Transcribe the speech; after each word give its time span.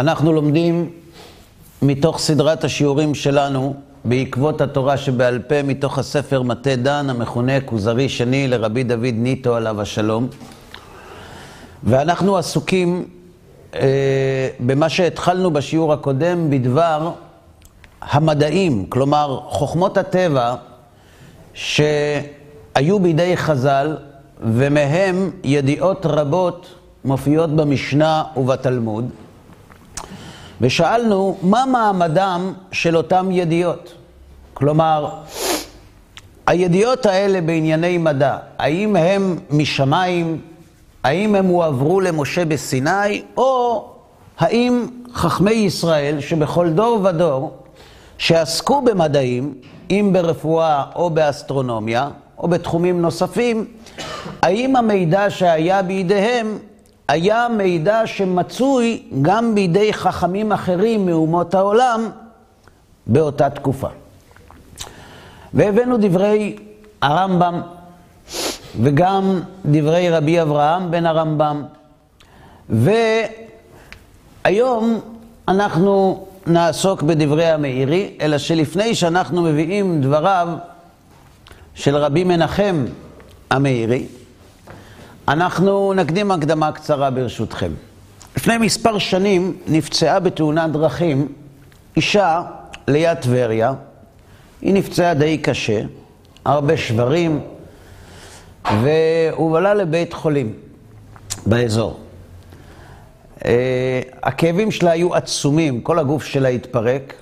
אנחנו 0.00 0.32
לומדים 0.32 0.90
מתוך 1.82 2.18
סדרת 2.18 2.64
השיעורים 2.64 3.14
שלנו, 3.14 3.74
בעקבות 4.04 4.60
התורה 4.60 4.96
שבעל 4.96 5.38
פה, 5.38 5.62
מתוך 5.62 5.98
הספר 5.98 6.42
מטה 6.42 6.76
דן, 6.76 7.10
המכונה 7.10 7.60
כוזרי 7.60 8.08
שני 8.08 8.48
לרבי 8.48 8.84
דוד 8.84 9.14
ניטו 9.14 9.56
עליו 9.56 9.80
השלום. 9.80 10.28
ואנחנו 11.84 12.36
עסוקים 12.36 13.04
אה, 13.74 14.48
במה 14.60 14.88
שהתחלנו 14.88 15.50
בשיעור 15.50 15.92
הקודם 15.92 16.50
בדבר 16.50 17.12
המדעים, 18.02 18.86
כלומר 18.88 19.40
חוכמות 19.46 19.96
הטבע 19.96 20.54
שהיו 21.54 22.98
בידי 23.02 23.36
חז"ל, 23.36 23.96
ומהם 24.40 25.30
ידיעות 25.44 26.06
רבות 26.06 26.74
מופיעות 27.04 27.50
במשנה 27.56 28.24
ובתלמוד. 28.36 29.10
ושאלנו, 30.60 31.36
מה 31.42 31.64
מעמדם 31.66 32.52
של 32.72 32.96
אותם 32.96 33.28
ידיעות? 33.30 33.94
כלומר, 34.54 35.08
הידיעות 36.46 37.06
האלה 37.06 37.40
בענייני 37.40 37.98
מדע, 37.98 38.36
האם 38.58 38.96
הם 38.96 39.38
משמיים, 39.50 40.40
האם 41.02 41.34
הם 41.34 41.46
הועברו 41.46 42.00
למשה 42.00 42.44
בסיני, 42.44 43.22
או 43.36 43.84
האם 44.38 44.86
חכמי 45.14 45.50
ישראל, 45.50 46.20
שבכל 46.20 46.70
דור 46.70 47.00
ודור, 47.04 47.56
שעסקו 48.18 48.82
במדעים, 48.82 49.54
אם 49.90 50.10
ברפואה 50.12 50.84
או 50.94 51.10
באסטרונומיה, 51.10 52.08
או 52.38 52.48
בתחומים 52.48 53.02
נוספים, 53.02 53.66
האם 54.42 54.76
המידע 54.76 55.30
שהיה 55.30 55.82
בידיהם 55.82 56.58
היה 57.10 57.46
מידע 57.48 58.06
שמצוי 58.06 59.02
גם 59.22 59.54
בידי 59.54 59.92
חכמים 59.92 60.52
אחרים 60.52 61.06
מאומות 61.06 61.54
העולם 61.54 62.10
באותה 63.06 63.50
תקופה. 63.50 63.88
והבאנו 65.54 65.96
דברי 66.00 66.56
הרמב"ם 67.02 67.60
וגם 68.82 69.40
דברי 69.64 70.10
רבי 70.10 70.42
אברהם 70.42 70.90
בן 70.90 71.06
הרמב"ם. 71.06 71.62
והיום 74.44 75.00
אנחנו 75.48 76.26
נעסוק 76.46 77.02
בדברי 77.02 77.46
המאירי, 77.46 78.16
אלא 78.20 78.38
שלפני 78.38 78.94
שאנחנו 78.94 79.42
מביאים 79.42 80.00
דבריו 80.00 80.48
של 81.74 81.96
רבי 81.96 82.24
מנחם 82.24 82.84
המאירי, 83.50 84.06
אנחנו 85.30 85.92
נקדים 85.92 86.30
הקדמה 86.30 86.72
קצרה 86.72 87.10
ברשותכם. 87.10 87.72
לפני 88.36 88.58
מספר 88.58 88.98
שנים 88.98 89.56
נפצעה 89.66 90.20
בתאונת 90.20 90.72
דרכים 90.72 91.28
אישה 91.96 92.42
ליד 92.88 93.14
טבריה. 93.18 93.72
היא 94.62 94.74
נפצעה 94.74 95.14
די 95.14 95.38
קשה, 95.38 95.80
הרבה 96.44 96.76
שברים, 96.76 97.40
והובלה 98.82 99.74
לבית 99.74 100.12
חולים 100.12 100.52
באזור. 101.46 102.00
אה, 103.44 104.00
הכאבים 104.22 104.70
שלה 104.70 104.90
היו 104.90 105.14
עצומים, 105.14 105.80
כל 105.80 105.98
הגוף 105.98 106.24
שלה 106.24 106.48
התפרק, 106.48 107.14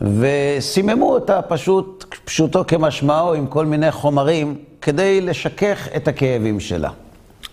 וסיממו 0.00 1.12
אותה 1.12 1.42
פשוט, 1.42 2.04
פשוטו 2.24 2.64
כמשמעו, 2.66 3.34
עם 3.34 3.46
כל 3.46 3.66
מיני 3.66 3.92
חומרים, 3.92 4.56
כדי 4.82 5.20
לשכך 5.20 5.88
את 5.96 6.08
הכאבים 6.08 6.60
שלה. 6.60 6.90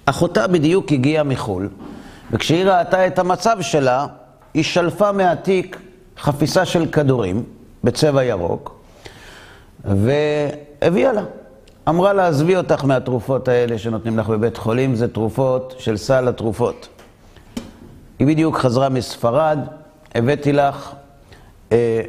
אחותה 0.05 0.47
בדיוק 0.47 0.91
הגיעה 0.91 1.23
מחו"ל, 1.23 1.69
וכשהיא 2.31 2.65
ראתה 2.65 3.07
את 3.07 3.19
המצב 3.19 3.57
שלה, 3.61 4.07
היא 4.53 4.63
שלפה 4.63 5.11
מהתיק 5.11 5.79
חפיסה 6.17 6.65
של 6.65 6.91
כדורים 6.91 7.43
בצבע 7.83 8.23
ירוק, 8.23 8.79
והביאה 9.85 11.13
לה. 11.13 11.23
אמרה 11.89 12.13
לה, 12.13 12.27
עזבי 12.27 12.55
אותך 12.55 12.85
מהתרופות 12.85 13.47
האלה 13.47 13.77
שנותנים 13.77 14.17
לך 14.17 14.29
בבית 14.29 14.57
חולים, 14.57 14.95
זה 14.95 15.07
תרופות 15.07 15.75
של 15.77 15.97
סל 15.97 16.27
התרופות. 16.27 16.87
היא 18.19 18.27
בדיוק 18.27 18.57
חזרה 18.57 18.89
מספרד, 18.89 19.59
הבאתי 20.15 20.53
לך 20.53 20.91
אה, 21.71 22.01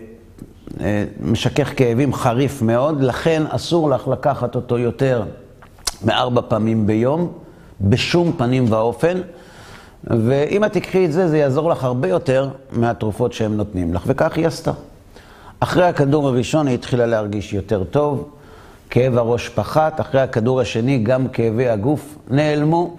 אה, 0.81 1.05
משכך 1.21 1.73
כאבים 1.77 2.15
חריף 2.15 2.63
מאוד, 2.63 3.03
לכן 3.03 3.43
אסור 3.49 3.91
לך 3.91 4.09
לקחת 4.09 4.55
אותו 4.55 4.79
יותר 4.79 5.25
מארבע 6.05 6.41
פעמים 6.49 6.87
ביום. 6.87 7.33
בשום 7.83 8.33
פנים 8.37 8.73
ואופן, 8.73 9.21
ואם 10.05 10.65
את 10.65 10.73
תקחי 10.73 11.05
את 11.05 11.13
זה, 11.13 11.29
זה 11.29 11.39
יעזור 11.39 11.71
לך 11.71 11.85
הרבה 11.85 12.09
יותר 12.09 12.49
מהתרופות 12.73 13.33
שהם 13.33 13.57
נותנים 13.57 13.95
לך, 13.95 14.03
וכך 14.07 14.37
היא 14.37 14.47
עשתה. 14.47 14.73
אחרי 15.61 15.85
הכדור 15.85 16.29
הראשון 16.29 16.67
היא 16.67 16.75
התחילה 16.75 17.07
להרגיש 17.07 17.53
יותר 17.53 17.85
טוב, 17.85 18.31
כאב 18.91 19.19
הראש 19.19 19.49
פחת, 19.49 20.01
אחרי 20.01 20.21
הכדור 20.21 20.61
השני 20.61 20.99
גם 20.99 21.29
כאבי 21.29 21.69
הגוף 21.69 22.19
נעלמו, 22.31 22.97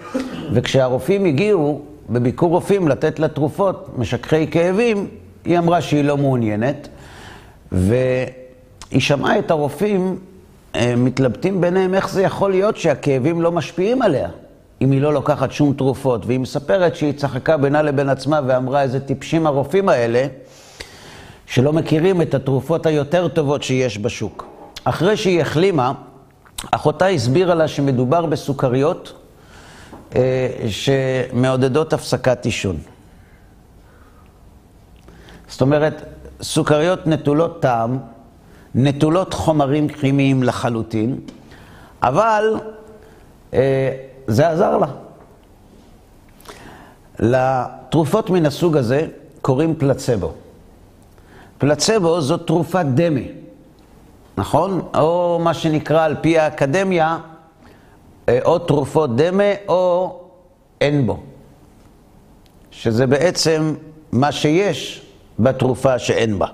וכשהרופאים 0.54 1.26
הגיעו 1.26 1.82
בביקור 2.10 2.50
רופאים 2.50 2.88
לתת 2.88 3.20
לה 3.20 3.28
תרופות 3.28 3.90
משככי 3.98 4.48
כאבים, 4.48 5.08
היא 5.46 5.58
אמרה 5.58 5.82
שהיא 5.82 6.04
לא 6.04 6.18
מעוניינת, 6.18 6.88
והיא 7.72 9.00
שמעה 9.00 9.40
את 9.40 9.52
הרופאים 9.52 10.20
אה, 10.76 10.94
מתלבטים 10.98 11.62
ביניהם 11.62 11.94
איך 11.94 12.10
זה 12.10 12.22
יכול 12.22 12.52
להיות 12.52 12.78
שהכאבים 12.78 13.42
לא 13.42 13.52
משפיעים 13.52 14.02
עליה. 14.02 14.30
אם 14.84 14.92
היא 14.92 15.02
לא 15.02 15.14
לוקחת 15.14 15.52
שום 15.52 15.74
תרופות, 15.74 16.26
והיא 16.26 16.40
מספרת 16.40 16.96
שהיא 16.96 17.14
צחקה 17.14 17.58
בינה 17.58 17.82
לבין 17.82 18.10
עצמה 18.10 18.40
ואמרה 18.48 18.82
איזה 18.82 19.00
טיפשים 19.00 19.48
הרופאים 19.48 19.90
האלה, 19.90 20.28
שלא 21.46 21.74
מכירים 21.74 22.22
את 22.22 22.34
התרופות 22.34 22.86
היותר 22.86 23.28
טובות 23.28 23.64
שיש 23.64 23.98
בשוק. 23.98 24.46
אחרי 24.84 25.18
שהיא 25.18 25.42
החלימה, 25.42 25.94
אחותה 26.72 27.08
הסבירה 27.08 27.56
לה 27.56 27.68
שמדובר 27.68 28.26
בסוכריות 28.26 29.14
אה, 30.16 30.50
שמעודדות 30.68 31.94
הפסקת 31.94 32.46
עישון. 32.46 32.78
זאת 35.48 35.62
אומרת, 35.62 36.04
סוכריות 36.42 37.08
נטולות 37.08 37.62
טעם, 37.62 37.98
נטולות 38.76 39.34
חומרים 39.34 39.88
כימיים 39.88 40.44
לחלוטין, 40.44 41.20
אבל 42.02 42.56
אה, 43.54 44.13
זה 44.28 44.50
עזר 44.50 44.78
לה. 44.78 44.88
לתרופות 47.20 48.30
מן 48.30 48.46
הסוג 48.46 48.78
הזה 48.78 49.08
קוראים 49.42 49.76
פלצבו. 49.76 50.32
פלצבו 51.58 52.22
זו 52.22 52.38
תרופת 52.38 52.86
דמה, 52.94 53.20
נכון? 54.38 54.82
או 54.98 55.40
מה 55.44 55.54
שנקרא 55.54 56.06
על 56.06 56.16
פי 56.22 56.40
האקדמיה, 56.40 57.18
אה, 58.30 58.40
או 58.46 58.60
תרופות 58.60 59.16
דמה 59.16 59.54
או 59.68 60.20
אין 60.82 61.08
בו. 61.08 61.24
שזה 62.72 63.08
בעצם 63.08 63.76
מה 64.12 64.32
שיש 64.32 65.06
בתרופה 65.40 66.00
שאין 66.00 66.40
בה. 66.40 66.48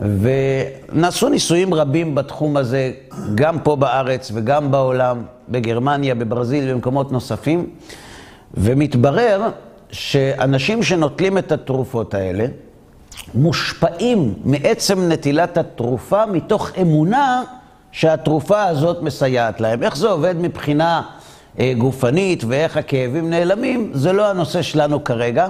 ונעשו 0.00 1.28
ניסויים 1.28 1.74
רבים 1.74 2.14
בתחום 2.14 2.56
הזה, 2.56 2.92
גם 3.34 3.58
פה 3.60 3.76
בארץ 3.76 4.30
וגם 4.34 4.70
בעולם, 4.70 5.22
בגרמניה, 5.48 6.14
בברזיל, 6.14 6.72
במקומות 6.72 7.12
נוספים, 7.12 7.70
ומתברר 8.54 9.42
שאנשים 9.90 10.82
שנוטלים 10.82 11.38
את 11.38 11.52
התרופות 11.52 12.14
האלה, 12.14 12.46
מושפעים 13.34 14.34
מעצם 14.44 15.08
נטילת 15.08 15.58
התרופה 15.58 16.26
מתוך 16.26 16.70
אמונה 16.80 17.42
שהתרופה 17.92 18.64
הזאת 18.64 19.02
מסייעת 19.02 19.60
להם. 19.60 19.82
איך 19.82 19.96
זה 19.96 20.08
עובד 20.08 20.34
מבחינה 20.38 21.02
אה, 21.58 21.72
גופנית 21.78 22.44
ואיך 22.44 22.76
הכאבים 22.76 23.30
נעלמים, 23.30 23.90
זה 23.94 24.12
לא 24.12 24.30
הנושא 24.30 24.62
שלנו 24.62 25.04
כרגע. 25.04 25.48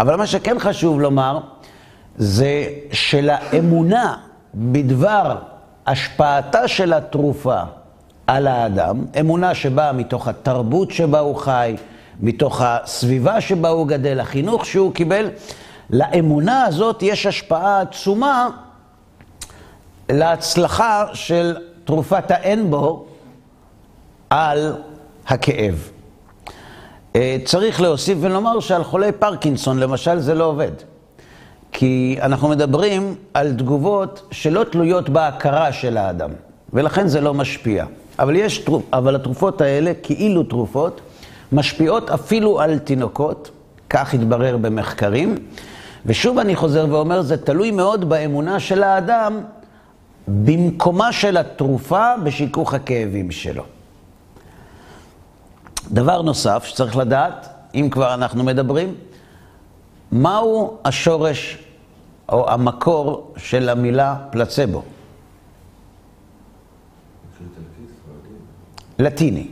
אבל 0.00 0.16
מה 0.16 0.26
שכן 0.26 0.58
חשוב 0.58 1.00
לומר, 1.00 1.40
זה 2.18 2.66
שלאמונה 2.92 4.16
בדבר 4.54 5.36
השפעתה 5.86 6.68
של 6.68 6.92
התרופה 6.92 7.60
על 8.26 8.46
האדם, 8.46 9.04
אמונה 9.20 9.54
שבאה 9.54 9.92
מתוך 9.92 10.28
התרבות 10.28 10.90
שבה 10.90 11.18
הוא 11.18 11.36
חי, 11.36 11.76
מתוך 12.20 12.62
הסביבה 12.64 13.40
שבה 13.40 13.68
הוא 13.68 13.88
גדל, 13.88 14.20
החינוך 14.20 14.66
שהוא 14.66 14.94
קיבל, 14.94 15.30
לאמונה 15.90 16.64
הזאת 16.64 17.02
יש 17.02 17.26
השפעה 17.26 17.80
עצומה 17.80 18.48
להצלחה 20.08 21.04
של 21.14 21.56
תרופת 21.84 22.30
האין 22.30 22.70
בו 22.70 23.06
על 24.30 24.76
הכאב. 25.26 25.90
אה, 27.16 27.36
צריך 27.44 27.80
להוסיף 27.80 28.18
ולומר 28.20 28.60
שעל 28.60 28.84
חולי 28.84 29.12
פרקינסון, 29.12 29.78
למשל, 29.78 30.18
זה 30.18 30.34
לא 30.34 30.44
עובד. 30.44 30.72
כי 31.72 32.18
אנחנו 32.22 32.48
מדברים 32.48 33.14
על 33.34 33.52
תגובות 33.52 34.22
שלא 34.30 34.64
תלויות 34.64 35.08
בהכרה 35.08 35.72
של 35.72 35.96
האדם, 35.96 36.30
ולכן 36.72 37.08
זה 37.08 37.20
לא 37.20 37.34
משפיע. 37.34 37.84
אבל, 38.18 38.36
יש, 38.36 38.66
אבל 38.92 39.14
התרופות 39.16 39.60
האלה, 39.60 39.92
כאילו 40.02 40.42
תרופות, 40.42 41.00
משפיעות 41.52 42.10
אפילו 42.10 42.60
על 42.60 42.78
תינוקות, 42.78 43.50
כך 43.90 44.14
התברר 44.14 44.56
במחקרים. 44.56 45.34
ושוב 46.06 46.38
אני 46.38 46.56
חוזר 46.56 46.86
ואומר, 46.90 47.22
זה 47.22 47.36
תלוי 47.36 47.70
מאוד 47.70 48.08
באמונה 48.08 48.60
של 48.60 48.82
האדם 48.82 49.40
במקומה 50.28 51.12
של 51.12 51.36
התרופה 51.36 52.12
בשיכוך 52.24 52.74
הכאבים 52.74 53.30
שלו. 53.30 53.62
דבר 55.90 56.22
נוסף 56.22 56.64
שצריך 56.64 56.96
לדעת, 56.96 57.48
אם 57.74 57.88
כבר 57.90 58.14
אנחנו 58.14 58.44
מדברים, 58.44 58.94
מהו 60.12 60.76
השורש 60.84 61.58
או 62.28 62.50
המקור 62.50 63.32
של 63.36 63.68
המילה 63.68 64.16
פלצבו? 64.30 64.82
לטיני. 68.98 69.46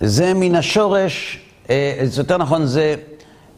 זה 0.00 0.34
מן 0.34 0.54
השורש, 0.54 1.40
אה, 1.70 1.98
זה 2.04 2.20
יותר 2.20 2.36
נכון, 2.36 2.66
זה 2.66 2.94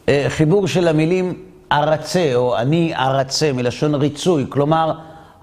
אה, 0.09 0.25
חיבור 0.29 0.67
של 0.67 0.87
המילים 0.87 1.43
ארצה, 1.71 2.35
או 2.35 2.57
אני 2.57 2.95
ארצה, 2.95 3.53
מלשון 3.53 3.95
ריצוי. 3.95 4.45
כלומר, 4.49 4.91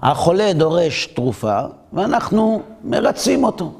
החולה 0.01 0.53
דורש 0.53 1.05
תרופה, 1.05 1.59
ואנחנו 1.93 2.61
מרצים 2.83 3.43
אותו. 3.43 3.73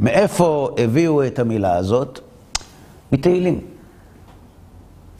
מאיפה 0.00 0.70
הביאו 0.78 1.26
את 1.26 1.38
המילה 1.38 1.76
הזאת? 1.76 2.20
מתהילים. 3.12 3.60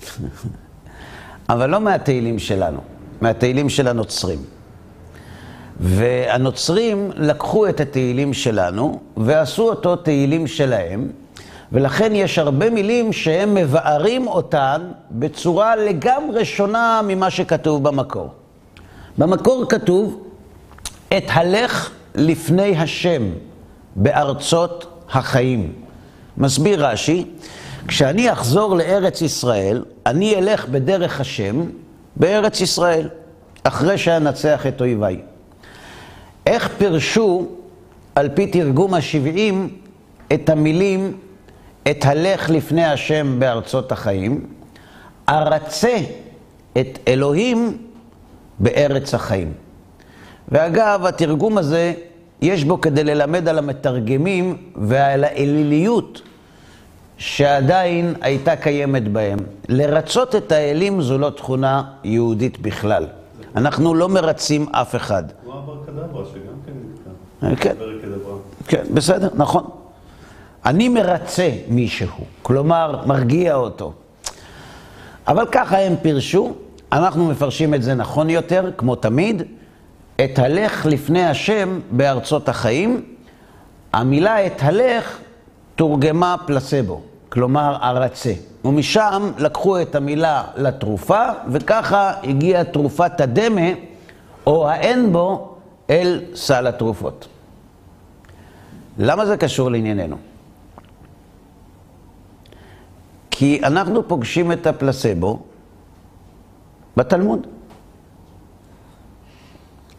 אבל 1.50 1.70
לא 1.70 1.80
מהתהילים 1.80 2.38
שלנו, 2.38 2.80
מהתהילים 3.20 3.68
של 3.68 3.88
הנוצרים. 3.88 4.38
והנוצרים 5.80 7.10
לקחו 7.16 7.68
את 7.68 7.80
התהילים 7.80 8.32
שלנו 8.32 9.00
ועשו 9.16 9.68
אותו 9.68 9.96
תהילים 9.96 10.46
שלהם, 10.46 11.08
ולכן 11.72 12.14
יש 12.14 12.38
הרבה 12.38 12.70
מילים 12.70 13.12
שהם 13.12 13.54
מבארים 13.54 14.26
אותן 14.26 14.90
בצורה 15.10 15.76
לגמרי 15.76 16.44
שונה 16.44 17.00
ממה 17.08 17.30
שכתוב 17.30 17.88
במקור. 17.88 18.28
במקור 19.18 19.64
כתוב, 19.68 20.22
את 21.16 21.24
הלך 21.28 21.90
לפני 22.14 22.76
השם 22.76 23.22
בארצות 23.96 25.04
החיים. 25.10 25.72
מסביר 26.38 26.86
רש"י, 26.86 27.24
כשאני 27.90 28.32
אחזור 28.32 28.76
לארץ 28.76 29.22
ישראל, 29.22 29.84
אני 30.06 30.34
אלך 30.34 30.68
בדרך 30.68 31.20
השם 31.20 31.64
בארץ 32.16 32.60
ישראל, 32.60 33.08
אחרי 33.64 33.98
שאנצח 33.98 34.66
את 34.66 34.80
אויביי. 34.80 35.20
איך 36.46 36.68
פירשו, 36.78 37.46
על 38.14 38.28
פי 38.34 38.46
תרגום 38.46 38.94
השבעים, 38.94 39.68
את 40.32 40.48
המילים 40.48 41.16
את 41.90 42.04
הלך 42.04 42.50
לפני 42.50 42.84
השם 42.84 43.36
בארצות 43.40 43.92
החיים, 43.92 44.46
ארצה 45.28 45.96
את 46.80 46.98
אלוהים 47.08 47.78
בארץ 48.58 49.14
החיים. 49.14 49.52
ואגב, 50.48 51.06
התרגום 51.06 51.58
הזה, 51.58 51.92
יש 52.42 52.64
בו 52.64 52.80
כדי 52.80 53.04
ללמד 53.04 53.48
על 53.48 53.58
המתרגמים 53.58 54.56
ועל 54.76 55.24
האליליות 55.24 56.22
שעדיין 57.20 58.14
הייתה 58.20 58.56
קיימת 58.56 59.08
בהם. 59.08 59.38
לרצות 59.68 60.34
את 60.36 60.52
האלים 60.52 61.02
זו 61.02 61.18
לא 61.18 61.30
תכונה 61.30 61.82
יהודית 62.04 62.58
בכלל. 62.58 63.06
אנחנו 63.56 63.94
לא 63.94 64.08
מרצים 64.08 64.66
אף 64.72 64.96
אחד. 64.96 65.22
כמו 65.44 65.52
אבר 65.52 65.76
קדברה, 65.86 66.24
שגם 66.24 66.54
כן 66.66 66.72
נקרא. 67.42 67.72
כן, 67.72 67.76
כן, 68.66 68.94
בסדר, 68.94 69.28
נכון. 69.34 69.64
אני 70.66 70.88
מרצה 70.88 71.50
מישהו, 71.68 72.08
כלומר, 72.42 73.02
מרגיע 73.06 73.54
אותו. 73.54 73.92
אבל 75.28 75.46
ככה 75.52 75.78
הם 75.78 75.94
פירשו, 76.02 76.54
אנחנו 76.92 77.28
מפרשים 77.28 77.74
את 77.74 77.82
זה 77.82 77.94
נכון 77.94 78.30
יותר, 78.30 78.70
כמו 78.76 78.94
תמיד, 78.94 79.42
את 80.24 80.38
הלך 80.38 80.86
לפני 80.86 81.24
השם 81.24 81.80
בארצות 81.90 82.48
החיים. 82.48 83.02
המילה 83.92 84.46
את 84.46 84.62
הלך 84.62 85.18
תורגמה 85.76 86.36
פלסבו, 86.46 87.00
כלומר 87.30 87.76
ארצה. 87.82 88.32
ומשם 88.64 89.32
לקחו 89.38 89.82
את 89.82 89.94
המילה 89.94 90.44
לתרופה, 90.56 91.22
וככה 91.48 92.12
הגיעה 92.22 92.64
תרופת 92.64 93.20
הדמה, 93.20 93.70
או 94.46 94.68
האין 94.68 95.12
בו, 95.12 95.54
אל 95.90 96.20
סל 96.34 96.66
התרופות. 96.66 97.28
למה 98.98 99.26
זה 99.26 99.36
קשור 99.36 99.70
לענייננו? 99.70 100.16
כי 103.30 103.60
אנחנו 103.64 104.08
פוגשים 104.08 104.52
את 104.52 104.66
הפלסבו 104.66 105.38
בתלמוד. 106.96 107.46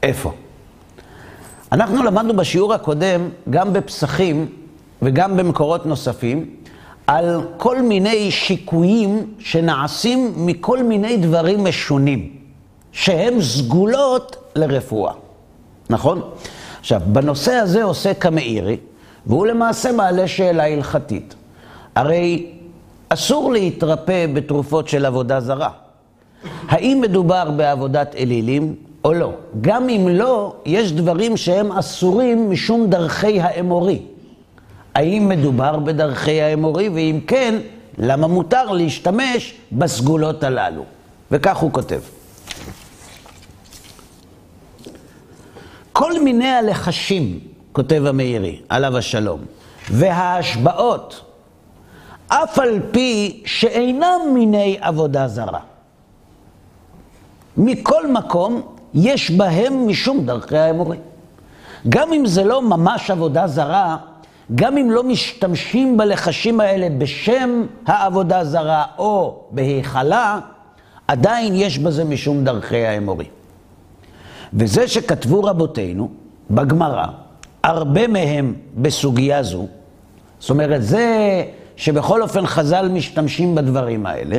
איפה? 0.04 0.34
אנחנו 1.72 2.04
למדנו 2.04 2.36
בשיעור 2.36 2.74
הקודם, 2.74 3.30
גם 3.50 3.74
בפסחים 3.74 4.48
וגם 5.02 5.38
במקורות 5.38 5.86
נוספים, 5.86 6.56
על 7.12 7.42
כל 7.58 7.82
מיני 7.82 8.32
שיקויים 8.32 9.34
שנעשים 9.40 10.34
מכל 10.36 10.84
מיני 10.84 11.18
דברים 11.18 11.64
משונים, 11.64 12.36
שהם 12.92 13.42
סגולות 13.42 14.52
לרפואה, 14.56 15.14
נכון? 15.90 16.22
עכשיו, 16.80 17.02
בנושא 17.06 17.52
הזה 17.52 17.84
עוסק 17.84 18.26
המאירי, 18.26 18.78
והוא 19.26 19.48
למעשה 19.48 19.92
מעלה 19.92 20.28
שאלה 20.28 20.68
הלכתית. 20.68 21.36
הרי 21.96 22.52
אסור 23.10 23.52
להתרפא 23.52 24.26
בתרופות 24.34 24.88
של 24.88 25.06
עבודה 25.06 25.40
זרה. 25.40 25.70
האם 26.68 27.00
מדובר 27.02 27.52
בעבודת 27.52 28.16
אלילים 28.16 28.76
או 29.04 29.14
לא? 29.14 29.32
גם 29.62 29.90
אם 29.90 30.08
לא, 30.12 30.56
יש 30.66 30.92
דברים 30.92 31.38
שהם 31.38 31.72
אסורים 31.72 32.52
משום 32.52 32.90
דרכי 32.90 33.42
האמורי. 33.42 34.02
האם 34.96 35.30
מדובר 35.30 35.80
בדרכי 35.80 36.42
האמורי, 36.42 36.90
ואם 36.90 37.20
כן, 37.28 37.56
למה 37.98 38.28
מותר 38.28 38.72
להשתמש 38.72 39.54
בסגולות 39.72 40.44
הללו? 40.44 40.84
וכך 41.32 41.58
הוא 41.58 41.72
כותב. 41.72 42.00
כל 45.94 46.24
מיני 46.24 46.50
הלחשים, 46.50 47.40
כותב 47.72 48.04
המאירי, 48.06 48.62
עליו 48.70 48.98
השלום, 48.98 49.40
וההשבעות, 49.92 51.22
אף 52.28 52.60
על 52.60 52.80
פי 52.92 53.44
שאינם 53.46 54.22
מיני 54.34 54.78
עבודה 54.82 55.28
זרה. 55.28 55.60
מכל 57.58 58.08
מקום, 58.08 58.62
יש 58.94 59.32
בהם 59.32 59.88
משום 59.88 60.26
דרכי 60.26 60.58
האמורי. 60.58 60.98
גם 61.90 62.14
אם 62.14 62.26
זה 62.26 62.44
לא 62.44 62.62
ממש 62.62 63.12
עבודה 63.12 63.48
זרה, 63.48 63.98
גם 64.56 64.78
אם 64.78 64.92
לא 64.92 65.04
משתמשים 65.04 65.98
בלחשים 65.98 66.60
האלה 66.60 66.88
בשם 66.98 67.66
העבודה 67.86 68.46
זרה 68.46 68.84
או 68.98 69.44
בהיכלה, 69.52 70.40
עדיין 71.08 71.56
יש 71.56 71.78
בזה 71.78 72.04
משום 72.04 72.44
דרכי 72.44 72.86
האמורי. 72.86 73.26
וזה 74.54 74.88
שכתבו 74.88 75.44
רבותינו 75.44 76.10
בגמרא, 76.52 77.06
הרבה 77.64 78.08
מהם 78.08 78.54
בסוגיה 78.78 79.44
זו, 79.44 79.68
זאת 80.40 80.50
אומרת, 80.50 80.84
זה 80.84 81.44
שבכל 81.76 82.22
אופן 82.22 82.46
חז"ל 82.46 82.90
משתמשים 82.94 83.56
בדברים 83.56 84.06
האלה, 84.06 84.38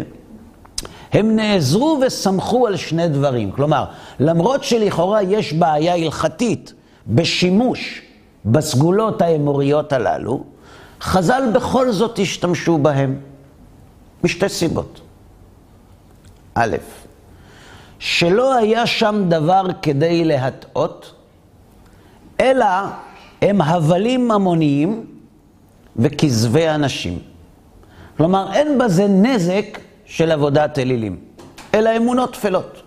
הם 1.12 1.37
נעזרו 1.37 2.00
וסמכו 2.07 2.66
על 2.66 2.76
שני 2.76 3.09
דברים. 3.09 3.50
כלומר, 3.50 3.85
למרות 4.21 4.64
שלכאורה 4.64 5.23
יש 5.23 5.52
בעיה 5.52 5.95
הלכתית 5.95 6.73
בשימוש 7.07 8.02
בסגולות 8.44 9.22
האמוריות 9.22 9.92
הללו, 9.92 10.44
חז"ל 11.00 11.42
בכל 11.54 11.92
זאת 11.92 12.18
השתמשו 12.18 12.78
בהם, 12.78 13.20
משתי 14.25 14.49
סיבות. 14.49 15.00
א', 16.54 16.76
שלא 17.99 18.54
היה 18.54 18.87
שם 18.87 19.25
דבר 19.28 19.62
כדי 19.82 20.25
להטעות, 20.25 21.14
אלא 22.40 22.66
הם 23.42 23.61
הבלים 23.61 24.28
ממוניים 24.28 25.06
וכזבי 25.96 26.68
אנשים. 26.68 27.18
כלומר, 28.16 28.52
אין 28.52 28.78
בזה 28.78 29.06
נזק 29.08 29.78
של 30.04 30.32
עבודת 30.32 30.78
אלילים, 30.78 31.18
אלא 31.75 31.96
אמונות 31.96 32.32
טפלות. 32.32 32.82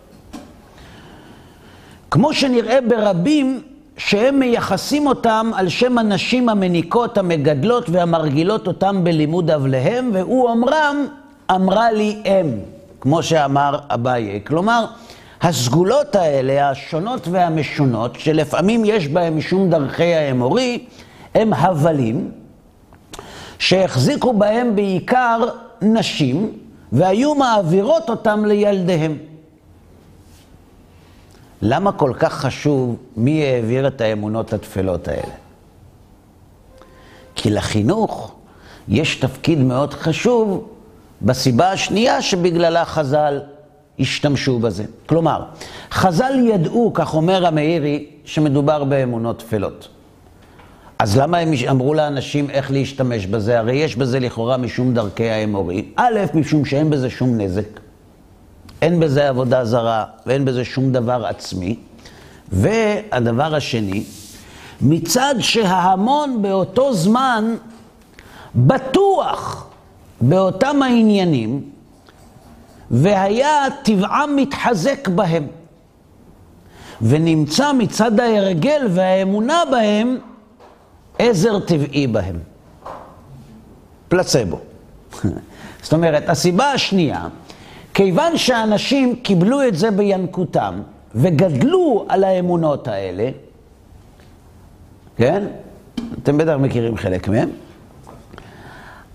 כמו 2.11 2.33
שנראה 2.33 2.79
ברבים 2.81 3.61
שהם 3.97 4.39
מייחסים 4.39 5.07
אותם 5.07 5.51
על 5.55 5.69
שם 5.69 5.97
הנשים 5.97 6.49
המניקות, 6.49 7.17
המגדלות 7.17 7.89
והמרגילות 7.89 8.67
אותם 8.67 9.03
בלימוד 9.03 9.51
אבליהם, 9.51 10.09
והוא 10.13 10.49
אומרם, 10.49 11.05
אמרה 11.51 11.91
לי 11.91 12.21
אם, 12.25 12.51
כמו 13.01 13.23
שאמר 13.23 13.79
אביי. 13.89 14.41
כלומר, 14.47 14.85
הסגולות 15.41 16.15
האלה, 16.15 16.69
השונות 16.69 17.27
והמשונות, 17.27 18.19
שלפעמים 18.19 18.85
יש 18.85 19.07
בהם 19.07 19.37
משום 19.37 19.69
דרכי 19.69 20.13
האמורי, 20.13 20.85
הם 21.35 21.53
הבלים, 21.53 22.31
שהחזיקו 23.59 24.33
בהם 24.33 24.75
בעיקר 24.75 25.39
נשים, 25.81 26.51
והיו 26.91 27.35
מעבירות 27.35 28.09
אותם 28.09 28.45
לילדיהם. 28.45 29.17
למה 31.67 31.91
כל 31.91 32.13
כך 32.19 32.33
חשוב 32.33 32.95
מי 33.17 33.45
העביר 33.45 33.87
את 33.87 34.01
האמונות 34.01 34.53
התפלות 34.53 35.07
האלה? 35.07 35.33
כי 37.35 37.49
לחינוך 37.49 38.35
יש 38.87 39.15
תפקיד 39.15 39.59
מאוד 39.59 39.93
חשוב 39.93 40.69
בסיבה 41.21 41.71
השנייה 41.71 42.21
שבגללה 42.21 42.85
חז"ל 42.85 43.41
השתמשו 43.99 44.59
בזה. 44.59 44.83
כלומר, 45.05 45.43
חז"ל 45.91 46.33
ידעו, 46.45 46.91
כך 46.93 47.13
אומר 47.13 47.45
המאירי, 47.45 48.05
שמדובר 48.25 48.83
באמונות 48.83 49.39
טפלות. 49.39 49.87
אז 50.99 51.17
למה 51.17 51.37
הם 51.37 51.51
אמרו 51.69 51.93
לאנשים 51.93 52.49
איך 52.49 52.71
להשתמש 52.71 53.25
בזה? 53.25 53.59
הרי 53.59 53.75
יש 53.75 53.95
בזה 53.95 54.19
לכאורה 54.19 54.57
משום 54.57 54.93
דרכי 54.93 55.29
האמורי. 55.29 55.85
א', 55.95 56.19
משום 56.33 56.65
שאין 56.65 56.89
בזה 56.89 57.09
שום 57.09 57.37
נזק. 57.41 57.84
אין 58.85 58.99
בזה 58.99 59.29
עבודה 59.29 59.65
זרה 59.65 60.05
ואין 60.25 60.45
בזה 60.45 60.65
שום 60.65 60.91
דבר 60.91 61.25
עצמי. 61.25 61.75
והדבר 62.51 63.55
השני, 63.55 64.03
מצד 64.81 65.35
שההמון 65.39 66.41
באותו 66.41 66.93
זמן 66.93 67.55
בטוח 68.55 69.67
באותם 70.21 70.81
העניינים, 70.83 71.61
והיה 72.91 73.65
טבעם 73.83 74.35
מתחזק 74.35 75.07
בהם. 75.07 75.47
ונמצא 77.01 77.71
מצד 77.73 78.19
ההרגל 78.19 78.87
והאמונה 78.89 79.63
בהם 79.71 80.17
עזר 81.19 81.59
טבעי 81.59 82.07
בהם. 82.07 82.39
פלצבו. 84.07 84.59
זאת 85.83 85.93
אומרת, 85.93 86.29
הסיבה 86.29 86.71
השנייה, 86.71 87.27
כיוון 87.95 88.37
שאנשים 88.37 89.15
קיבלו 89.15 89.67
את 89.67 89.75
זה 89.75 89.91
בינקותם 89.91 90.81
וגדלו 91.15 92.05
על 92.09 92.23
האמונות 92.23 92.87
האלה, 92.87 93.29
כן? 95.17 95.43
אתם 96.23 96.37
בטח 96.37 96.55
מכירים 96.59 96.97
חלק 96.97 97.27
מהם. 97.27 97.49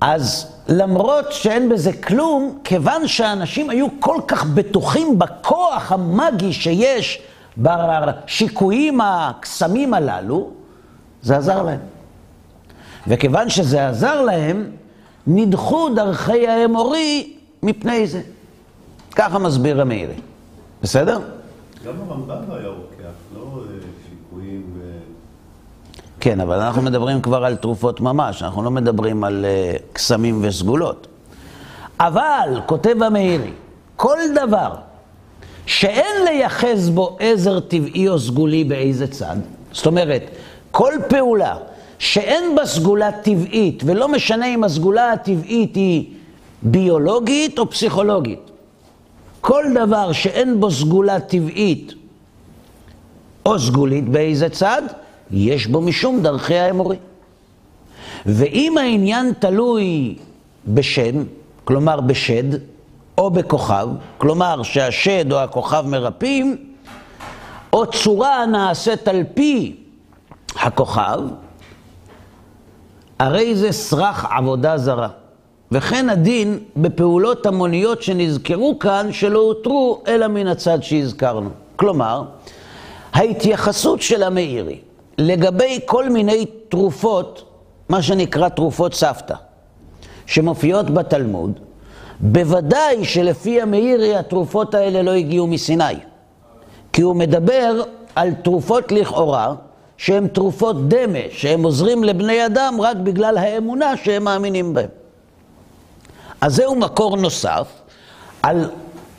אז 0.01 0.53
למרות 0.69 1.33
שאין 1.33 1.69
בזה 1.69 1.93
כלום, 1.93 2.59
כיוון 2.65 3.09
שאנשים 3.09 3.71
היו 3.71 3.87
כל 4.01 4.17
כך 4.29 4.47
בטוחים 4.47 5.19
בכוח 5.19 5.93
המאגי 5.93 6.53
שיש 6.53 7.23
בשיקויים 7.59 9.01
הקסמים 9.01 9.95
הללו, 9.95 10.51
זה 11.23 11.37
עזר 11.37 11.63
להם. 11.63 11.81
וכיוון 13.07 13.49
שזה 13.49 13.89
עזר 13.89 14.23
להם, 14.23 14.71
נדחו 15.27 15.89
דרכי 15.95 16.49
האמורי 16.49 17.37
מפני 17.63 18.07
זה. 18.07 18.21
ככה 19.17 19.39
מסביר 19.39 19.81
המאירי. 19.81 20.15
בסדר? 20.83 21.19
גם 21.87 21.93
הרמב"ם 22.09 22.49
לא 22.49 22.55
היה 22.55 22.69
רוקח, 22.69 23.15
לא 23.37 23.41
אה, 23.41 23.79
שיקויים 24.09 24.63
ו... 24.75 24.81
כן, 26.21 26.41
אבל 26.41 26.61
אנחנו 26.61 26.83
מדברים 26.83 27.23
כבר 27.23 27.45
על 27.45 27.57
תרופות 27.57 28.01
ממש, 28.01 28.43
אנחנו 28.43 28.63
לא 28.63 28.71
מדברים 28.71 29.25
על 29.25 29.45
uh, 29.45 29.83
קסמים 29.93 30.39
וסגולות. 30.43 31.07
אבל, 32.01 32.61
כותב 32.67 33.03
המאירי, 33.03 33.51
כל 33.97 34.19
דבר 34.35 34.75
שאין 35.67 36.25
לייחס 36.25 36.89
בו 36.89 37.17
עזר 37.21 37.61
טבעי 37.61 38.09
או 38.09 38.19
סגולי 38.19 38.65
באיזה 38.65 39.07
צד, 39.07 39.37
זאת 39.73 39.87
אומרת, 39.87 40.23
כל 40.71 40.93
פעולה 41.09 41.57
שאין 41.99 42.57
בה 42.57 42.67
סגולה 42.67 43.13
טבעית, 43.13 43.83
ולא 43.87 44.09
משנה 44.09 44.47
אם 44.47 44.65
הסגולה 44.65 45.13
הטבעית 45.13 45.75
היא 45.75 46.15
ביולוגית 46.63 47.59
או 47.59 47.71
פסיכולוגית, 47.71 48.50
כל 49.41 49.65
דבר 49.75 50.13
שאין 50.13 50.61
בו 50.61 50.71
סגולה 50.71 51.21
טבעית 51.21 51.95
או 53.47 53.59
סגולית 53.59 54.09
באיזה 54.09 54.49
צד, 54.49 54.83
יש 55.31 55.67
בו 55.67 55.81
משום 55.81 56.23
דרכי 56.23 56.59
האמורי. 56.59 56.97
ואם 58.27 58.79
העניין 58.79 59.33
תלוי 59.39 60.17
בשם, 60.67 61.25
כלומר 61.65 62.01
בשד, 62.01 62.59
או 63.19 63.31
בכוכב, 63.31 63.89
כלומר 64.19 64.63
שהשד 64.63 65.33
או 65.33 65.39
הכוכב 65.39 65.85
מרפאים, 65.87 66.57
או 67.73 67.87
צורה 67.87 68.43
הנעשית 68.43 69.09
על 69.09 69.23
פי 69.35 69.77
הכוכב, 70.55 71.21
הרי 73.19 73.57
זה 73.57 73.73
סרח 73.73 74.25
עבודה 74.31 74.79
זרה. 74.79 75.09
וכן 75.73 76.09
הדין 76.09 76.59
בפעולות 76.77 77.47
המוניות 77.47 78.03
שנזכרו 78.03 78.79
כאן, 78.79 79.09
שלא 79.13 79.39
הותרו 79.39 80.03
אלא 80.09 80.29
מן 80.29 80.47
הצד 80.47 80.83
שהזכרנו. 80.83 81.51
כלומר, 81.77 82.23
ההתייחסות 83.13 84.03
של 84.03 84.23
המאירי 84.23 84.79
לגבי 85.19 85.81
כל 85.87 86.09
מיני 86.09 86.47
תרופות, 86.69 87.45
מה 87.89 88.03
שנקרא 88.03 88.49
תרופות 88.49 88.95
סבתא, 88.95 89.35
שמופיעות 90.27 90.91
בתלמוד, 90.91 91.61
בוודאי 92.21 93.05
שלפי 93.05 93.61
המאירי 93.61 94.17
התרופות 94.17 94.75
האלה 94.75 95.03
לא 95.03 95.11
הגיעו 95.11 95.47
מסיני. 95.47 95.85
כי 96.93 97.03
הוא 97.03 97.17
מדבר 97.17 97.83
על 98.15 98.35
תרופות 98.35 98.93
לכאורה, 98.93 99.55
שהן 99.97 100.29
תרופות 100.29 100.89
דמה, 100.89 101.19
שהם 101.31 101.63
עוזרים 101.63 102.05
לבני 102.05 102.47
אדם 102.47 102.77
רק 102.81 102.97
בגלל 102.97 103.39
האמונה 103.39 103.97
שהם 103.97 104.25
מאמינים 104.25 104.75
בהם. 104.75 105.00
אז 106.41 106.55
זהו 106.57 106.77
מקור 106.77 107.17
נוסף 107.17 107.69
על 108.43 108.71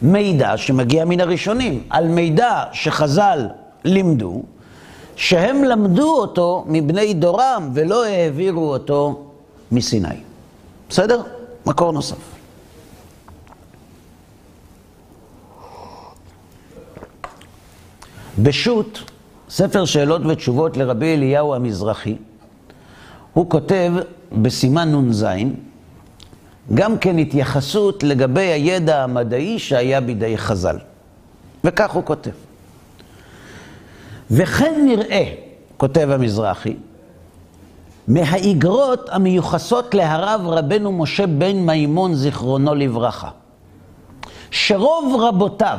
מידע 0.01 0.57
שמגיע 0.57 1.05
מן 1.05 1.19
הראשונים, 1.19 1.83
על 1.89 2.07
מידע 2.07 2.63
שחז"ל 2.73 3.47
לימדו, 3.83 4.43
שהם 5.15 5.63
למדו 5.63 6.09
אותו 6.15 6.63
מבני 6.67 7.13
דורם 7.13 7.69
ולא 7.73 8.05
העבירו 8.05 8.73
אותו 8.73 9.25
מסיני. 9.71 10.07
בסדר? 10.89 11.21
מקור 11.65 11.91
נוסף. 11.91 12.17
בשו"ת, 18.39 18.99
ספר 19.49 19.85
שאלות 19.85 20.25
ותשובות 20.25 20.77
לרבי 20.77 21.13
אליהו 21.13 21.55
המזרחי, 21.55 22.15
הוא 23.33 23.49
כותב 23.49 23.93
בסימן 24.41 24.95
נ"ז, 24.95 25.25
גם 26.73 26.97
כן 26.97 27.17
התייחסות 27.17 28.03
לגבי 28.03 28.41
הידע 28.41 29.03
המדעי 29.03 29.59
שהיה 29.59 30.01
בידי 30.01 30.37
חז"ל. 30.37 30.77
וכך 31.63 31.91
הוא 31.91 32.03
כותב. 32.03 32.31
וכן 34.31 34.81
נראה, 34.85 35.23
כותב 35.77 36.09
המזרחי, 36.11 36.75
מהאיגרות 38.07 39.09
המיוחסות 39.11 39.93
להרב 39.93 40.41
רבנו 40.45 40.91
משה 40.91 41.27
בן 41.27 41.55
מימון, 41.55 42.13
זיכרונו 42.13 42.75
לברכה, 42.75 43.29
שרוב 44.51 45.21
רבותיו 45.21 45.77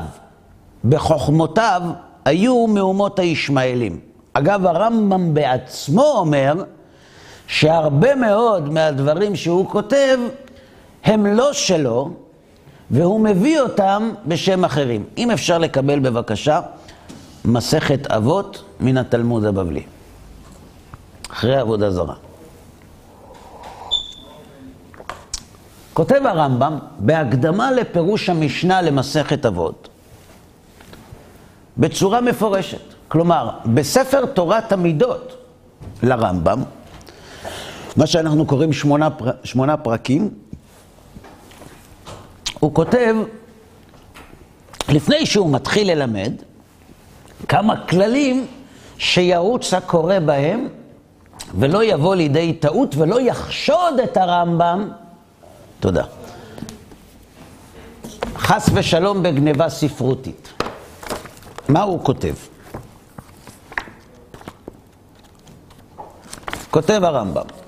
בחוכמותיו 0.85 1.83
היו 2.25 2.67
מאומות 2.67 3.19
הישמעאלים. 3.19 4.01
אגב, 4.33 4.67
הרמב"ם 4.67 5.35
בעצמו 5.35 6.03
אומר 6.03 6.65
שהרבה 7.47 8.15
מאוד 8.15 8.73
מהדברים 8.73 9.37
שהוא 9.37 9.69
כותב 9.69 10.19
הם 11.05 11.27
לא 11.27 11.53
שלו, 11.53 12.11
והוא 12.91 13.21
מביא 13.21 13.61
אותם 13.61 14.11
בשם 14.27 14.65
אחרים. 14.65 15.05
אם 15.19 15.31
אפשר 15.31 15.59
לקבל 15.59 15.99
בבקשה 15.99 16.61
מסכת 17.45 18.07
אבות 18.07 18.65
מן 18.81 18.97
התלמוד 18.97 19.45
הבבלי. 19.45 19.83
אחרי 21.31 21.57
עבודה 21.57 21.91
זרה. 21.91 22.15
כותב 25.95 26.21
הרמב"ם 26.25 26.79
בהקדמה 26.99 27.73
לפירוש 27.73 28.29
המשנה 28.29 28.83
למסכת 28.83 29.47
אבות, 29.47 29.89
בצורה 31.77 32.21
מפורשת. 32.21 32.95
כלומר, 33.09 33.51
בספר 33.67 34.27
תורת 34.27 34.73
המידות 34.73 35.37
לרמב"ם, 36.03 36.63
מה 37.97 38.07
שאנחנו 38.07 38.47
קוראים 38.47 38.73
שמונה, 38.73 39.11
פר... 39.11 39.31
שמונה 39.45 39.77
פרקים, 39.77 40.31
הוא 42.63 42.75
כותב, 42.75 43.15
לפני 44.89 45.27
שהוא 45.27 45.51
מתחיל 45.51 45.91
ללמד, 45.91 46.33
כמה 47.49 47.87
כללים 47.87 48.47
שירוץ 48.99 49.75
הקורא 49.75 50.19
בהם, 50.19 50.69
ולא 51.59 51.85
יבוא 51.85 52.15
לידי 52.15 52.53
טעות 52.53 52.95
ולא 52.97 53.21
יחשוד 53.21 54.01
את 54.05 54.17
הרמב"ם, 54.17 54.91
תודה, 55.81 56.05
חס 58.37 58.71
ושלום 58.75 59.23
בגניבה 59.23 59.69
ספרותית. 59.69 60.53
מה 61.69 61.83
הוא 61.83 62.05
כותב? 62.05 62.35
כותב 66.71 67.01
הרמב"ם. 67.05 67.62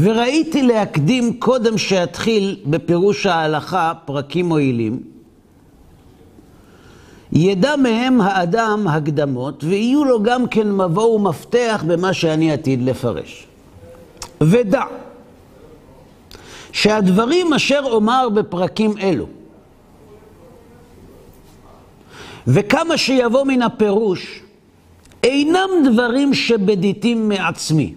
וראיתי 0.00 0.62
להקדים 0.62 1.38
קודם 1.38 1.78
שאתחיל 1.78 2.56
בפירוש 2.66 3.26
ההלכה, 3.26 3.92
פרקים 4.04 4.46
מועילים, 4.46 5.00
ידע 7.32 7.76
מהם 7.76 8.20
האדם 8.20 8.86
הקדמות, 8.88 9.64
ויהיו 9.64 10.04
לו 10.04 10.22
גם 10.22 10.46
כן 10.46 10.72
מבוא 10.72 11.04
ומפתח 11.04 11.84
במה 11.86 12.12
שאני 12.14 12.52
עתיד 12.52 12.82
לפרש. 12.82 13.46
ודע 14.40 14.82
שהדברים 16.72 17.54
אשר 17.54 17.80
אומר 17.84 18.28
בפרקים 18.28 18.98
אלו, 18.98 19.26
וכמה 22.46 22.96
שיבוא 22.96 23.44
מן 23.44 23.62
הפירוש, 23.62 24.40
אינם 25.22 25.70
דברים 25.92 26.34
שבדיתים 26.34 27.28
מעצמי, 27.28 27.94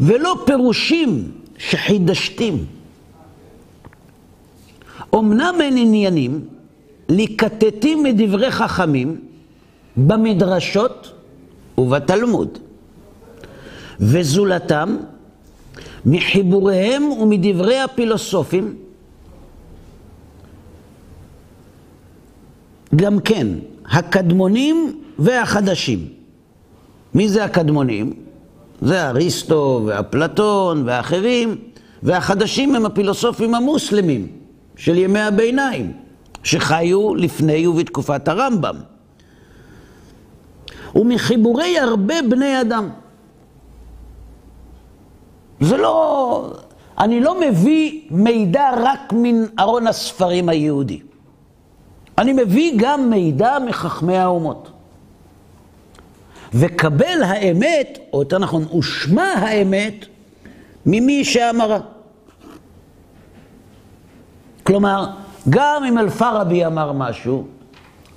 ולא 0.00 0.42
פירושים 0.46 1.30
שחידשתים. 1.58 2.66
אמנם 5.14 5.54
אין 5.60 5.76
עניינים 5.76 6.44
לקטטים 7.08 8.02
מדברי 8.02 8.50
חכמים 8.50 9.20
במדרשות 9.96 11.12
ובתלמוד, 11.78 12.58
וזולתם 14.00 14.96
מחיבוריהם 16.06 17.02
ומדברי 17.02 17.78
הפילוסופים, 17.78 18.76
גם 22.96 23.20
כן, 23.20 23.46
הקדמונים 23.86 25.00
והחדשים. 25.18 26.08
מי 27.14 27.28
זה 27.28 27.44
הקדמונים? 27.44 28.27
זה 28.80 29.08
אריסטו 29.08 29.82
ואפלטון 29.86 30.82
ואחרים, 30.86 31.56
והחדשים 32.02 32.74
הם 32.74 32.86
הפילוסופים 32.86 33.54
המוסלמים 33.54 34.26
של 34.76 34.98
ימי 34.98 35.20
הביניים, 35.20 35.92
שחיו 36.42 37.14
לפני 37.14 37.66
ובתקופת 37.66 38.28
הרמב"ם. 38.28 38.76
ומחיבורי 40.94 41.78
הרבה 41.78 42.14
בני 42.30 42.60
אדם. 42.60 42.88
זה 45.60 45.76
לא... 45.76 46.52
אני 46.98 47.20
לא 47.20 47.40
מביא 47.40 48.00
מידע 48.10 48.70
רק 48.76 49.12
מן 49.12 49.44
ארון 49.58 49.86
הספרים 49.86 50.48
היהודי. 50.48 51.00
אני 52.18 52.32
מביא 52.32 52.72
גם 52.76 53.10
מידע 53.10 53.58
מחכמי 53.66 54.16
האומות. 54.16 54.70
וקבל 56.54 57.22
האמת, 57.22 57.98
או 58.12 58.18
יותר 58.18 58.38
נכון, 58.38 58.64
ושמע 58.78 59.22
האמת, 59.22 60.06
ממי 60.86 61.24
שאמרה. 61.24 61.78
כלומר, 64.62 65.06
גם 65.48 65.84
אם 65.88 65.98
אלפרבי 65.98 66.66
אמר 66.66 66.92
משהו, 66.92 67.46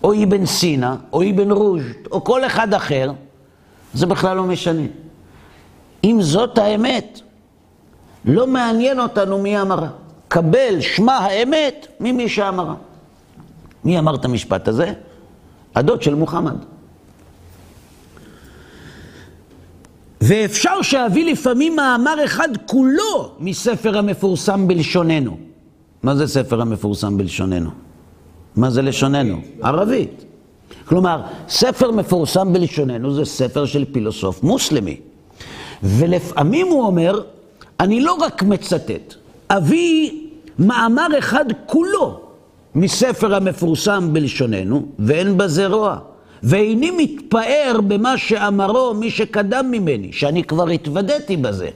או 0.04 0.24
אבן 0.24 0.46
סינא, 0.46 0.96
או 1.14 1.24
אבן 1.30 1.52
רוז'ד, 1.52 2.08
או 2.12 2.24
כל 2.24 2.46
אחד 2.46 2.74
אחר, 2.74 3.12
זה 3.94 4.06
בכלל 4.06 4.38
לא 4.38 4.44
משנה. 4.44 4.86
אם 6.04 6.18
זאת 6.22 6.58
האמת, 6.58 7.22
לא 8.26 8.48
מעניין 8.48 9.00
אותנו 9.00 9.38
מי 9.38 9.62
אמרה. 9.62 9.88
קבל 10.28 10.82
שמע 10.82 11.14
האמת 11.14 11.88
ממי 12.00 12.30
שאמרה. 12.30 12.74
מי 13.84 14.00
אמר 14.00 14.16
את 14.16 14.26
המשפט 14.26 14.68
הזה? 14.68 14.94
הדוד 15.76 16.02
של 16.02 16.16
מוחמד. 16.16 16.56
ואפשר 20.22 20.82
שאביא 20.82 21.32
לפעמים 21.32 21.76
מאמר 21.76 22.26
אחד 22.26 22.50
כולו 22.66 23.32
מספר 23.40 23.98
המפורסם 23.98 24.68
בלשוננו. 24.68 25.38
מה 26.04 26.16
זה 26.16 26.28
ספר 26.28 26.62
המפורסם 26.62 27.18
בלשוננו? 27.18 27.70
מה 28.56 28.70
זה 28.70 28.82
לשוננו? 28.82 29.42
ערבית. 29.62 30.26
כלומר, 30.86 31.22
ספר 31.50 31.92
מפורסם 31.92 32.54
בלשוננו 32.54 33.14
זה 33.14 33.26
ספר 33.26 33.66
של 33.66 33.86
פילוסוף 33.92 34.44
מוסלמי. 34.44 34.98
ולפעמים 35.84 36.68
הוא 36.68 36.84
אומר, 36.84 37.22
אני 37.80 38.02
לא 38.02 38.14
רק 38.14 38.44
מצטט, 38.44 39.14
אביא 39.50 40.12
מאמר 40.60 41.08
אחד 41.20 41.46
כולו 41.66 42.20
מספר 42.76 43.36
המפורסם 43.36 44.14
בלשוננו, 44.14 44.86
ואין 45.00 45.38
בזה 45.38 45.68
רוע. 45.68 46.00
ואיני 46.44 46.92
מתפאר 46.98 47.80
במה 47.88 48.18
שאמרו 48.18 48.94
מי 48.94 49.12
שקדם 49.12 49.72
ממני, 49.72 50.14
שאני 50.14 50.44
כבר 50.44 50.70
התוודעתי 50.70 51.38
בזה. 51.38 51.70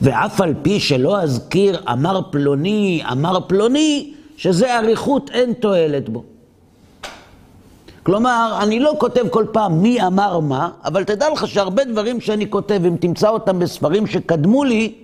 ואף 0.00 0.40
על 0.40 0.54
פי 0.62 0.80
שלא 0.80 1.20
אזכיר 1.20 1.82
אמר 1.92 2.20
פלוני, 2.30 3.02
אמר 3.12 3.40
פלוני, 3.46 4.12
שזה 4.36 4.78
אריכות 4.78 5.30
אין 5.30 5.52
תועלת 5.52 6.08
בו. 6.08 6.24
כלומר, 8.02 8.58
אני 8.62 8.80
לא 8.80 8.94
כותב 8.98 9.28
כל 9.30 9.44
פעם 9.52 9.82
מי 9.82 10.06
אמר 10.06 10.40
מה, 10.40 10.70
אבל 10.84 11.04
תדע 11.04 11.30
לך 11.30 11.48
שהרבה 11.48 11.84
דברים 11.84 12.20
שאני 12.20 12.50
כותב, 12.50 12.80
אם 12.88 12.96
תמצא 13.00 13.28
אותם 13.28 13.58
בספרים 13.58 14.06
שקדמו 14.06 14.64
לי, 14.64 14.94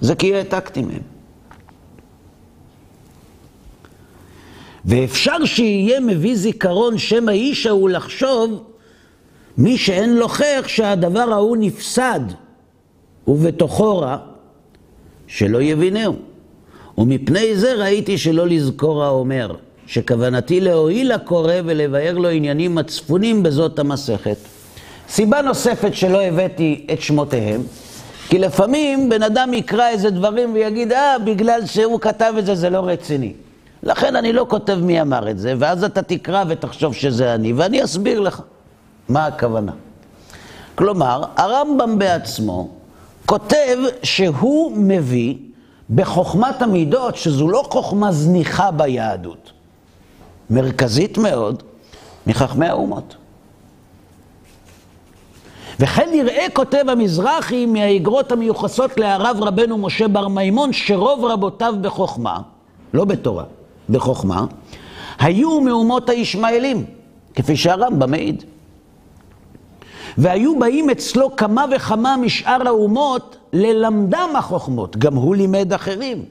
זה 0.00 0.14
כי 0.14 0.34
העתקתי 0.34 0.82
מהם. 0.82 1.11
ואפשר 4.84 5.44
שיהיה 5.44 6.00
מביא 6.00 6.36
זיכרון 6.36 6.98
שם 6.98 7.28
האיש 7.28 7.66
ההוא 7.66 7.90
לחשוב, 7.90 8.62
מי 9.58 9.78
שאין 9.78 10.16
לוכח 10.16 10.64
שהדבר 10.66 11.32
ההוא 11.32 11.56
נפסד, 11.56 12.20
ובתוכו 13.28 13.98
רע, 13.98 14.16
שלא 15.26 15.62
יבינהו. 15.62 16.16
ומפני 16.98 17.56
זה 17.56 17.74
ראיתי 17.74 18.18
שלא 18.18 18.46
לזכור 18.46 19.04
האומר, 19.04 19.54
שכוונתי 19.86 20.60
להועיל 20.60 21.14
לקורא 21.14 21.54
ולבאר 21.64 22.18
לו 22.18 22.28
עניינים 22.28 22.78
הצפונים 22.78 23.42
בזאת 23.42 23.78
המסכת. 23.78 24.36
סיבה 25.08 25.42
נוספת 25.42 25.94
שלא 25.94 26.22
הבאתי 26.22 26.86
את 26.92 27.00
שמותיהם, 27.00 27.62
כי 28.28 28.38
לפעמים 28.38 29.08
בן 29.08 29.22
אדם 29.22 29.54
יקרא 29.54 29.88
איזה 29.88 30.10
דברים 30.10 30.54
ויגיד, 30.54 30.92
אה, 30.92 31.18
בגלל 31.18 31.66
שהוא 31.66 32.00
כתב 32.00 32.34
את 32.38 32.46
זה, 32.46 32.54
זה 32.54 32.70
לא 32.70 32.78
רציני. 32.86 33.32
לכן 33.82 34.16
אני 34.16 34.32
לא 34.32 34.46
כותב 34.48 34.78
מי 34.82 35.00
אמר 35.00 35.30
את 35.30 35.38
זה, 35.38 35.54
ואז 35.58 35.84
אתה 35.84 36.02
תקרא 36.02 36.44
ותחשוב 36.48 36.94
שזה 36.94 37.34
אני, 37.34 37.52
ואני 37.52 37.84
אסביר 37.84 38.20
לך 38.20 38.40
מה 39.08 39.26
הכוונה. 39.26 39.72
כלומר, 40.74 41.22
הרמב"ם 41.36 41.98
בעצמו 41.98 42.68
כותב 43.26 43.78
שהוא 44.02 44.72
מביא 44.76 45.36
בחוכמת 45.94 46.62
המידות, 46.62 47.16
שזו 47.16 47.48
לא 47.48 47.64
חוכמה 47.70 48.12
זניחה 48.12 48.70
ביהדות, 48.70 49.52
מרכזית 50.50 51.18
מאוד, 51.18 51.62
מחכמי 52.26 52.66
האומות. 52.66 53.16
וכן 55.80 56.08
נראה, 56.12 56.46
כותב 56.52 56.84
המזרחי, 56.88 57.66
מהאגרות 57.66 58.32
המיוחסות 58.32 58.98
להרב 58.98 59.36
רבנו 59.40 59.78
משה 59.78 60.08
בר 60.08 60.28
מימון, 60.28 60.72
שרוב 60.72 61.24
רבותיו 61.24 61.74
בחוכמה, 61.80 62.40
לא 62.94 63.04
בתורה, 63.04 63.44
בחוכמה, 63.90 64.44
היו 65.18 65.60
מאומות 65.60 66.08
הישמעאלים, 66.08 66.84
כפי 67.34 67.56
שהרמב"ם 67.56 68.10
מעיד. 68.10 68.44
והיו 70.18 70.58
באים 70.58 70.90
אצלו 70.90 71.36
כמה 71.36 71.64
וכמה 71.76 72.16
משאר 72.16 72.68
האומות 72.68 73.36
ללמדם 73.52 74.28
החוכמות, 74.34 74.96
גם 74.96 75.14
הוא 75.14 75.36
לימד 75.36 75.72
אחרים. 75.72 76.24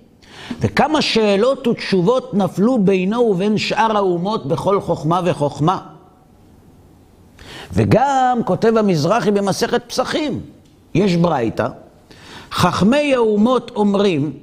וכמה 0.59 1.01
שאלות 1.01 1.67
ותשובות 1.67 2.33
נפלו 2.33 2.79
בינו 2.79 3.19
ובין 3.19 3.57
שאר 3.57 3.97
האומות 3.97 4.45
בכל 4.45 4.81
חוכמה 4.81 5.21
וחוכמה. 5.25 5.79
וגם 7.73 8.39
כותב 8.45 8.77
המזרחי 8.77 9.31
במסכת 9.31 9.81
פסחים, 9.87 10.41
יש 10.93 11.15
ברייתא, 11.15 11.67
חכמי 12.51 13.15
האומות 13.15 13.71
אומרים, 13.75 14.33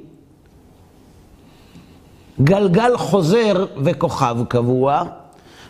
גלגל 2.43 2.97
חוזר 2.97 3.67
וכוכב 3.77 4.37
קבוע, 4.49 5.03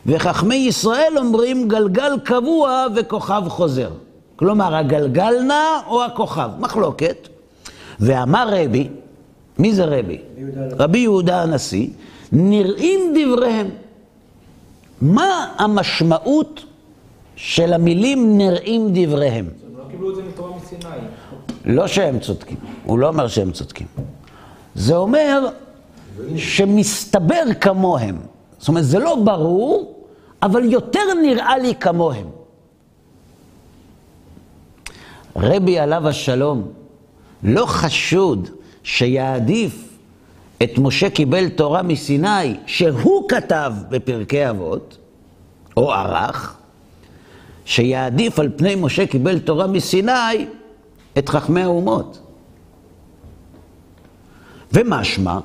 וחכמי 0.06 0.54
ישראל 0.54 1.12
אומרים 1.16 1.68
גלגל 1.68 2.12
קבוע 2.24 2.86
וכוכב 2.96 3.42
חוזר. 3.48 3.90
כלומר, 4.36 4.74
הגלגל 4.74 5.42
נע 5.42 5.64
או 5.86 6.04
הכוכב, 6.04 6.50
מחלוקת. 6.58 7.28
ואמר 8.00 8.48
רבי, 8.52 8.88
מי 9.58 9.74
זה 9.74 9.84
רבי? 9.84 10.18
רבי 10.78 10.98
יהודה 10.98 11.42
הנשיא, 11.42 11.88
נראים 12.32 13.14
דבריהם. 13.14 13.68
מה 15.00 15.52
המשמעות 15.58 16.64
של 17.36 17.72
המילים 17.72 18.38
נראים 18.38 18.88
דבריהם? 18.92 19.46
הם 19.46 19.78
לא 19.78 19.84
קיבלו 19.90 20.10
את 20.10 20.16
זה 20.16 20.22
מתורה 20.22 20.50
מסיני. 20.56 20.94
לא 21.64 21.86
שהם 21.86 22.18
צודקים, 22.18 22.56
הוא 22.84 22.98
לא 22.98 23.08
אומר 23.08 23.28
שהם 23.28 23.50
צודקים. 23.52 23.86
זה 24.74 24.96
אומר 24.96 25.48
שמסתבר 26.36 27.44
כמוהם. 27.60 28.18
זאת 28.58 28.68
אומרת, 28.68 28.84
זה 28.84 28.98
לא 28.98 29.16
ברור, 29.24 30.04
אבל 30.42 30.72
יותר 30.72 31.14
נראה 31.22 31.58
לי 31.58 31.74
כמוהם. 31.74 32.26
רבי 35.36 35.78
עליו 35.78 36.08
השלום 36.08 36.68
לא 37.42 37.66
חשוד 37.66 38.48
שיעדיף 38.82 39.88
את 40.62 40.78
משה 40.78 41.10
קיבל 41.10 41.48
תורה 41.48 41.82
מסיני, 41.82 42.56
שהוא 42.66 43.28
כתב 43.28 43.72
בפרקי 43.88 44.50
אבות, 44.50 44.98
או 45.76 45.92
ערך, 45.92 46.56
שיעדיף 47.64 48.38
על 48.38 48.48
פני 48.56 48.74
משה 48.74 49.06
קיבל 49.06 49.38
תורה 49.38 49.66
מסיני 49.66 50.46
את 51.18 51.28
חכמי 51.28 51.62
האומות. 51.62 52.20
ומשמע 54.72 55.38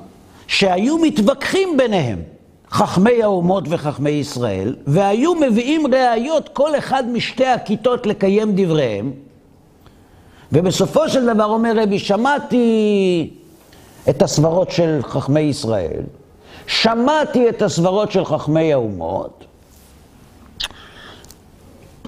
שהיו 0.54 0.98
מתווכחים 0.98 1.76
ביניהם, 1.76 2.22
חכמי 2.70 3.22
האומות 3.22 3.64
וחכמי 3.68 4.10
ישראל, 4.10 4.76
והיו 4.86 5.34
מביאים 5.34 5.86
ראיות 5.94 6.48
כל 6.48 6.78
אחד 6.78 7.08
משתי 7.08 7.46
הכיתות 7.46 8.06
לקיים 8.06 8.52
דבריהם, 8.56 9.12
ובסופו 10.52 11.08
של 11.08 11.34
דבר 11.34 11.44
אומר 11.44 11.72
רבי, 11.82 11.98
שמעתי 11.98 13.30
את 14.08 14.22
הסברות 14.22 14.70
של 14.70 15.00
חכמי 15.02 15.40
ישראל, 15.40 16.02
שמעתי 16.66 17.48
את 17.48 17.62
הסברות 17.62 18.12
של 18.12 18.24
חכמי 18.24 18.72
האומות, 18.72 19.44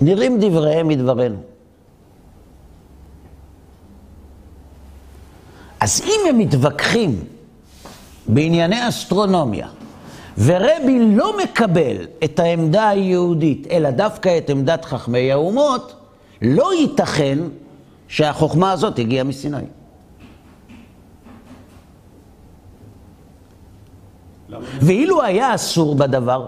נראים 0.00 0.40
דבריהם 0.40 0.88
מדברנו. 0.88 1.36
אז 5.80 6.02
אם 6.06 6.20
הם 6.28 6.38
מתווכחים 6.38 7.35
בענייני 8.28 8.88
אסטרונומיה, 8.88 9.68
ורבי 10.38 11.16
לא 11.16 11.38
מקבל 11.42 11.96
את 12.24 12.38
העמדה 12.38 12.88
היהודית, 12.88 13.66
אלא 13.70 13.90
דווקא 13.90 14.38
את 14.38 14.50
עמדת 14.50 14.84
חכמי 14.84 15.32
האומות, 15.32 15.94
לא 16.42 16.74
ייתכן 16.74 17.38
שהחוכמה 18.08 18.72
הזאת 18.72 18.98
הגיעה 18.98 19.24
מסיני. 19.24 19.56
ואילו 24.80 25.22
היה 25.22 25.54
אסור 25.54 25.94
בדבר, 25.94 26.46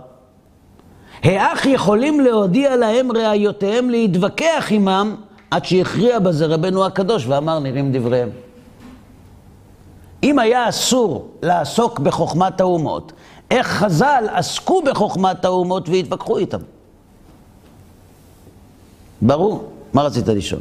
האח 1.23 1.67
יכולים 1.67 2.21
להודיע 2.21 2.77
להם 2.77 3.13
ראיותיהם 3.13 3.91
להתווכח 3.91 4.67
עמם 4.71 5.17
עד 5.51 5.65
שהכריע 5.65 6.19
בזה 6.19 6.47
רבנו 6.47 6.87
הקדוש 6.87 7.27
ואמר 7.27 7.59
נראים 7.59 7.93
דבריהם. 7.93 8.29
אם 10.23 10.39
היה 10.39 10.69
אסור 10.69 11.29
לעסוק 11.43 11.99
בחוכמת 11.99 12.61
האומות, 12.61 13.13
איך 13.51 13.67
חז"ל 13.67 14.25
עסקו 14.33 14.83
בחוכמת 14.83 15.45
האומות 15.45 15.89
והתווכחו 15.89 16.39
איתם? 16.39 16.59
ברור. 19.23 19.69
מה 19.95 20.03
רצית 20.03 20.29
לשאול? 20.29 20.61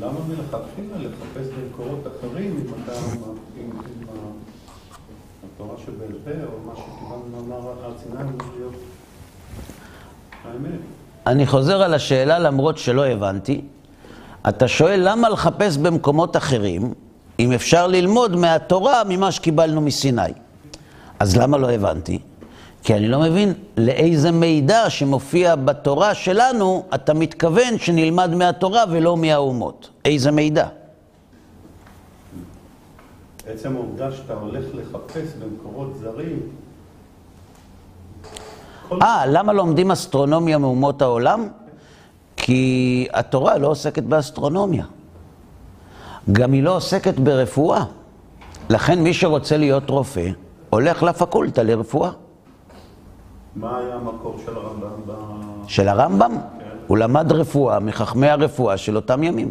למה 0.00 0.12
מלכתחילה 0.28 0.96
לחפש 0.96 1.46
במקורות 1.46 2.06
אחרים 2.06 2.56
אם 2.56 2.72
אתה, 2.84 2.92
עם, 3.56 3.70
התורה 5.54 5.74
שבעל 5.86 6.12
פה 6.24 6.30
או 6.30 6.58
מה 6.66 6.72
שקיבלנו 6.76 7.46
מאמר 7.48 7.68
הר 7.84 7.92
סיני 8.02 8.30
להיות 8.58 8.72
האמת? 10.44 10.80
אני 11.26 11.46
חוזר 11.46 11.82
על 11.82 11.94
השאלה 11.94 12.38
למרות 12.38 12.78
שלא 12.78 13.06
הבנתי. 13.06 13.60
אתה 14.48 14.68
שואל 14.68 15.00
למה 15.04 15.28
לחפש 15.28 15.76
במקומות 15.76 16.36
אחרים, 16.36 16.94
אם 17.40 17.52
אפשר 17.52 17.86
ללמוד 17.86 18.36
מהתורה 18.36 19.02
ממה 19.08 19.32
שקיבלנו 19.32 19.80
מסיני. 19.80 20.32
אז 21.18 21.36
למה 21.36 21.58
לא 21.58 21.70
הבנתי? 21.70 22.18
כי 22.82 22.94
אני 22.94 23.08
לא 23.08 23.20
מבין 23.20 23.54
לאיזה 23.76 24.30
מידע 24.30 24.90
שמופיע 24.90 25.56
בתורה 25.56 26.14
שלנו 26.14 26.84
אתה 26.94 27.14
מתכוון 27.14 27.78
שנלמד 27.78 28.34
מהתורה 28.34 28.84
ולא 28.90 29.16
מהאומות. 29.16 29.90
איזה 30.04 30.30
מידע? 30.30 30.66
עצם 33.46 33.76
העובדה 33.76 34.12
שאתה 34.12 34.34
הולך 34.34 34.64
לחפש 34.74 35.28
במקורות 35.40 35.92
זרים, 36.00 36.40
אה, 38.92 39.26
למה 39.26 39.52
לומדים 39.52 39.90
אסטרונומיה 39.90 40.58
מאומות 40.58 41.02
העולם? 41.02 41.48
כי 42.36 43.06
התורה 43.12 43.58
לא 43.58 43.66
עוסקת 43.66 44.02
באסטרונומיה. 44.02 44.84
גם 46.32 46.52
היא 46.52 46.62
לא 46.62 46.76
עוסקת 46.76 47.18
ברפואה. 47.18 47.84
לכן 48.70 49.02
מי 49.02 49.14
שרוצה 49.14 49.56
להיות 49.56 49.90
רופא, 49.90 50.28
הולך 50.70 51.02
לפקולטה 51.02 51.62
לרפואה. 51.62 52.10
מה 53.56 53.78
היה 53.78 53.94
המקור 53.94 54.36
של 54.46 54.56
הרמב"ם. 54.56 55.66
של 55.66 55.88
הרמב"ם, 55.88 56.32
הוא 56.86 56.98
למד 56.98 57.32
רפואה 57.32 57.80
מחכמי 57.80 58.28
הרפואה 58.28 58.76
של 58.76 58.96
אותם 58.96 59.22
ימים. 59.22 59.50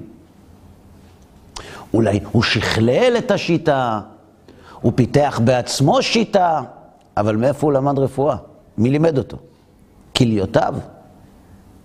אולי 1.94 2.20
הוא 2.32 2.44
שכלל 2.44 3.16
את 3.18 3.32
השיטה, 3.32 4.02
הוא 4.82 4.92
פיתח 4.96 5.42
בעצמו 5.44 6.02
שיטה, 6.02 6.62
אבל 7.18 7.36
מאיפה 7.36 7.68
הוא 7.68 7.74
למד 7.74 8.00
רפואה? 8.00 8.36
מי 8.78 8.90
לימד 8.90 9.18
אותו? 9.18 9.38
כליותיו. 10.18 10.76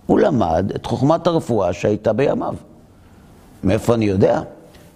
הוא 0.05 0.19
למד 0.19 0.71
את 0.75 0.85
חוכמת 0.85 1.27
הרפואה 1.27 1.73
שהייתה 1.73 2.13
בימיו. 2.13 2.55
מאיפה 3.63 3.93
אני 3.93 4.05
יודע? 4.05 4.41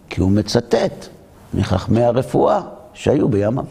כי 0.09 0.21
הוא 0.21 0.31
מצטט 0.31 1.07
מחכמי 1.53 2.03
הרפואה 2.03 2.61
שהיו 2.93 3.29
בימיו. 3.29 3.65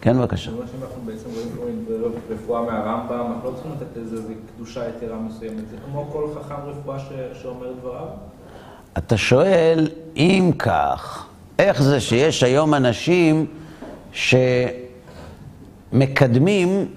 כן, 0.00 0.18
בבקשה. 0.18 0.50
מה 0.50 0.56
שאנחנו 0.56 1.02
בעצם 1.04 1.28
רואים 1.34 1.48
פה 1.56 1.62
עם 2.06 2.12
רפואה 2.30 2.62
מהרמב"ם, 2.62 3.32
אנחנו 3.32 3.50
לא 3.50 3.54
צריכים 3.54 3.72
לתת 3.72 3.96
לזה 3.96 4.34
קדושה 4.56 4.88
יתרה 4.88 5.16
מסוימת, 5.16 5.68
זה 5.70 5.76
כמו 5.84 6.08
כל 6.12 6.28
חכם 6.34 6.54
רפואה 6.66 6.98
שאומר 7.42 7.72
דבריו. 7.80 8.06
אתה 8.98 9.16
שואל, 9.16 9.88
אם 10.16 10.50
כך, 10.58 11.26
איך 11.58 11.82
זה 11.82 12.00
שיש 12.00 12.42
היום 12.42 12.74
אנשים 12.74 13.46
שמקדמים 15.92 16.88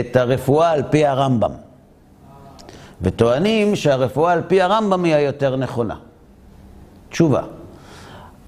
את 0.00 0.16
הרפואה 0.16 0.70
על 0.70 0.82
פי 0.90 1.06
הרמב"ם, 1.06 1.52
וטוענים 3.02 3.76
שהרפואה 3.76 4.32
על 4.32 4.42
פי 4.48 4.62
הרמב"ם 4.62 5.04
היא 5.04 5.14
היותר 5.14 5.56
נכונה? 5.56 5.96
תשובה, 7.14 7.42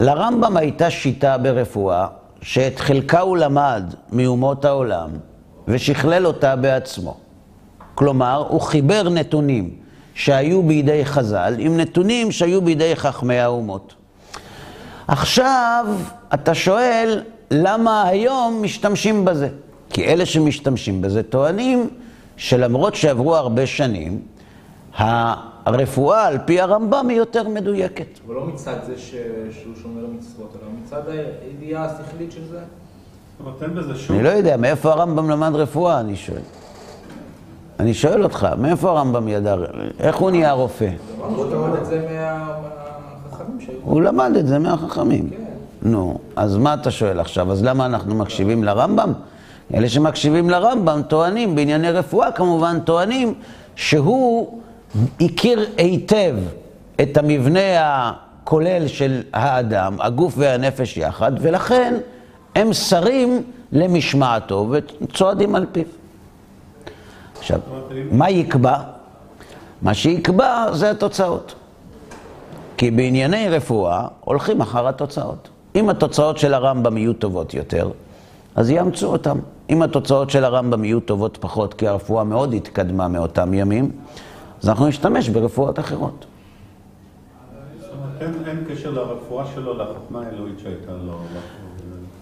לרמב"ם 0.01 0.57
הייתה 0.57 0.91
שיטה 0.91 1.39
ברפואה 1.39 2.07
שאת 2.43 2.81
חלקה 2.81 3.21
הוא 3.21 3.37
למד 3.37 3.95
מאומות 4.13 4.65
העולם 4.65 5.11
ושכלל 5.69 6.27
אותה 6.27 6.57
בעצמו. 6.57 7.17
כלומר, 7.95 8.45
הוא 8.49 8.61
חיבר 8.61 9.09
נתונים 9.09 9.71
שהיו 10.15 10.63
בידי 10.63 11.05
חז"ל 11.05 11.55
עם 11.59 11.77
נתונים 11.77 12.33
שהיו 12.33 12.63
בידי 12.63 12.97
חכמי 12.97 13.39
האומות. 13.39 13.95
עכשיו, 15.09 15.87
אתה 16.35 16.55
שואל, 16.55 17.23
למה 17.51 18.05
היום 18.09 18.63
משתמשים 18.63 19.25
בזה? 19.25 19.49
כי 19.91 20.05
אלה 20.05 20.27
שמשתמשים 20.27 21.03
בזה 21.03 21.23
טוענים 21.23 21.91
שלמרות 22.37 22.95
שעברו 22.95 23.37
הרבה 23.37 23.67
שנים, 23.67 24.21
הרפואה 25.67 26.27
על 26.27 26.39
פי 26.45 26.61
הרמב"ם 26.61 27.09
היא 27.09 27.17
יותר 27.19 27.49
מדויקת. 27.49 28.07
אבל 28.27 28.35
לא 28.35 28.47
מצד 28.47 28.75
זה 28.87 28.99
ש... 28.99 29.11
שהוא 29.51 29.75
שומר 29.83 30.07
מצוות, 30.19 30.57
אלא 30.63 30.71
מצד 30.83 31.03
הידיעה 31.43 31.85
השכלית 31.85 32.33
של 32.33 32.41
זה. 32.51 32.59
אני 34.11 34.23
לא 34.23 34.29
יודע, 34.29 34.57
מאיפה 34.57 34.93
הרמב"ם 34.93 35.31
למד 35.31 35.55
רפואה, 35.55 36.01
אני 36.01 36.17
שואל. 36.17 36.39
אני 37.81 37.95
שואל 37.95 38.23
אותך, 38.25 38.47
מאיפה 38.59 38.91
הרמב"ם 38.91 39.29
ידע, 39.29 39.57
איך 40.01 40.17
הוא 40.17 40.31
נהיה 40.31 40.53
רופא? 40.53 40.91
הוא 41.21 41.45
למד 41.51 41.77
את 41.79 41.87
זה 41.87 42.07
מה- 42.11 42.57
מהחכמים 43.31 43.61
שהיו. 43.61 43.77
הוא 43.85 44.03
למד 44.03 44.33
את 44.39 44.47
זה 44.47 44.59
מהחכמים. 44.59 45.31
כן. 45.31 45.37
נו, 45.83 46.19
אז 46.37 46.57
מה 46.57 46.75
אתה 46.75 46.91
שואל 46.91 47.21
עכשיו? 47.21 47.53
אז 47.53 47.65
למה 47.65 47.87
אנחנו 47.87 48.15
מקשיבים 48.15 48.65
לרמב"ם? 48.65 49.13
אלה 49.75 49.89
שמקשיבים 49.89 50.51
לרמב"ם 50.51 51.03
טוענים, 51.09 51.55
בענייני 51.55 51.91
רפואה 51.91 52.33
כמובן, 52.33 52.79
טוענים 52.85 53.35
שהוא 53.77 54.61
הכיר 55.21 55.67
היטב 55.77 56.37
את 57.03 57.17
המבנה 57.17 57.61
הכולל 58.43 58.89
של 58.89 59.23
האדם, 59.33 59.97
הגוף 60.01 60.35
והנפש 60.37 60.97
יחד, 60.97 61.33
ולכן 61.41 61.95
הם 62.55 62.73
שרים 62.73 63.43
למשמעתו 63.73 64.71
וצועדים 64.71 65.55
על 65.55 65.67
פיו. 65.73 65.85
עכשיו, 67.39 67.61
מה 68.11 68.31
יקבע? 68.31 68.79
מה 69.83 69.95
שיקבע 69.95 70.67
זה 70.73 70.91
התוצאות. 70.91 71.55
כי 72.77 72.91
בענייני 72.91 73.49
רפואה 73.49 74.07
הולכים 74.21 74.61
אחר 74.61 74.89
התוצאות. 74.89 75.49
אם 75.75 75.89
התוצאות 75.89 76.39
של 76.39 76.55
הרמב"ם 76.55 76.97
יהיו 76.97 77.13
טובות 77.13 77.55
יותר, 77.55 77.91
אז 78.55 78.71
יאמצו 78.71 79.07
אותם. 79.07 79.39
אם 79.71 79.83
התוצאות 79.83 80.31
של 80.31 80.45
הרמב"ם 80.45 80.85
יהיו 80.85 81.01
טובות 81.01 81.39
פחות, 81.41 81.75
כי 81.75 81.89
הרפואה 81.89 82.25
מאוד 82.25 82.55
התקדמה 82.55 83.09
מאותם 83.09 83.55
ימים, 83.55 83.91
אז 84.63 84.69
אנחנו 84.69 84.89
נשתמש 84.89 85.29
ברפואות 85.29 85.79
אחרות. 85.79 86.27
אין 88.21 88.65
קשר 88.69 88.91
לרפואה 88.91 89.45
שלו, 89.55 89.79
לחוכמה 89.79 90.23
האלוהית 90.27 90.59
שהייתה 90.59 90.93
לו. 91.07 91.19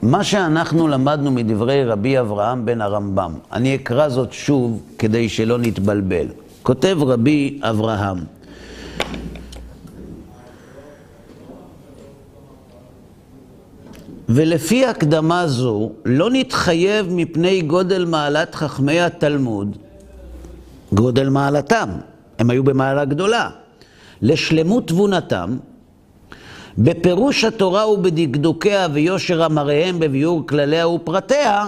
מה 0.02 0.24
שאנחנו 0.24 0.88
למדנו 0.88 1.30
מדברי 1.30 1.84
רבי 1.84 2.20
אברהם 2.20 2.66
בן 2.66 2.80
הרמב"ם, 2.80 3.34
אני 3.52 3.74
אקרא 3.74 4.08
זאת 4.08 4.32
שוב 4.32 4.82
כדי 4.98 5.28
שלא 5.28 5.58
נתבלבל. 5.58 6.26
כותב 6.62 6.98
רבי 7.00 7.60
אברהם, 7.62 8.18
ולפי 14.28 14.86
הקדמה 14.86 15.46
זו 15.46 15.90
לא 16.04 16.30
נתחייב 16.30 17.06
מפני 17.10 17.62
גודל 17.62 18.04
מעלת 18.04 18.54
חכמי 18.54 19.00
התלמוד, 19.00 19.76
גודל 20.92 21.28
מעלתם, 21.28 21.88
הם 22.38 22.50
היו 22.50 22.64
במעלה 22.64 23.04
גדולה, 23.04 23.50
לשלמות 24.22 24.88
תבונתם, 24.88 25.56
בפירוש 26.78 27.44
התורה 27.44 27.88
ובדקדוקיה 27.88 28.86
ויושר 28.92 29.46
אמריהם 29.46 29.98
בביאור 29.98 30.46
כלליה 30.46 30.88
ופרטיה, 30.88 31.66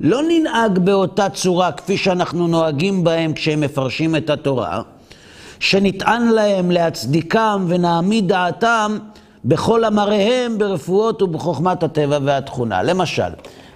לא 0.00 0.20
ננהג 0.28 0.78
באותה 0.78 1.28
צורה 1.28 1.72
כפי 1.72 1.96
שאנחנו 1.96 2.48
נוהגים 2.48 3.04
בהם 3.04 3.32
כשהם 3.32 3.60
מפרשים 3.60 4.16
את 4.16 4.30
התורה, 4.30 4.82
שנטען 5.60 6.28
להם 6.28 6.70
להצדיקם 6.70 7.64
ונעמיד 7.68 8.28
דעתם 8.28 8.98
בכל 9.44 9.84
אמריהם 9.84 10.58
ברפואות 10.58 11.22
ובחוכמת 11.22 11.82
הטבע 11.82 12.18
והתכונה. 12.24 12.82
למשל, 12.82 13.30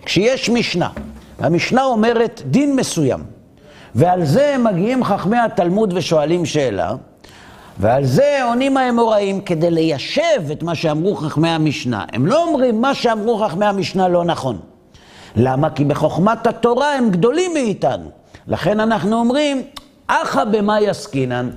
כשיש 0.04 0.50
משנה, 0.50 0.88
המשנה 1.38 1.84
אומרת 1.84 2.42
דין 2.46 2.76
מסוים, 2.76 3.20
ועל 3.96 4.24
זה 4.24 4.56
מגיעים 4.58 5.04
חכמי 5.04 5.38
התלמוד 5.38 5.92
ושואלים 5.96 6.46
שאלה, 6.46 6.94
ועל 7.78 8.04
זה 8.04 8.44
עונים 8.44 8.76
האמוראים 8.76 9.40
כדי 9.40 9.70
ליישב 9.70 10.50
את 10.52 10.62
מה 10.62 10.74
שאמרו 10.74 11.16
חכמי 11.16 11.48
המשנה. 11.48 12.04
הם 12.12 12.26
לא 12.26 12.44
אומרים 12.44 12.80
מה 12.80 12.94
שאמרו 12.94 13.38
חכמי 13.38 13.66
המשנה 13.66 14.08
לא 14.08 14.24
נכון. 14.24 14.58
למה? 15.36 15.70
כי 15.70 15.84
בחוכמת 15.84 16.46
התורה 16.46 16.94
הם 16.94 17.10
גדולים 17.10 17.54
מאיתנו. 17.54 18.10
לכן 18.48 18.80
אנחנו 18.80 19.16
אומרים, 19.16 19.62
אחא 20.06 20.44
במאי 20.44 20.88
עסקינן. 20.88 21.50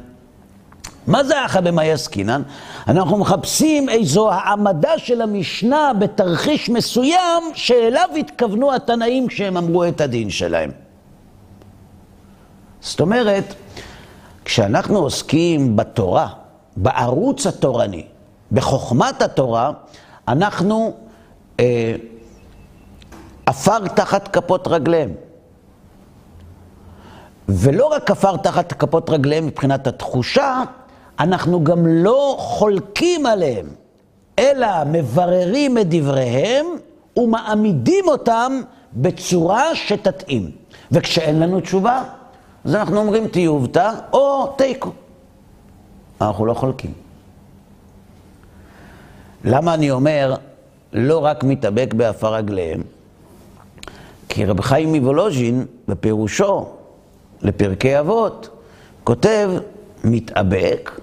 מה 1.08 1.24
זה 1.24 1.46
אחא 1.46 1.62
במאי 1.62 1.92
עסקינן? 1.92 2.42
אנחנו 2.88 3.18
מחפשים 3.18 3.90
איזו 3.90 4.32
העמדה 4.32 4.98
של 4.98 5.22
המשנה 5.22 5.92
בתרחיש 6.00 6.70
מסוים 6.70 7.44
שאליו 7.54 8.10
התכוונו 8.20 8.76
התנאים 8.76 9.28
כשהם 9.28 9.58
אמרו 9.58 9.86
את 9.86 10.02
הדין 10.02 10.30
שלהם. 10.30 10.89
זאת 12.82 13.00
אומרת, 13.00 13.54
כשאנחנו 14.46 14.98
עוסקים 15.00 15.76
בתורה, 15.76 16.28
בערוץ 16.78 17.48
התורני, 17.48 18.06
בחוכמת 18.52 19.22
התורה, 19.22 19.72
אנחנו 20.28 20.94
אה, 21.60 21.96
עפר 23.46 23.88
תחת 23.88 24.28
כפות 24.28 24.68
רגליהם. 24.68 25.14
ולא 27.50 27.86
רק 27.86 28.12
עפר 28.12 28.38
תחת 28.38 28.74
כפות 28.74 29.10
רגליהם 29.10 29.48
מבחינת 29.48 29.88
התחושה, 29.88 30.64
אנחנו 31.20 31.64
גם 31.64 31.88
לא 31.88 32.36
חולקים 32.40 33.26
עליהם, 33.26 33.66
אלא 34.40 34.68
מבררים 34.86 35.78
את 35.78 35.86
דבריהם 35.90 36.66
ומעמידים 37.18 38.08
אותם 38.08 38.62
בצורה 38.94 39.76
שתתאים. 39.76 40.52
וכשאין 40.92 41.40
לנו 41.40 41.60
תשובה, 41.60 42.04
אז 42.66 42.76
אנחנו 42.76 42.98
אומרים 42.98 43.28
תיובתא 43.28 43.92
או 44.14 44.54
תיקו. 44.58 44.92
אנחנו 46.22 46.46
לא 46.46 46.54
חולקים. 46.54 46.94
למה 49.44 49.74
אני 49.74 49.92
אומר 49.92 50.36
לא 50.94 51.26
רק 51.26 51.44
מתאבק 51.44 51.94
בעפר 51.94 52.34
רגליהם? 52.34 52.82
כי 54.30 54.46
רב 54.46 54.62
חיים 54.62 54.94
מוולוז'ין, 54.96 55.66
בפירושו 55.88 56.66
לפרקי 57.42 58.00
אבות, 58.00 58.50
כותב 59.04 59.50
מתאבק 60.04 61.00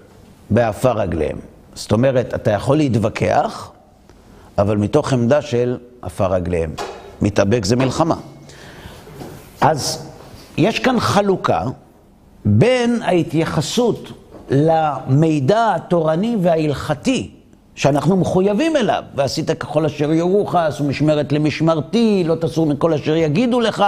בעפר 0.50 0.92
רגליהם. 0.92 1.38
זאת 1.74 1.92
אומרת, 1.92 2.34
אתה 2.34 2.50
יכול 2.50 2.76
להתווכח, 2.76 3.70
אבל 4.58 4.76
מתוך 4.76 5.12
עמדה 5.12 5.42
של 5.42 5.78
עפר 6.02 6.32
רגליהם. 6.32 6.70
מתאבק 7.22 7.64
זה 7.64 7.76
מלחמה. 7.76 8.16
אז 9.60 10.10
יש 10.56 10.78
כאן 10.78 11.00
חלוקה 11.00 11.64
בין 12.44 13.02
ההתייחסות 13.02 14.12
למידע 14.50 15.74
התורני 15.74 16.36
וההלכתי 16.42 17.30
שאנחנו 17.74 18.16
מחויבים 18.16 18.76
אליו, 18.76 19.02
ועשית 19.14 19.50
ככל 19.50 19.84
אשר 19.84 20.12
יורוך, 20.12 20.54
עשו 20.54 20.84
משמרת 20.84 21.32
למשמרתי, 21.32 22.24
לא 22.26 22.34
תסור 22.34 22.66
מכל 22.66 22.94
אשר 22.94 23.16
יגידו 23.16 23.60
לך. 23.60 23.84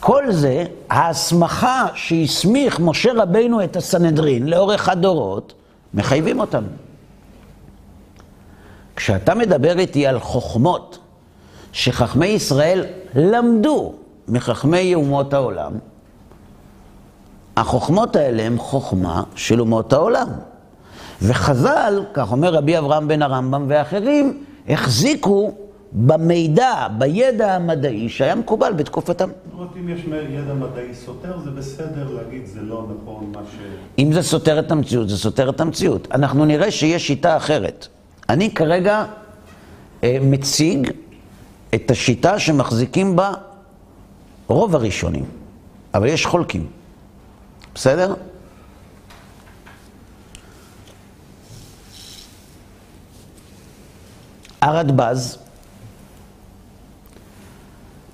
כל 0.00 0.32
זה, 0.32 0.64
ההסמכה 0.90 1.86
שהסמיך 1.94 2.80
משה 2.80 3.10
רבינו 3.16 3.64
את 3.64 3.76
הסנהדרין 3.76 4.48
לאורך 4.48 4.88
הדורות, 4.88 5.52
מחייבים 5.94 6.40
אותנו. 6.40 6.68
כשאתה 8.96 9.34
מדבר 9.34 9.78
איתי 9.78 10.06
על 10.06 10.20
חוכמות 10.20 10.98
שחכמי 11.72 12.26
ישראל 12.26 12.84
למדו 13.14 13.94
מחכמי 14.28 14.94
אומות 14.94 15.34
העולם, 15.34 15.72
החוכמות 17.56 18.16
האלה 18.16 18.42
הן 18.42 18.58
חוכמה 18.58 19.22
של 19.34 19.60
אומות 19.60 19.92
העולם. 19.92 20.28
וחז"ל, 21.22 22.04
כך 22.14 22.32
אומר 22.32 22.54
רבי 22.54 22.78
אברהם 22.78 23.08
בן 23.08 23.22
הרמב"ם 23.22 23.64
ואחרים, 23.68 24.44
החזיקו 24.68 25.52
במידע, 25.92 26.86
בידע 26.98 27.54
המדעי 27.54 28.08
שהיה 28.08 28.34
מקובל 28.34 28.72
בתקופתם. 28.72 29.28
זאת 29.28 29.54
אומרת, 29.54 29.68
אם 29.80 29.88
יש 29.88 30.00
ידע 30.30 30.54
מדעי 30.54 30.94
סותר, 30.94 31.38
זה 31.44 31.50
בסדר 31.50 32.08
להגיד 32.10 32.46
זה 32.46 32.60
לא 32.60 32.86
נכון 33.02 33.32
מה 33.34 33.40
ש... 33.52 33.56
אם 33.98 34.12
זה 34.12 34.22
סותר 34.22 34.58
את 34.58 34.70
המציאות, 34.70 35.08
זה 35.08 35.16
סותר 35.16 35.50
את 35.50 35.60
המציאות. 35.60 36.08
אנחנו 36.12 36.44
נראה 36.44 36.70
שיש 36.70 37.06
שיטה 37.06 37.36
אחרת. 37.36 37.86
אני 38.28 38.54
כרגע 38.54 39.04
אה, 40.04 40.18
מציג 40.20 40.90
את 41.74 41.90
השיטה 41.90 42.38
שמחזיקים 42.38 43.16
בה 43.16 43.32
רוב 44.46 44.74
הראשונים, 44.74 45.24
אבל 45.94 46.06
יש 46.06 46.26
חולקים. 46.26 46.66
בסדר? 47.74 48.14
הרדב"ז 54.60 55.38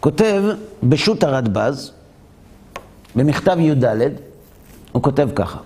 כותב 0.01 0.43
בשו"ת 0.83 1.23
הרדב"ז, 1.23 1.93
במכתב 3.17 3.57
י"ד, 3.59 3.85
הוא 4.93 5.03
כותב 5.03 5.29
ככה: 5.35 5.59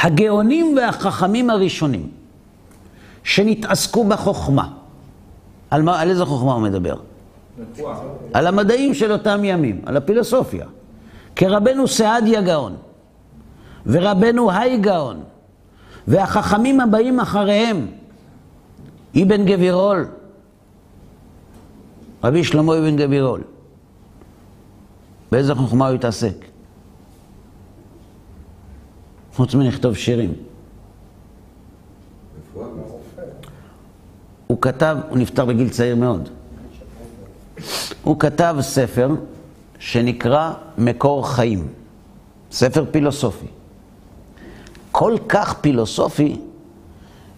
הגאונים 0.00 0.76
והחכמים 0.76 1.50
הראשונים 1.50 2.10
שנתעסקו 3.24 4.04
בחוכמה, 4.04 4.68
על, 5.70 5.82
מה, 5.82 6.00
על 6.00 6.10
איזה 6.10 6.24
חוכמה 6.24 6.52
הוא 6.52 6.62
מדבר? 6.62 6.96
על 8.32 8.46
המדעים 8.46 8.94
של 8.94 9.12
אותם 9.12 9.40
ימים, 9.44 9.80
על 9.86 9.96
הפילוסופיה. 9.96 10.66
כרבנו 11.36 11.88
סעדיה 11.88 12.42
גאון, 12.42 12.76
ורבנו 13.86 14.50
היי 14.50 14.78
גאון, 14.78 15.22
והחכמים 16.08 16.80
הבאים 16.80 17.20
אחריהם, 17.20 17.86
אבן 19.22 19.44
גבירול, 19.44 20.06
רבי 22.24 22.44
שלמה 22.44 22.78
אבן 22.78 22.96
גבירול. 22.96 23.40
באיזה 25.32 25.54
חוכמה 25.54 25.88
הוא 25.88 25.94
התעסק? 25.94 26.44
חוץ 29.34 29.54
מלכתוב 29.54 29.96
שירים. 29.96 30.32
הוא 34.46 34.58
כתב, 34.60 34.96
הוא 35.08 35.18
נפטר 35.18 35.44
בגיל 35.44 35.68
צעיר 35.68 35.96
מאוד. 35.96 36.28
הוא 38.02 38.20
כתב 38.20 38.56
ספר 38.60 39.08
שנקרא 39.78 40.52
מקור 40.78 41.28
חיים, 41.28 41.68
ספר 42.50 42.84
פילוסופי. 42.90 43.46
כל 44.90 45.16
כך 45.28 45.54
פילוסופי, 45.60 46.36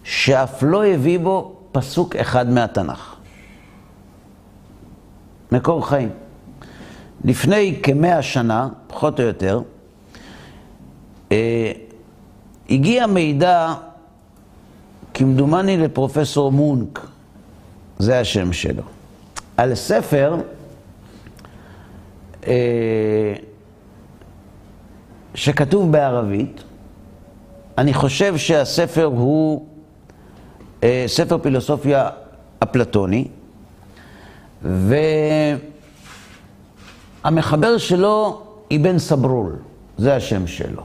שאף 0.03 0.63
לא 0.63 0.85
הביא 0.85 1.19
בו 1.19 1.55
פסוק 1.71 2.15
אחד 2.15 2.49
מהתנ"ך. 2.49 3.15
מקור 5.51 5.87
חיים. 5.87 6.09
לפני 7.23 7.79
כמאה 7.83 8.21
שנה, 8.21 8.69
פחות 8.87 9.19
או 9.19 9.25
יותר, 9.25 9.61
אה, 11.31 11.71
הגיע 12.69 13.07
מידע, 13.07 13.73
כמדומני 15.13 15.77
לפרופסור 15.77 16.51
מונק, 16.51 17.07
זה 17.99 18.19
השם 18.19 18.53
שלו, 18.53 18.83
על 19.57 19.75
ספר 19.75 20.35
אה, 22.47 23.33
שכתוב 25.35 25.91
בערבית. 25.91 26.63
אני 27.77 27.93
חושב 27.93 28.37
שהספר 28.37 29.03
הוא 29.03 29.67
אה, 30.83 31.03
ספר 31.07 31.37
פילוסופיה 31.37 32.09
אפלטוני, 32.63 33.27
והמחבר 37.23 37.77
שלו 37.77 38.41
אבן 38.75 38.99
סברול, 38.99 39.55
זה 39.97 40.15
השם 40.15 40.47
שלו. 40.47 40.83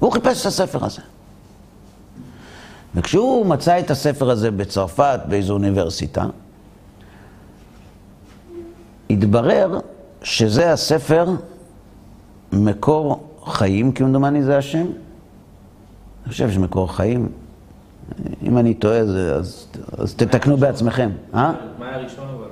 והוא 0.00 0.12
חיפש 0.12 0.40
את 0.40 0.46
הספר 0.46 0.84
הזה. 0.84 1.02
וכשהוא 2.94 3.46
מצא 3.46 3.78
את 3.78 3.90
הספר 3.90 4.30
הזה 4.30 4.50
בצרפת, 4.50 5.20
באיזו 5.28 5.52
אוניברסיטה, 5.52 6.26
התברר 9.10 9.78
שזה 10.22 10.72
הספר 10.72 11.26
מקור 12.52 13.28
חיים, 13.44 13.92
כמדומני 13.92 14.42
זה 14.42 14.58
השם. 14.58 14.86
אני 16.24 16.32
חושב 16.32 16.50
שמקור 16.50 16.96
חיים. 16.96 17.28
אם 18.42 18.58
אני 18.58 18.74
טועה, 18.74 19.06
זה, 19.06 19.34
אז, 19.34 19.66
אז 19.98 20.14
תתקנו 20.14 20.56
בעצמכם. 20.56 21.10
אה? 21.34 21.52
מה 21.78 21.86
היה 21.86 21.96
הראשון 21.96 22.24
אבל? 22.38 22.48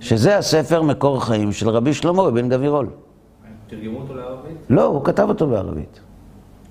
שזה 0.00 0.38
הספר 0.38 0.82
מקור 0.82 1.24
חיים 1.24 1.52
של 1.52 1.68
רבי 1.68 1.94
שלמה 1.94 2.30
בן 2.30 2.48
גבירול. 2.48 2.88
תרגמו 3.68 4.00
אותו 4.00 4.14
לערבית? 4.14 4.56
לא, 4.70 4.84
הוא 4.84 5.04
כתב 5.04 5.26
אותו 5.28 5.46
בערבית. 5.46 6.00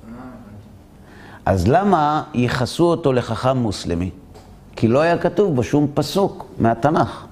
אה, 0.08 0.14
אז 1.46 1.68
למה 1.68 2.24
ייחסו 2.34 2.84
אותו 2.84 3.14
לחכם 3.14 3.58
מוסלמי? 3.58 4.10
כי 4.76 4.88
לא 4.88 5.00
היה 5.00 5.18
כתוב 5.18 5.56
בו 5.56 5.64
שום 5.64 5.88
פסוק 5.94 6.46
מהתנ"ך. 6.60 7.26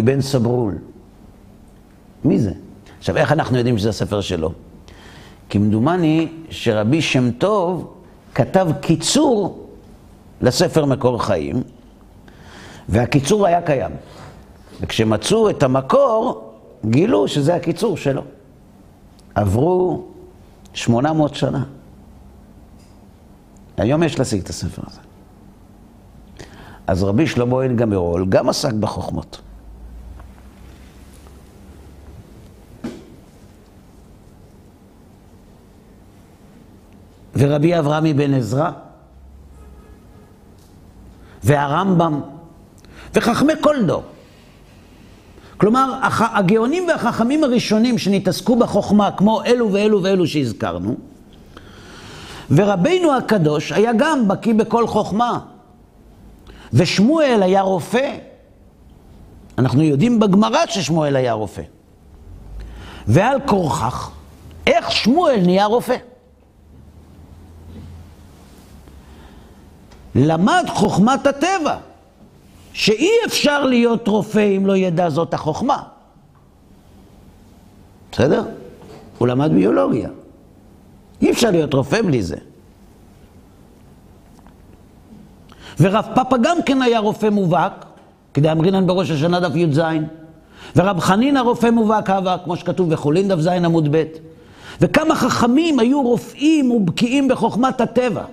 אבן 0.00 0.20
סברול. 0.20 0.78
מי 2.24 2.38
זה? 2.38 2.52
עכשיו, 2.98 3.16
איך 3.16 3.32
אנחנו 3.32 3.58
יודעים 3.58 3.78
שזה 3.78 3.88
הספר 3.88 4.20
שלו? 4.20 4.52
כמדומני 5.50 6.28
שרבי 6.50 7.02
שם 7.02 7.30
טוב 7.30 7.94
כתב 8.34 8.68
קיצור 8.80 9.66
לספר 10.40 10.84
מקור 10.84 11.22
חיים, 11.22 11.62
והקיצור 12.88 13.46
היה 13.46 13.62
קיים. 13.62 13.90
וכשמצאו 14.80 15.50
את 15.50 15.62
המקור, 15.62 16.52
גילו 16.84 17.28
שזה 17.28 17.54
הקיצור 17.54 17.96
שלו. 17.96 18.22
עברו 19.34 20.04
800 20.74 21.34
שנה. 21.34 21.64
היום 23.76 24.02
יש 24.02 24.18
להשיג 24.18 24.42
את 24.42 24.48
הספר 24.48 24.82
הזה. 24.86 25.00
אז 26.86 27.02
רבי 27.02 27.26
שלמה 27.26 27.62
אין 27.62 27.76
גמירול 27.76 28.26
גם 28.28 28.48
עסק 28.48 28.72
בחוכמות. 28.72 29.40
ורבי 37.36 37.78
אברהם 37.78 38.06
אבן 38.06 38.34
עזרא, 38.34 38.70
והרמב"ם, 41.44 42.20
וחכמי 43.14 43.52
כל 43.60 43.76
דור. 43.86 44.02
כלומר, 45.56 45.98
הגאונים 46.20 46.88
והחכמים 46.88 47.44
הראשונים 47.44 47.98
שנתעסקו 47.98 48.56
בחוכמה, 48.56 49.10
כמו 49.10 49.44
אלו 49.44 49.72
ואלו 49.72 50.02
ואלו 50.02 50.26
שהזכרנו, 50.26 50.96
ורבינו 52.50 53.16
הקדוש 53.16 53.72
היה 53.72 53.92
גם 53.98 54.28
בקיא 54.28 54.54
בכל 54.54 54.86
חוכמה. 54.86 55.38
ושמואל 56.72 57.40
היה 57.42 57.62
רופא. 57.62 58.16
אנחנו 59.58 59.82
יודעים 59.82 60.20
בגמרא 60.20 60.66
ששמואל 60.68 61.16
היה 61.16 61.32
רופא. 61.32 61.62
ועל 63.06 63.38
כורכך, 63.46 64.10
איך 64.66 64.92
שמואל 64.92 65.40
נהיה 65.40 65.66
רופא? 65.66 65.96
למד 70.14 70.64
חוכמת 70.68 71.26
הטבע, 71.26 71.76
שאי 72.72 73.10
אפשר 73.26 73.64
להיות 73.64 74.08
רופא 74.08 74.56
אם 74.56 74.66
לא 74.66 74.76
ידע 74.76 75.10
זאת 75.10 75.34
החוכמה. 75.34 75.82
בסדר? 78.12 78.42
הוא 79.18 79.28
למד 79.28 79.52
ביולוגיה. 79.52 80.08
אי 81.22 81.30
אפשר 81.30 81.50
להיות 81.50 81.74
רופא 81.74 82.02
בלי 82.02 82.22
זה. 82.22 82.36
ורב 85.80 86.06
פאפה 86.14 86.36
גם 86.42 86.56
כן 86.66 86.82
היה 86.82 86.98
רופא 86.98 87.26
מובהק, 87.26 87.84
כדי 88.34 88.52
אמרינן 88.52 88.86
בראש 88.86 89.10
השנה 89.10 89.40
דף 89.40 89.56
י"ז. 89.56 89.80
ורב 90.76 91.00
חנינא 91.00 91.38
רופא 91.38 91.70
מובהק 91.70 92.10
הווה, 92.10 92.36
כמו 92.44 92.56
שכתוב 92.56 92.90
בחולין 92.90 93.28
דף 93.28 93.40
ז 93.40 93.46
עמוד 93.46 93.88
ב'. 93.96 94.04
וכמה 94.80 95.14
חכמים 95.14 95.78
היו 95.78 96.02
רופאים 96.02 96.70
ובקיאים 96.70 97.28
בחוכמת 97.28 97.80
הטבע. 97.80 98.24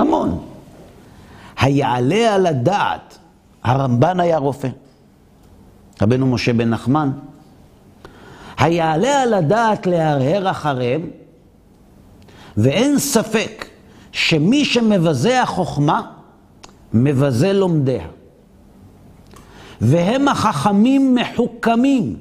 המון. 0.00 0.40
היעלה 1.58 2.34
על 2.34 2.46
הדעת, 2.46 3.18
הרמב"ן 3.62 4.20
היה 4.20 4.38
רופא, 4.38 4.68
רבנו 6.02 6.26
משה 6.26 6.52
בן 6.52 6.68
נחמן. 6.70 7.10
היעלה 8.58 9.22
על 9.22 9.34
הדעת 9.34 9.86
להרהר 9.86 10.50
אחריהם, 10.50 11.10
ואין 12.56 12.98
ספק 12.98 13.66
שמי 14.12 14.64
שמבזה 14.64 15.42
החוכמה, 15.42 16.02
מבזה 16.94 17.52
לומדיה. 17.52 18.06
והם 19.80 20.28
החכמים 20.28 21.14
מחוכמים, 21.14 22.16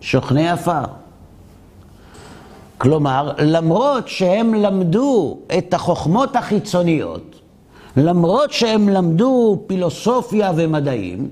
שוכני 0.00 0.48
עפר. 0.48 0.84
כלומר, 2.84 3.32
למרות 3.38 4.08
שהם 4.08 4.54
למדו 4.54 5.38
את 5.58 5.74
החוכמות 5.74 6.36
החיצוניות, 6.36 7.40
למרות 7.96 8.52
שהם 8.52 8.88
למדו 8.88 9.62
פילוסופיה 9.66 10.52
ומדעים, 10.56 11.28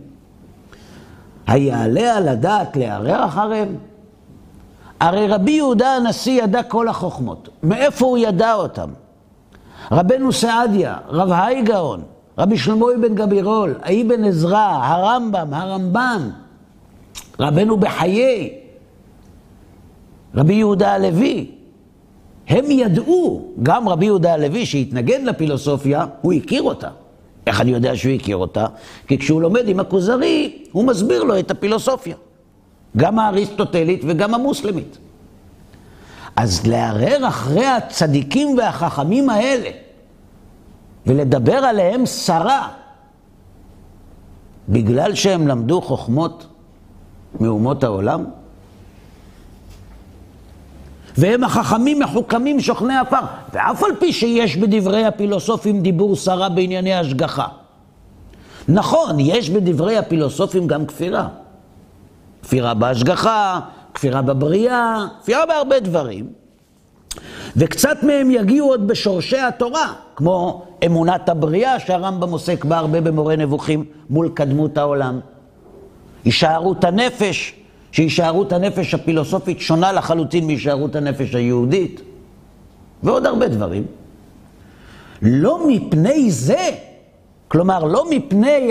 היעלה 1.46 2.16
על 2.16 2.28
הדעת 2.28 2.76
לערער 2.76 3.24
אחריהם? 3.24 3.76
הרי 5.00 5.28
רבי 5.28 5.50
יהודה 5.52 5.96
הנשיא 5.96 6.42
ידע 6.42 6.62
כל 6.62 6.88
החוכמות. 6.88 7.48
מאיפה 7.62 8.06
הוא 8.06 8.18
ידע 8.18 8.54
אותם? 8.54 8.90
רבנו 9.90 10.32
סעדיה, 10.32 10.96
רב 11.08 11.32
האי 11.32 11.62
גאון, 11.62 12.02
רבי 12.38 12.58
שלמה 12.58 12.86
בן 13.02 13.14
גבירול, 13.14 13.74
האבן 13.82 14.24
עזרא, 14.24 14.78
הרמב"ם, 14.82 15.54
הרמב"ן, 15.54 16.30
רבנו 17.40 17.76
בחיי, 17.76 18.61
רבי 20.34 20.54
יהודה 20.54 20.92
הלוי, 20.92 21.50
הם 22.48 22.70
ידעו, 22.70 23.52
גם 23.62 23.88
רבי 23.88 24.04
יהודה 24.04 24.34
הלוי 24.34 24.66
שהתנגד 24.66 25.20
לפילוסופיה, 25.24 26.06
הוא 26.20 26.32
הכיר 26.32 26.62
אותה. 26.62 26.88
איך 27.46 27.60
אני 27.60 27.70
יודע 27.70 27.96
שהוא 27.96 28.14
הכיר 28.14 28.36
אותה? 28.36 28.66
כי 29.06 29.18
כשהוא 29.18 29.42
לומד 29.42 29.68
עם 29.68 29.80
הכוזרי, 29.80 30.64
הוא 30.72 30.84
מסביר 30.84 31.22
לו 31.22 31.38
את 31.38 31.50
הפילוסופיה. 31.50 32.16
גם 32.96 33.18
האריסטוטלית 33.18 34.02
וגם 34.06 34.34
המוסלמית. 34.34 34.98
אז 36.36 36.66
לערער 36.66 37.28
אחרי 37.28 37.66
הצדיקים 37.66 38.58
והחכמים 38.58 39.30
האלה, 39.30 39.70
ולדבר 41.06 41.56
עליהם 41.56 42.06
סרה, 42.06 42.68
בגלל 44.68 45.14
שהם 45.14 45.48
למדו 45.48 45.80
חוכמות 45.80 46.46
מאומות 47.40 47.84
העולם, 47.84 48.24
והם 51.16 51.44
החכמים 51.44 51.98
מחוכמים 51.98 52.60
שוכני 52.60 52.96
עפר, 52.96 53.20
ואף 53.52 53.82
על 53.82 53.90
פי 53.98 54.12
שיש 54.12 54.56
בדברי 54.56 55.04
הפילוסופים 55.04 55.80
דיבור 55.82 56.16
סרה 56.16 56.48
בענייני 56.48 56.94
השגחה. 56.94 57.46
נכון, 58.68 59.20
יש 59.20 59.50
בדברי 59.50 59.98
הפילוסופים 59.98 60.66
גם 60.66 60.86
כפירה. 60.86 61.28
כפירה 62.42 62.74
בהשגחה, 62.74 63.60
כפירה 63.94 64.22
בבריאה, 64.22 65.06
כפירה 65.22 65.46
בהרבה 65.46 65.80
דברים. 65.80 66.26
וקצת 67.56 68.02
מהם 68.02 68.30
יגיעו 68.30 68.68
עוד 68.68 68.88
בשורשי 68.88 69.38
התורה, 69.38 69.92
כמו 70.16 70.62
אמונת 70.86 71.28
הבריאה, 71.28 71.80
שהרמב"ם 71.80 72.32
עוסק 72.32 72.64
בה 72.64 72.78
הרבה 72.78 73.00
במורה 73.00 73.36
נבוכים 73.36 73.84
מול 74.10 74.28
קדמות 74.34 74.78
העולם. 74.78 75.20
הישארות 76.24 76.84
הנפש, 76.84 77.54
שהישארות 77.92 78.52
הנפש 78.52 78.94
הפילוסופית 78.94 79.60
שונה 79.60 79.92
לחלוטין 79.92 80.46
מהישארות 80.46 80.96
הנפש 80.96 81.34
היהודית, 81.34 82.00
ועוד 83.02 83.26
הרבה 83.26 83.48
דברים. 83.48 83.84
לא 85.22 85.68
מפני 85.68 86.30
זה, 86.30 86.70
כלומר, 87.48 87.84
לא 87.84 88.10
מפני 88.10 88.70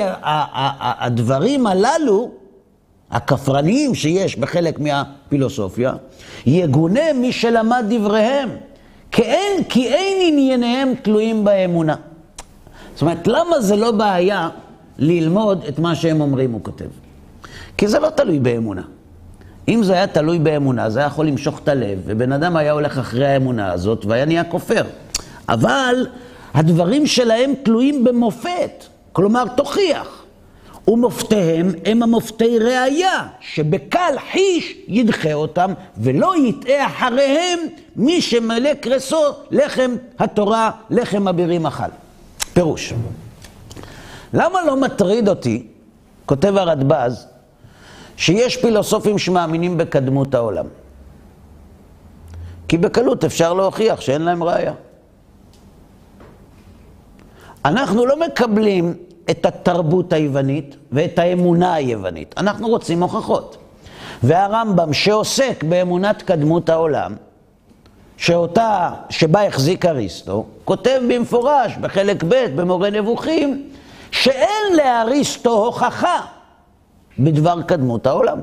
הדברים 0.81 1.67
הללו, 1.67 2.31
הכפרניים 3.11 3.95
שיש 3.95 4.37
בחלק 4.37 4.79
מהפילוסופיה, 4.79 5.93
יגונה 6.45 7.13
מי 7.15 7.31
שלמד 7.31 7.85
דבריהם, 7.89 8.49
כי 9.11 9.21
אין, 9.21 9.63
כי 9.63 9.87
אין 9.87 10.33
ענייניהם 10.33 10.93
תלויים 11.01 11.43
באמונה. 11.43 11.95
זאת 12.93 13.01
אומרת, 13.01 13.27
למה 13.27 13.61
זה 13.61 13.75
לא 13.75 13.91
בעיה 13.91 14.49
ללמוד 14.97 15.63
את 15.69 15.79
מה 15.79 15.95
שהם 15.95 16.21
אומרים, 16.21 16.51
הוא 16.51 16.61
כותב? 16.63 16.89
כי 17.77 17.87
זה 17.87 17.99
לא 17.99 18.09
תלוי 18.09 18.39
באמונה. 18.39 18.81
אם 19.67 19.83
זה 19.83 19.93
היה 19.93 20.07
תלוי 20.07 20.39
באמונה, 20.39 20.89
זה 20.89 20.99
היה 20.99 21.05
יכול 21.05 21.27
למשוך 21.27 21.59
את 21.59 21.67
הלב, 21.67 21.99
ובן 22.05 22.31
אדם 22.31 22.55
היה 22.55 22.71
הולך 22.71 22.97
אחרי 22.97 23.27
האמונה 23.27 23.71
הזאת 23.71 24.05
והיה 24.05 24.25
נהיה 24.25 24.43
כופר. 24.43 24.83
אבל 25.49 26.07
הדברים 26.53 27.07
שלהם 27.07 27.53
תלויים 27.63 28.03
במופת, 28.03 28.85
כלומר, 29.11 29.43
תוכיח. 29.47 30.21
ומופתיהם 30.87 31.71
הם 31.85 32.03
המופתי 32.03 32.59
ראייה, 32.59 33.27
שבקל 33.39 34.13
חיש 34.31 34.77
ידחה 34.87 35.33
אותם, 35.33 35.73
ולא 35.97 36.33
יטעה 36.37 36.87
אחריהם 36.87 37.59
מי 37.95 38.21
שמלא 38.21 38.73
קרסו 38.73 39.23
לחם 39.51 39.95
התורה, 40.19 40.71
לחם 40.89 41.27
אבירים 41.27 41.65
אכל. 41.65 41.83
פירוש. 42.53 42.93
למה 44.33 44.65
לא 44.65 44.81
מטריד 44.81 45.29
אותי, 45.29 45.67
כותב 46.25 46.57
הרדב"ז, 46.57 47.27
שיש 48.21 48.57
פילוסופים 48.57 49.17
שמאמינים 49.17 49.77
בקדמות 49.77 50.35
העולם? 50.35 50.65
כי 52.67 52.77
בקלות 52.77 53.23
אפשר 53.23 53.53
להוכיח 53.53 54.01
שאין 54.01 54.21
להם 54.21 54.43
ראייה. 54.43 54.73
אנחנו 57.65 58.05
לא 58.05 58.19
מקבלים 58.19 58.93
את 59.29 59.45
התרבות 59.45 60.13
היוונית 60.13 60.75
ואת 60.91 61.19
האמונה 61.19 61.73
היוונית. 61.73 62.35
אנחנו 62.37 62.67
רוצים 62.67 63.03
הוכחות. 63.03 63.57
והרמב"ם 64.23 64.93
שעוסק 64.93 65.63
באמונת 65.63 66.21
קדמות 66.21 66.69
העולם, 66.69 67.15
שאותה, 68.17 68.89
שבה 69.09 69.47
החזיק 69.47 69.85
אריסטו, 69.85 70.45
כותב 70.65 71.01
במפורש 71.09 71.77
בחלק 71.81 72.23
ב' 72.23 72.45
במורה 72.55 72.89
נבוכים, 72.89 73.69
שאין 74.11 74.75
לאריסטו 74.77 75.65
הוכחה 75.65 76.21
בדבר 77.19 77.61
קדמות 77.61 78.07
העולם. 78.07 78.39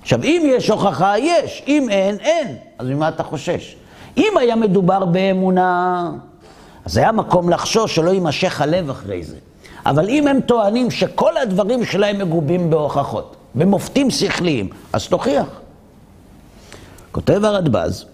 עכשיו, 0.00 0.22
אם 0.22 0.42
יש 0.46 0.70
הוכחה, 0.70 1.18
יש. 1.18 1.62
אם 1.66 1.88
אין, 1.90 2.16
אין. 2.20 2.56
אז 2.78 2.86
ממה 2.88 3.08
אתה 3.08 3.22
חושש? 3.22 3.76
אם 4.16 4.32
היה 4.40 4.56
מדובר 4.56 5.04
באמונה, 5.04 6.10
אז 6.84 6.96
היה 6.96 7.12
מקום 7.12 7.50
לחשוש 7.50 7.94
שלא 7.94 8.10
יימשך 8.10 8.60
הלב 8.60 8.90
אחרי 8.90 9.24
זה. 9.24 9.36
אבל 9.86 10.08
אם 10.08 10.28
הם 10.28 10.40
טוענים 10.40 10.90
שכל 10.90 11.36
הדברים 11.36 11.84
שלהם 11.84 12.18
מגובים 12.18 12.70
בהוכחות, 12.70 13.36
במופתים 13.54 14.10
שכליים, 14.10 14.68
אז 14.92 15.08
תוכיח. 15.08 15.46
כותב 17.12 17.44
הרדב"ז, 17.44 18.04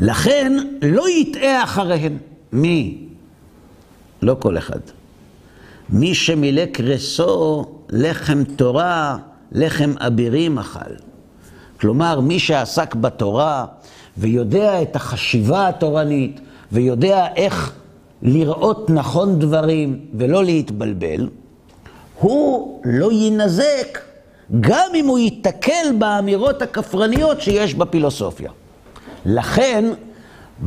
לכן 0.00 0.52
לא 0.82 1.10
יטעה 1.10 1.64
אחריהם. 1.64 2.18
מי? 2.52 2.98
לא 4.22 4.36
כל 4.38 4.58
אחד. 4.58 4.80
מי 5.92 6.14
שמילא 6.14 6.64
קרסו 6.64 7.64
לחם 7.88 8.44
תורה, 8.44 9.16
לחם 9.52 9.94
אבירים 9.98 10.58
אכל. 10.58 10.94
כלומר, 11.80 12.20
מי 12.20 12.38
שעסק 12.38 12.94
בתורה 12.94 13.66
ויודע 14.18 14.82
את 14.82 14.96
החשיבה 14.96 15.68
התורנית, 15.68 16.40
ויודע 16.72 17.26
איך 17.36 17.72
לראות 18.22 18.90
נכון 18.90 19.38
דברים 19.38 20.00
ולא 20.14 20.44
להתבלבל, 20.44 21.28
הוא 22.18 22.80
לא 22.84 23.12
יינזק 23.12 23.98
גם 24.60 24.88
אם 24.94 25.06
הוא 25.06 25.18
ייתקל 25.18 25.92
באמירות 25.98 26.62
הכפרניות 26.62 27.40
שיש 27.40 27.74
בפילוסופיה. 27.74 28.50
לכן, 29.26 29.84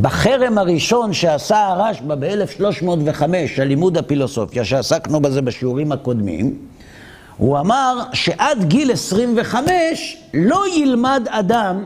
בחרם 0.01 0.57
הראשון 0.57 1.13
שעשה 1.13 1.67
הרשב"א 1.67 2.15
ב-1305 2.15 3.23
על 3.61 3.67
לימוד 3.67 3.97
הפילוסופיה, 3.97 4.65
שעסקנו 4.65 5.19
בזה 5.19 5.41
בשיעורים 5.41 5.91
הקודמים, 5.91 6.57
הוא 7.37 7.59
אמר 7.59 7.99
שעד 8.13 8.63
גיל 8.63 8.91
25 8.91 10.17
לא 10.33 10.63
ילמד 10.75 11.27
אדם 11.29 11.85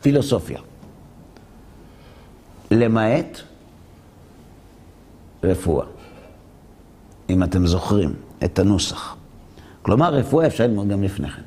פילוסופיה. 0.00 0.58
למעט 2.70 3.40
רפואה, 5.44 5.86
אם 7.30 7.42
אתם 7.42 7.66
זוכרים 7.66 8.14
את 8.44 8.58
הנוסח. 8.58 9.16
כלומר, 9.82 10.14
רפואה 10.14 10.46
אפשר 10.46 10.64
ללמוד 10.64 10.88
גם 10.88 11.02
לפני 11.02 11.30
כן. 11.30 11.42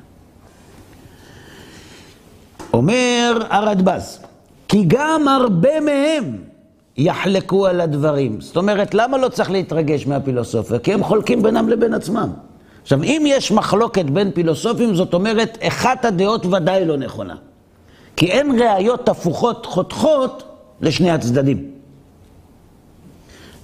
אומר 2.72 3.42
הרדב"ז, 3.50 4.18
כי 4.74 4.84
גם 4.86 5.28
הרבה 5.28 5.80
מהם 5.80 6.36
יחלקו 6.96 7.66
על 7.66 7.80
הדברים. 7.80 8.40
זאת 8.40 8.56
אומרת, 8.56 8.94
למה 8.94 9.18
לא 9.18 9.28
צריך 9.28 9.50
להתרגש 9.50 10.06
מהפילוסופיה? 10.06 10.78
כי 10.78 10.92
הם 10.92 11.04
חולקים 11.04 11.42
בינם 11.42 11.68
לבין 11.68 11.94
עצמם. 11.94 12.28
עכשיו, 12.82 13.02
אם 13.02 13.22
יש 13.26 13.52
מחלוקת 13.52 14.04
בין 14.04 14.30
פילוסופים, 14.30 14.94
זאת 14.94 15.14
אומרת, 15.14 15.58
אחת 15.62 16.04
הדעות 16.04 16.46
ודאי 16.46 16.84
לא 16.84 16.96
נכונה. 16.96 17.34
כי 18.16 18.26
אין 18.26 18.60
ראיות 18.60 19.08
הפוכות 19.08 19.66
חותכות 19.66 20.42
לשני 20.80 21.10
הצדדים. 21.10 21.70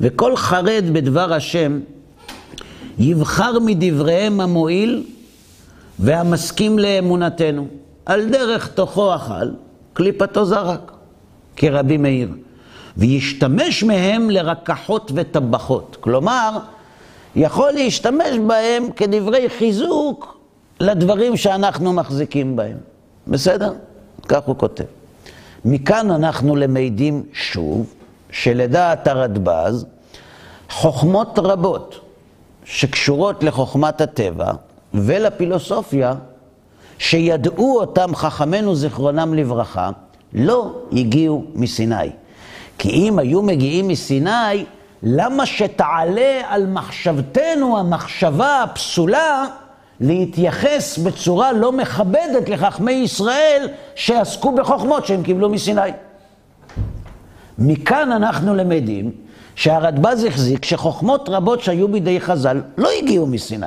וכל 0.00 0.36
חרד 0.36 0.84
בדבר 0.92 1.32
השם 1.32 1.80
יבחר 2.98 3.58
מדבריהם 3.58 4.40
המועיל 4.40 5.04
והמסכים 5.98 6.78
לאמונתנו. 6.78 7.66
על 8.06 8.28
דרך 8.30 8.68
תוכו 8.68 9.14
אכל, 9.14 9.48
קליפתו 9.92 10.44
זרק, 10.44 10.92
כרבי 11.60 11.96
מאיר. 11.96 12.28
וישתמש 12.96 13.82
מהם 13.82 14.30
לרקחות 14.30 15.12
וטבחות. 15.14 15.96
כלומר, 16.00 16.58
יכול 17.36 17.70
להשתמש 17.72 18.38
בהם 18.46 18.90
כדברי 18.96 19.48
חיזוק 19.58 20.38
לדברים 20.80 21.36
שאנחנו 21.36 21.92
מחזיקים 21.92 22.56
בהם. 22.56 22.76
בסדר? 23.26 23.72
כך 24.28 24.42
הוא 24.44 24.56
כותב. 24.56 24.84
מכאן 25.64 26.10
אנחנו 26.10 26.56
למדים 26.56 27.22
שוב, 27.32 27.94
שלדעת 28.30 29.06
הרדב"ז, 29.06 29.86
חוכמות 30.70 31.38
רבות 31.38 32.00
שקשורות 32.64 33.44
לחוכמת 33.44 34.00
הטבע 34.00 34.52
ולפילוסופיה, 34.94 36.14
שידעו 36.98 37.80
אותם 37.80 38.14
חכמינו 38.14 38.74
זיכרונם 38.74 39.34
לברכה, 39.34 39.90
לא 40.34 40.72
הגיעו 40.92 41.44
מסיני. 41.54 42.10
כי 42.78 42.90
אם 42.90 43.18
היו 43.18 43.42
מגיעים 43.42 43.88
מסיני, 43.88 44.64
למה 45.02 45.46
שתעלה 45.46 46.40
על 46.48 46.66
מחשבתנו 46.66 47.78
המחשבה 47.78 48.62
הפסולה 48.62 49.46
להתייחס 50.00 50.98
בצורה 50.98 51.52
לא 51.52 51.72
מכבדת 51.72 52.48
לחכמי 52.48 52.92
ישראל 52.92 53.68
שעסקו 53.94 54.52
בחוכמות 54.52 55.06
שהם 55.06 55.22
קיבלו 55.22 55.48
מסיני. 55.48 55.90
מכאן 57.58 58.12
אנחנו 58.12 58.54
למדים 58.54 59.10
שהרדב"ז 59.54 60.24
החזיק 60.24 60.64
שחוכמות 60.64 61.28
רבות 61.28 61.60
שהיו 61.60 61.88
בידי 61.88 62.20
חז"ל 62.20 62.60
לא 62.76 62.88
הגיעו 62.98 63.26
מסיני. 63.26 63.66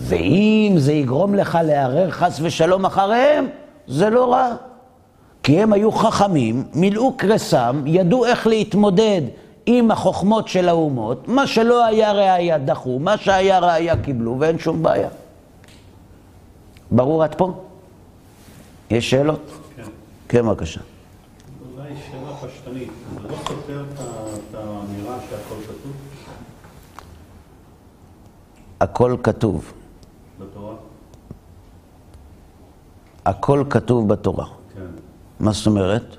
ואם 0.00 0.74
זה 0.76 0.92
יגרום 0.92 1.34
לך 1.34 1.58
לערער 1.64 2.10
חס 2.10 2.38
ושלום 2.42 2.86
אחריהם, 2.86 3.46
זה 3.88 4.10
לא 4.10 4.32
רע. 4.32 4.54
כי 5.46 5.62
הם 5.62 5.72
היו 5.72 5.92
חכמים, 5.92 6.64
מילאו 6.74 7.12
קרסם, 7.16 7.82
ידעו 7.86 8.24
איך 8.24 8.46
להתמודד 8.46 9.22
עם 9.66 9.90
החוכמות 9.90 10.48
של 10.48 10.68
האומות, 10.68 11.28
מה 11.28 11.46
שלא 11.46 11.84
היה 11.84 12.12
ראייה 12.12 12.58
דחו, 12.58 12.98
מה 12.98 13.18
שהיה 13.18 13.58
ראייה 13.58 14.02
קיבלו, 14.02 14.36
ואין 14.40 14.58
שום 14.58 14.82
בעיה. 14.82 15.08
ברור 16.90 17.24
עד 17.24 17.34
פה? 17.34 17.52
יש 18.90 19.10
שאלות? 19.10 19.40
כן. 19.76 19.82
כן, 20.28 20.46
בבקשה. 20.46 20.80
אולי 21.76 21.88
שאלה 22.10 22.36
פשטנית, 22.36 22.90
זה 23.14 23.28
לא 23.28 23.36
סותר 23.48 23.84
את 23.94 24.54
האמירה 24.54 25.16
שהכל 25.30 25.60
כתוב 25.66 25.92
הכל 28.80 29.16
כתוב. 29.22 29.72
בתורה? 30.40 30.74
הכל 33.24 33.64
כתוב 33.70 34.08
בתורה. 34.08 34.55
מה 35.40 35.52
זאת 35.52 35.66
אומרת? 35.66 36.16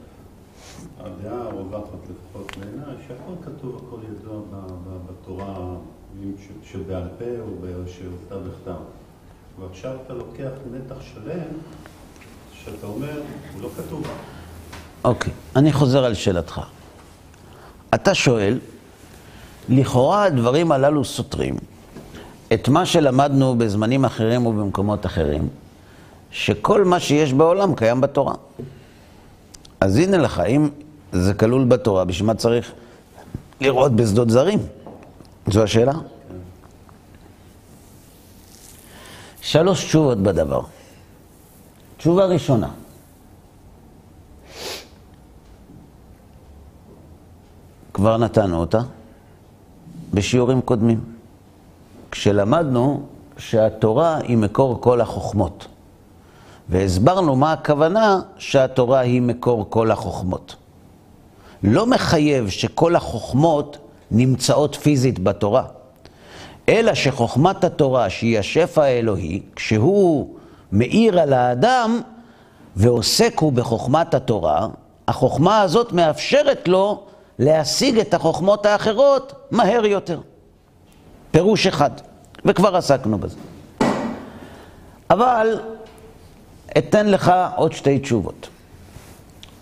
הדעה 1.00 1.42
הרווחת 1.42 2.00
לפחות 2.04 2.58
בעיניי, 2.58 2.96
שהכל 3.08 3.34
כתוב, 3.46 3.82
הכל 3.88 3.98
ידוע 4.12 4.42
בתורה, 5.10 5.56
שבעל 6.64 7.08
פה 7.20 7.26
או 7.26 7.88
שבכתב 7.88 8.36
בכתב. 8.36 8.82
ועכשיו 9.60 9.92
אתה 10.06 10.14
לוקח 10.14 10.50
נתח 10.72 11.02
שלם, 11.02 11.48
שאתה 12.54 12.88
אומר, 12.88 13.22
הוא 13.54 13.62
לא 13.62 13.70
כתוב. 13.78 14.08
אוקיי, 15.04 15.34
אני 15.56 15.74
חוזר 15.74 16.04
על 16.04 16.14
שאלתך. 16.14 16.62
אתה 17.96 18.16
שואל, 18.16 18.60
לכאורה 19.70 20.24
הדברים 20.24 20.72
הללו 20.72 21.06
סותרים 21.06 21.56
את 22.54 22.70
מה 22.70 22.86
שלמדנו 22.86 23.56
בזמנים 23.58 24.06
אחרים 24.06 24.46
ובמקומות 24.46 25.06
אחרים, 25.06 25.50
שכל 26.32 26.84
מה 26.84 27.00
שיש 27.00 27.34
בעולם 27.34 27.76
קיים 27.76 28.02
בתורה. 28.02 28.34
אז 29.82 29.98
הנה 29.98 30.18
לך, 30.18 30.40
אם 30.40 30.70
זה 31.12 31.34
כלול 31.34 31.66
בתורה, 31.66 32.06
בשביל 32.06 32.28
מה 32.28 32.36
צריך 32.36 32.72
לראות 33.62 33.92
בשדות 33.92 34.30
זרים? 34.30 34.60
זו 35.48 35.64
השאלה? 35.64 35.94
שלוש 39.42 39.86
תשובות 39.86 40.18
בדבר. 40.18 40.62
תשובה 41.98 42.26
ראשונה, 42.26 42.70
כבר 47.94 48.18
נתנו 48.18 48.60
אותה 48.60 48.80
בשיעורים 50.14 50.62
קודמים. 50.62 51.00
כשלמדנו 52.12 53.08
שהתורה 53.38 54.18
היא 54.18 54.38
מקור 54.38 54.82
כל 54.82 55.02
החוכמות. 55.02 55.68
והסברנו 56.70 57.36
מה 57.36 57.54
הכוונה 57.54 58.20
שהתורה 58.38 59.00
היא 59.00 59.22
מקור 59.22 59.66
כל 59.70 59.92
החוכמות. 59.92 60.56
לא 61.64 61.86
מחייב 61.86 62.50
שכל 62.50 62.96
החוכמות 62.96 63.78
נמצאות 64.12 64.76
פיזית 64.76 65.20
בתורה, 65.20 65.64
אלא 66.70 66.94
שחוכמת 66.94 67.64
התורה, 67.64 68.10
שהיא 68.10 68.40
השפע 68.40 68.84
האלוהי, 68.84 69.42
כשהוא 69.56 70.36
מאיר 70.72 71.20
על 71.20 71.34
האדם 71.34 72.02
ועוסק 72.76 73.40
הוא 73.40 73.54
בחוכמת 73.54 74.14
התורה, 74.14 74.68
החוכמה 75.08 75.62
הזאת 75.62 75.92
מאפשרת 75.92 76.68
לו 76.68 77.04
להשיג 77.40 78.00
את 78.00 78.14
החוכמות 78.14 78.66
האחרות 78.66 79.34
מהר 79.52 79.86
יותר. 79.86 80.20
פירוש 81.32 81.68
אחד, 81.68 81.92
וכבר 82.46 82.76
עסקנו 82.76 83.18
בזה. 83.18 83.38
אבל 85.10 85.60
אתן 86.78 87.08
לך 87.08 87.32
עוד 87.56 87.74
שתי 87.74 88.00
תשובות. 88.00 88.50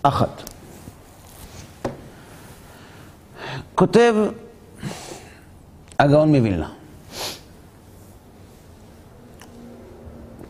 אחת, 0.02 0.42
כותב 3.74 4.14
הגאון 5.98 6.36
מווילנה, 6.36 6.70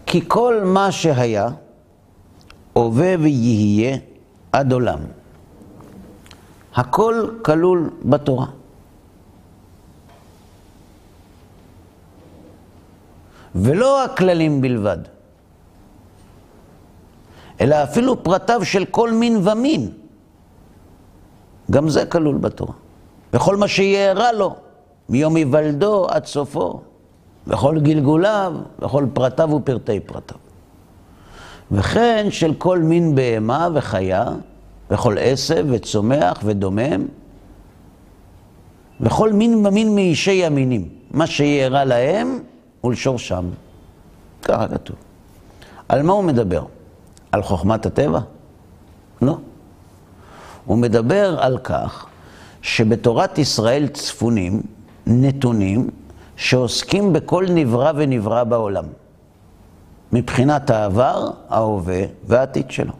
כי 0.06 0.20
כל 0.28 0.60
מה 0.64 0.92
שהיה, 0.92 1.48
הווה 2.72 3.14
ויהיה 3.20 3.96
עד 4.52 4.72
עולם. 4.72 4.98
הכל 6.74 7.28
כלול 7.42 7.90
בתורה. 8.04 8.46
ולא 13.54 14.04
הכללים 14.04 14.60
בלבד, 14.60 14.98
אלא 17.60 17.82
אפילו 17.82 18.22
פרטיו 18.22 18.64
של 18.64 18.84
כל 18.84 19.12
מין 19.12 19.48
ומין. 19.48 19.90
גם 21.70 21.88
זה 21.88 22.06
כלול 22.06 22.36
בתורה. 22.36 22.72
וכל 23.32 23.56
מה 23.56 23.68
שיארע 23.68 24.32
לו, 24.32 24.56
מיום 25.08 25.36
היוולדו 25.36 26.06
עד 26.08 26.26
סופו, 26.26 26.80
וכל 27.46 27.80
גלגוליו, 27.80 28.54
וכל 28.78 29.06
פרטיו 29.12 29.50
ופרטי 29.52 30.00
פרטיו. 30.00 30.36
וכן 31.72 32.26
של 32.30 32.54
כל 32.54 32.78
מין 32.78 33.14
בהמה 33.14 33.68
וחיה, 33.74 34.24
וכל 34.90 35.16
עשב 35.20 35.66
וצומח 35.70 36.40
ודומם, 36.44 37.06
וכל 39.00 39.32
מין 39.32 39.66
ומין 39.66 39.94
מאישי 39.94 40.44
המינים, 40.44 40.88
מה 41.10 41.26
שיארע 41.26 41.84
להם 41.84 42.38
ולשורשם. 42.84 43.44
ככה 44.42 44.68
כתוב. 44.68 44.96
על 45.88 46.02
מה 46.02 46.12
הוא 46.12 46.24
מדבר? 46.24 46.64
על 47.36 47.42
חוכמת 47.42 47.86
הטבע? 47.86 48.20
לא. 49.22 49.38
הוא 50.64 50.78
מדבר 50.78 51.40
על 51.40 51.58
כך 51.58 52.06
שבתורת 52.62 53.38
ישראל 53.38 53.88
צפונים 53.88 54.62
נתונים 55.06 55.90
שעוסקים 56.36 57.12
בכל 57.12 57.46
נברא 57.50 57.92
ונברא 57.96 58.44
בעולם. 58.44 58.84
מבחינת 60.12 60.70
העבר, 60.70 61.30
ההווה 61.48 62.02
והעתיד 62.26 62.70
שלו. 62.70 62.92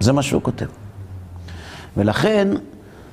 זה 0.00 0.12
מה 0.12 0.22
שהוא 0.22 0.42
כותב. 0.42 0.66
ולכן, 1.96 2.48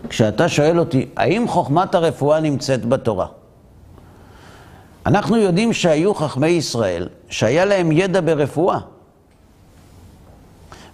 כשאתה 0.09 0.49
שואל 0.49 0.79
אותי, 0.79 1.09
האם 1.17 1.47
חוכמת 1.47 1.95
הרפואה 1.95 2.39
נמצאת 2.39 2.85
בתורה? 2.85 3.27
אנחנו 5.07 5.37
יודעים 5.37 5.73
שהיו 5.73 6.13
חכמי 6.13 6.47
ישראל, 6.47 7.09
שהיה 7.29 7.65
להם 7.65 7.91
ידע 7.91 8.21
ברפואה, 8.21 8.79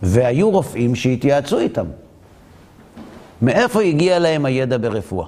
והיו 0.04 0.50
רופאים 0.50 0.96
שהתייעצו 0.96 1.60
איתם. 1.60 1.86
מאיפה 3.42 3.82
הגיע 3.82 4.20
להם 4.20 4.46
הידע 4.46 4.78
ברפואה? 4.78 5.26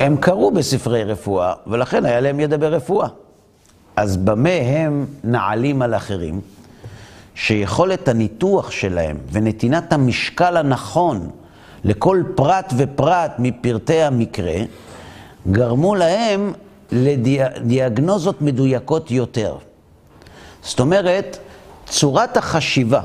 הם 0.00 0.16
קראו 0.16 0.50
בספרי 0.50 1.04
רפואה, 1.04 1.52
ולכן 1.66 2.04
היה 2.04 2.20
להם 2.20 2.40
ידע 2.40 2.56
ברפואה. 2.56 3.08
אז 3.96 4.16
במה 4.16 4.48
הם 4.50 5.06
נעלים 5.24 5.82
על 5.82 5.94
אחרים? 5.94 6.40
שיכולת 7.38 8.08
הניתוח 8.08 8.70
שלהם 8.70 9.16
ונתינת 9.32 9.92
המשקל 9.92 10.56
הנכון 10.56 11.30
לכל 11.84 12.22
פרט 12.34 12.72
ופרט 12.76 13.32
מפרטי 13.38 14.02
המקרה, 14.02 14.54
גרמו 15.50 15.94
להם 15.94 16.52
לדיאגנוזות 16.92 18.42
מדויקות 18.42 19.10
יותר. 19.10 19.56
זאת 20.62 20.80
אומרת, 20.80 21.38
צורת 21.86 22.36
החשיבה 22.36 23.02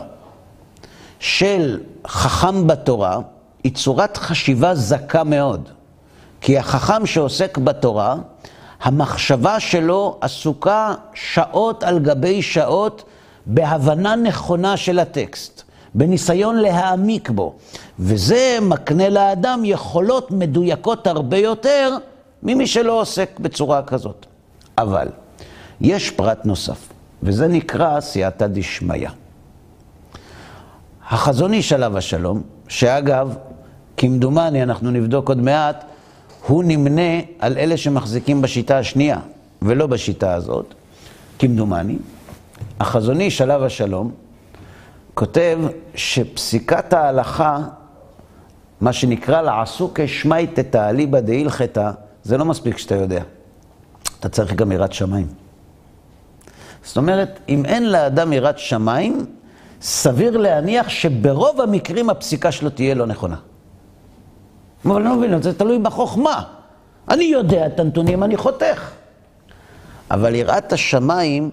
של 1.19 1.79
חכם 2.07 2.67
בתורה 2.67 3.17
היא 3.63 3.73
צורת 3.75 4.17
חשיבה 4.17 4.75
זכה 4.75 5.23
מאוד. 5.23 5.69
כי 6.41 6.57
החכם 6.57 7.05
שעוסק 7.05 7.57
בתורה, 7.57 8.15
המחשבה 8.81 9.59
שלו 9.59 10.17
עסוקה 10.21 10.93
שעות 11.13 11.83
על 11.83 11.99
גבי 11.99 12.41
שעות 12.41 13.03
בהבנה 13.45 14.15
נכונה 14.15 14.77
של 14.77 14.99
הטקסט, 14.99 15.63
בניסיון 15.95 16.55
להעמיק 16.55 17.29
בו, 17.29 17.55
וזה 17.99 18.57
מקנה 18.61 19.09
לאדם 19.09 19.61
יכולות 19.65 20.31
מדויקות 20.31 21.07
הרבה 21.07 21.37
יותר 21.37 21.97
ממי 22.43 22.67
שלא 22.67 23.01
עוסק 23.01 23.39
בצורה 23.39 23.83
כזאת. 23.83 24.25
אבל 24.77 25.07
יש 25.81 26.11
פרט 26.11 26.45
נוסף, 26.45 26.89
וזה 27.23 27.47
נקרא 27.47 27.99
סייעתא 27.99 28.47
דשמיא. 28.47 29.09
החזון 31.09 31.53
איש 31.53 31.73
עליו 31.73 31.97
השלום, 31.97 32.41
שאגב, 32.67 33.35
כמדומני, 33.97 34.63
אנחנו 34.63 34.91
נבדוק 34.91 35.29
עוד 35.29 35.37
מעט, 35.37 35.83
הוא 36.47 36.63
נמנה 36.63 37.19
על 37.39 37.57
אלה 37.57 37.77
שמחזיקים 37.77 38.41
בשיטה 38.41 38.77
השנייה, 38.77 39.19
ולא 39.61 39.87
בשיטה 39.87 40.33
הזאת, 40.33 40.73
כמדומני. 41.39 41.97
החזון 42.83 43.21
איש 43.21 43.41
עליו 43.41 43.65
השלום, 43.65 44.11
כותב 45.13 45.59
שפסיקת 45.95 46.93
ההלכה, 46.93 47.59
מה 48.81 48.93
שנקרא 48.93 49.41
לעשו 49.41 49.91
כשמייתא 49.95 50.89
אליבא 50.89 51.19
דהילכתא, 51.19 51.91
זה 52.23 52.37
לא 52.37 52.45
מספיק 52.45 52.77
שאתה 52.77 52.95
יודע. 52.95 53.23
אתה 54.19 54.29
צריך 54.29 54.53
גם 54.53 54.71
יראת 54.71 54.93
שמיים. 54.93 55.27
זאת 56.83 56.97
אומרת, 56.97 57.39
אם 57.49 57.65
אין 57.65 57.91
לאדם 57.91 58.33
יראת 58.33 58.59
שמיים, 58.59 59.25
סביר 59.81 60.37
להניח 60.37 60.89
שברוב 60.89 61.61
המקרים 61.61 62.09
הפסיקה 62.09 62.51
שלו 62.51 62.69
תהיה 62.69 62.95
לא 62.95 63.05
נכונה. 63.05 63.35
אבל 64.85 64.95
אני 64.95 65.05
לא 65.05 65.15
מבין, 65.15 65.41
זה 65.41 65.57
תלוי 65.57 65.79
בחוכמה. 65.79 66.43
אני 67.09 67.23
יודע 67.23 67.65
את 67.65 67.79
הנתונים, 67.79 68.23
אני 68.23 68.37
חותך. 68.37 68.91
אבל 70.11 70.35
יראת 70.35 70.73
השמיים, 70.73 71.51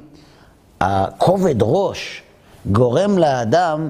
הכובד 0.81 1.55
ראש, 1.61 2.23
גורם 2.67 3.19
לאדם 3.19 3.89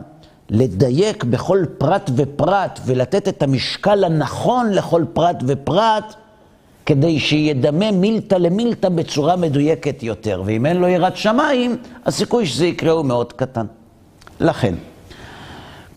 לדייק 0.51 1.25
בכל 1.25 1.65
פרט 1.79 2.11
ופרט 2.17 2.81
ולתת 2.87 3.29
את 3.29 3.43
המשקל 3.43 4.05
הנכון 4.05 4.71
לכל 4.73 5.05
פרט 5.13 5.37
ופרט, 5.47 6.15
כדי 6.87 7.19
שידמה 7.19 7.91
מילתא 7.91 8.35
למילתא 8.35 8.89
בצורה 8.89 9.37
מדויקת 9.37 10.03
יותר. 10.03 10.43
ואם 10.45 10.67
אין 10.67 10.77
לו 10.77 10.89
יראת 10.89 11.17
שמיים, 11.17 11.77
הסיכוי 12.07 12.47
שזה 12.47 12.67
יקרה 12.67 12.93
הוא 12.93 13.05
מאוד 13.05 13.33
קטן. 13.33 13.67
לכן, 14.41 14.75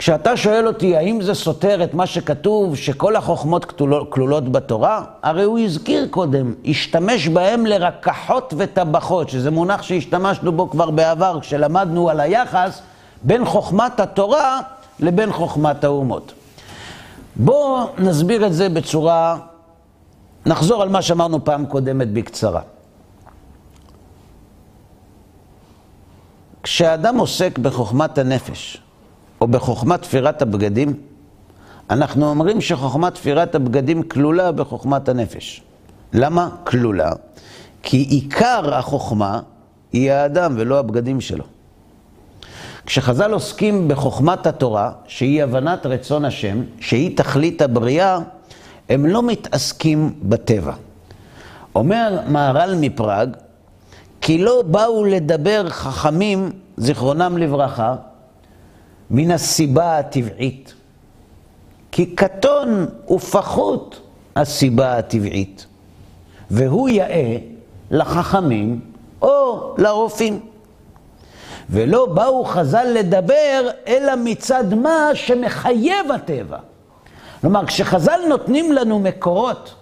כשאתה 0.03 0.37
שואל 0.37 0.67
אותי 0.67 0.97
האם 0.97 1.21
זה 1.21 1.33
סותר 1.33 1.83
את 1.83 1.93
מה 1.93 2.05
שכתוב, 2.05 2.75
שכל 2.75 3.15
החוכמות 3.15 3.65
כלולות 4.09 4.51
בתורה, 4.51 5.03
הרי 5.21 5.43
הוא 5.43 5.59
הזכיר 5.59 6.07
קודם, 6.09 6.53
השתמש 6.65 7.27
בהם 7.27 7.65
לרקחות 7.65 8.53
וטבחות, 8.57 9.29
שזה 9.29 9.51
מונח 9.51 9.81
שהשתמשנו 9.81 10.51
בו 10.51 10.69
כבר 10.69 10.91
בעבר, 10.91 11.39
כשלמדנו 11.41 12.09
על 12.09 12.19
היחס 12.19 12.81
בין 13.21 13.45
חוכמת 13.45 13.99
התורה 13.99 14.61
לבין 14.99 15.31
חוכמת 15.31 15.83
האומות. 15.83 16.33
בואו 17.35 17.87
נסביר 17.97 18.45
את 18.45 18.53
זה 18.53 18.69
בצורה, 18.69 19.37
נחזור 20.45 20.81
על 20.81 20.89
מה 20.89 21.01
שאמרנו 21.01 21.45
פעם 21.45 21.65
קודמת 21.65 22.13
בקצרה. 22.13 22.61
כשאדם 26.63 27.17
עוסק 27.17 27.57
בחוכמת 27.57 28.17
הנפש, 28.17 28.83
או 29.43 29.47
בחוכמת 29.47 30.01
תפירת 30.01 30.41
הבגדים, 30.41 30.93
אנחנו 31.89 32.29
אומרים 32.29 32.61
שחוכמת 32.61 33.13
תפירת 33.13 33.55
הבגדים 33.55 34.03
כלולה 34.03 34.51
בחוכמת 34.51 35.09
הנפש. 35.09 35.61
למה 36.13 36.49
כלולה? 36.63 37.11
כי 37.81 37.97
עיקר 37.97 38.75
החוכמה 38.75 39.39
היא 39.93 40.11
האדם 40.11 40.53
ולא 40.57 40.79
הבגדים 40.79 41.21
שלו. 41.21 41.43
כשחז"ל 42.85 43.33
עוסקים 43.33 43.87
בחוכמת 43.87 44.47
התורה, 44.47 44.91
שהיא 45.07 45.43
הבנת 45.43 45.85
רצון 45.85 46.25
השם, 46.25 46.61
שהיא 46.79 47.17
תכלית 47.17 47.61
הבריאה, 47.61 48.19
הם 48.89 49.05
לא 49.05 49.23
מתעסקים 49.23 50.13
בטבע. 50.23 50.73
אומר 51.75 52.19
מהר"ל 52.27 52.75
מפראג, 52.75 53.29
כי 54.21 54.37
לא 54.37 54.63
באו 54.67 55.05
לדבר 55.05 55.69
חכמים, 55.69 56.51
זיכרונם 56.77 57.37
לברכה, 57.37 57.95
מן 59.13 59.31
הסיבה 59.31 59.97
הטבעית. 59.97 60.73
כי 61.91 62.05
קטון 62.05 62.85
ופחות 63.09 64.01
הסיבה 64.35 64.97
הטבעית, 64.97 65.65
והוא 66.51 66.89
יאה 66.89 67.37
לחכמים 67.91 68.79
או 69.21 69.75
לרופאים. 69.77 70.39
ולא 71.69 72.05
באו 72.05 72.45
חז"ל 72.45 72.87
לדבר, 72.93 73.69
אלא 73.87 74.13
מצד 74.23 74.73
מה 74.73 75.09
שמחייב 75.13 76.11
הטבע. 76.15 76.57
כלומר, 77.41 77.65
כשחז"ל 77.65 78.19
נותנים 78.29 78.71
לנו 78.71 78.99
מקורות 78.99 79.75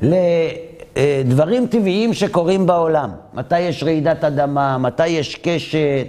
לדברים 0.00 1.66
טבעיים 1.66 2.14
שקורים 2.14 2.66
בעולם, 2.66 3.10
מתי 3.34 3.60
יש 3.60 3.82
רעידת 3.82 4.24
אדמה, 4.24 4.78
מתי 4.78 5.06
יש 5.08 5.34
קשת, 5.34 6.06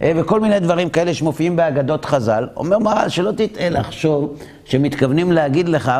וכל 0.00 0.40
מיני 0.40 0.60
דברים 0.60 0.88
כאלה 0.90 1.14
שמופיעים 1.14 1.56
באגדות 1.56 2.04
חז"ל, 2.04 2.48
אומר 2.56 2.78
מרן 2.78 3.08
שלא 3.10 3.32
תטעה 3.36 3.70
לחשוב 3.70 4.38
שמתכוונים 4.64 5.32
להגיד 5.32 5.68
לך 5.68 5.92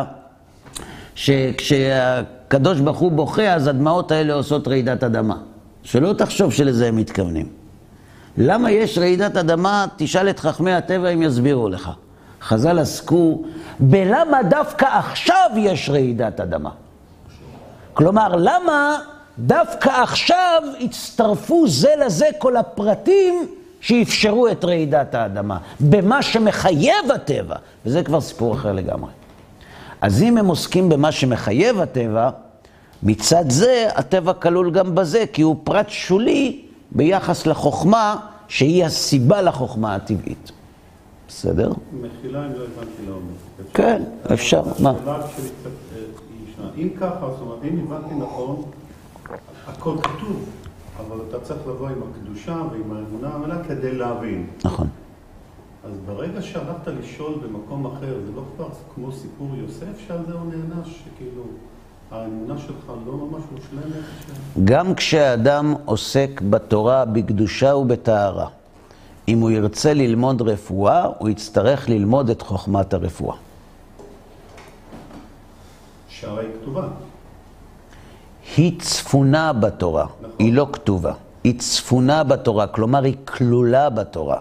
שכשהקדוש 1.15 2.79
ברוך 2.79 2.97
הוא 2.97 3.11
בוכה, 3.11 3.53
אז 3.53 3.67
הדמעות 3.67 4.11
האלה 4.11 4.33
עושות 4.33 4.67
רעידת 4.67 5.03
אדמה. 5.03 5.37
שלא 5.83 6.13
תחשוב 6.13 6.53
שלזה 6.53 6.87
הם 6.87 6.95
מתכוונים. 6.95 7.49
למה 8.37 8.71
יש 8.71 8.97
רעידת 8.97 9.37
אדמה? 9.37 9.85
תשאל 9.95 10.29
את 10.29 10.39
חכמי 10.39 10.73
הטבע, 10.73 11.09
הם 11.09 11.21
יסבירו 11.21 11.69
לך. 11.69 11.89
חז"ל 12.41 12.79
עסקו 12.79 13.43
בלמה 13.79 14.43
דווקא 14.49 14.85
עכשיו 14.85 15.49
יש 15.57 15.89
רעידת 15.89 16.39
אדמה. 16.39 16.69
כלומר, 17.93 18.35
למה 18.35 18.97
דווקא 19.39 19.89
עכשיו 19.89 20.63
הצטרפו 20.81 21.67
זה 21.67 21.89
לזה 22.05 22.25
כל 22.37 22.57
הפרטים 22.57 23.47
שאפשרו 23.81 24.47
את 24.47 24.65
רעידת 24.65 25.15
האדמה, 25.15 25.57
במה 25.79 26.21
שמחייב 26.21 27.11
הטבע, 27.15 27.55
וזה 27.85 28.03
כבר 28.03 28.21
סיפור 28.21 28.53
אחר 28.53 28.73
לגמרי. 28.73 29.11
אז 30.01 30.21
אם 30.21 30.37
הם 30.37 30.45
עוסקים 30.45 30.89
במה 30.89 31.11
שמחייב 31.11 31.81
הטבע, 31.81 32.29
מצד 33.03 33.49
זה 33.49 33.87
הטבע 33.95 34.33
כלול 34.33 34.71
גם 34.71 34.95
בזה, 34.95 35.23
כי 35.33 35.41
הוא 35.41 35.55
פרט 35.63 35.89
שולי 35.89 36.61
ביחס 36.91 37.47
לחוכמה, 37.47 38.15
שהיא 38.47 38.85
הסיבה 38.85 39.41
לחוכמה 39.41 39.95
הטבעית. 39.95 40.51
בסדר? 41.27 41.71
מחילה 41.93 42.45
אם 42.45 42.51
לא 42.53 42.63
הבנתי 42.63 43.05
לעומק. 43.07 43.73
כן, 43.73 44.03
אפשר, 44.33 44.61
מה? 44.79 44.93
אה. 45.07 45.15
אם 46.77 46.89
ככה, 46.99 47.27
זאת 47.31 47.41
אומרת, 47.41 47.59
אם 47.63 47.79
הבנתי 47.83 48.15
נכון, 48.15 48.63
הכל 49.67 49.95
כתוב, 50.03 50.45
אבל 50.99 51.17
אתה 51.29 51.39
צריך 51.39 51.59
לבוא 51.67 51.89
עם 51.89 52.01
הקדושה 52.11 52.61
ועם 52.71 52.91
האמונה 52.97 53.29
המלאה 53.33 53.63
כדי 53.63 53.91
להבין. 53.95 54.47
נכון. 54.65 54.87
אז 55.85 55.91
ברגע 56.05 56.41
שהלכת 56.41 56.87
לשאול 56.87 57.33
במקום 57.43 57.85
אחר, 57.85 58.19
זה 58.25 58.31
לא 58.35 58.41
כבר 58.55 58.67
כמו 58.95 59.11
סיפור 59.11 59.47
יוסף 59.55 59.99
שעל 60.07 60.19
זה 60.27 60.33
הוא 60.33 60.41
נענש, 60.51 60.87
שכאילו 60.87 61.43
האמונה 62.11 62.57
שלך 62.57 62.91
לא 63.07 63.13
ממש 63.13 63.43
מושלמת? 63.51 64.03
ש- 64.21 64.59
גם 64.63 64.95
כשאדם 64.95 65.73
עוסק 65.85 66.41
בתורה 66.49 67.05
בקדושה 67.05 67.75
ובטהרה, 67.75 68.47
אם 69.27 69.39
הוא 69.39 69.51
ירצה 69.51 69.93
ללמוד 69.93 70.41
רפואה, 70.41 71.05
הוא 71.17 71.29
יצטרך 71.29 71.89
ללמוד 71.89 72.29
את 72.29 72.41
חוכמת 72.41 72.93
הרפואה. 72.93 73.35
היא 76.23 76.49
כתובה. 76.61 76.87
היא 78.55 78.79
צפונה 78.79 79.53
בתורה, 79.53 80.05
היא 80.39 80.53
לא 80.53 80.67
כתובה. 80.73 81.13
היא 81.43 81.59
צפונה 81.59 82.23
בתורה, 82.23 82.67
כלומר 82.67 83.03
היא 83.03 83.15
כלולה 83.25 83.89
בתורה. 83.89 84.37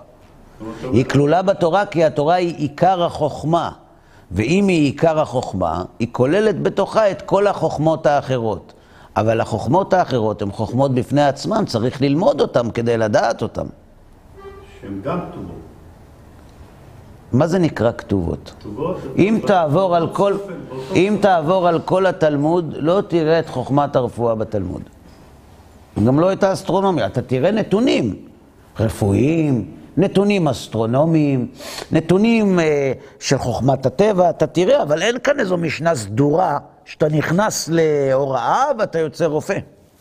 היא 0.82 1.04
כלולה 1.04 1.42
בתורה 1.42 1.86
כי 1.86 2.04
התורה 2.04 2.34
היא 2.34 2.54
עיקר 2.56 3.04
החוכמה. 3.04 3.70
ואם 4.32 4.68
היא 4.68 4.84
עיקר 4.84 5.20
החוכמה, 5.20 5.84
היא 5.98 6.08
כוללת 6.12 6.62
בתוכה 6.62 7.10
את 7.10 7.22
כל 7.22 7.46
החוכמות 7.46 8.06
האחרות. 8.06 8.72
אבל 9.16 9.40
החוכמות 9.40 9.92
האחרות 9.92 10.42
הן 10.42 10.50
חוכמות 10.50 10.94
בפני 10.94 11.24
עצמן, 11.24 11.64
צריך 11.64 12.02
ללמוד 12.02 12.40
אותן 12.40 12.70
כדי 12.70 12.96
לדעת 12.96 13.42
אותן. 13.42 13.66
שהן 14.80 15.00
גם 15.02 15.20
כתובות. 15.30 15.75
מה 17.32 17.46
זה 17.46 17.58
נקרא 17.58 17.92
כתובות? 17.98 18.52
כתובות... 18.58 18.96
אם 19.18 19.40
תעבור 19.46 19.96
על 19.96 20.08
כל, 20.12 20.36
אם 20.94 21.16
תעבור 21.20 21.68
על 21.68 21.80
כל 21.80 22.06
התלמוד, 22.06 22.74
לא 22.78 23.02
תראה 23.08 23.38
את 23.38 23.48
חוכמת 23.48 23.96
הרפואה 23.96 24.34
בתלמוד. 24.34 24.82
גם 26.06 26.20
לא 26.20 26.32
את 26.32 26.42
האסטרונומיה, 26.42 27.06
אתה 27.06 27.22
תראה 27.22 27.50
נתונים 27.50 28.14
רפואיים, 28.80 29.70
נתונים 29.96 30.48
אסטרונומיים, 30.48 31.46
נתונים 31.92 32.60
אה, 32.60 32.92
של 33.20 33.38
חוכמת 33.38 33.86
הטבע, 33.86 34.30
אתה 34.30 34.46
תראה, 34.46 34.82
אבל 34.82 35.02
אין 35.02 35.18
כאן 35.18 35.40
איזו 35.40 35.56
משנה 35.56 35.94
סדורה 35.94 36.58
שאתה 36.84 37.08
נכנס 37.08 37.68
להוראה 37.72 38.64
ואתה 38.78 38.98
יוצא 38.98 39.24
רופא. 39.24 39.58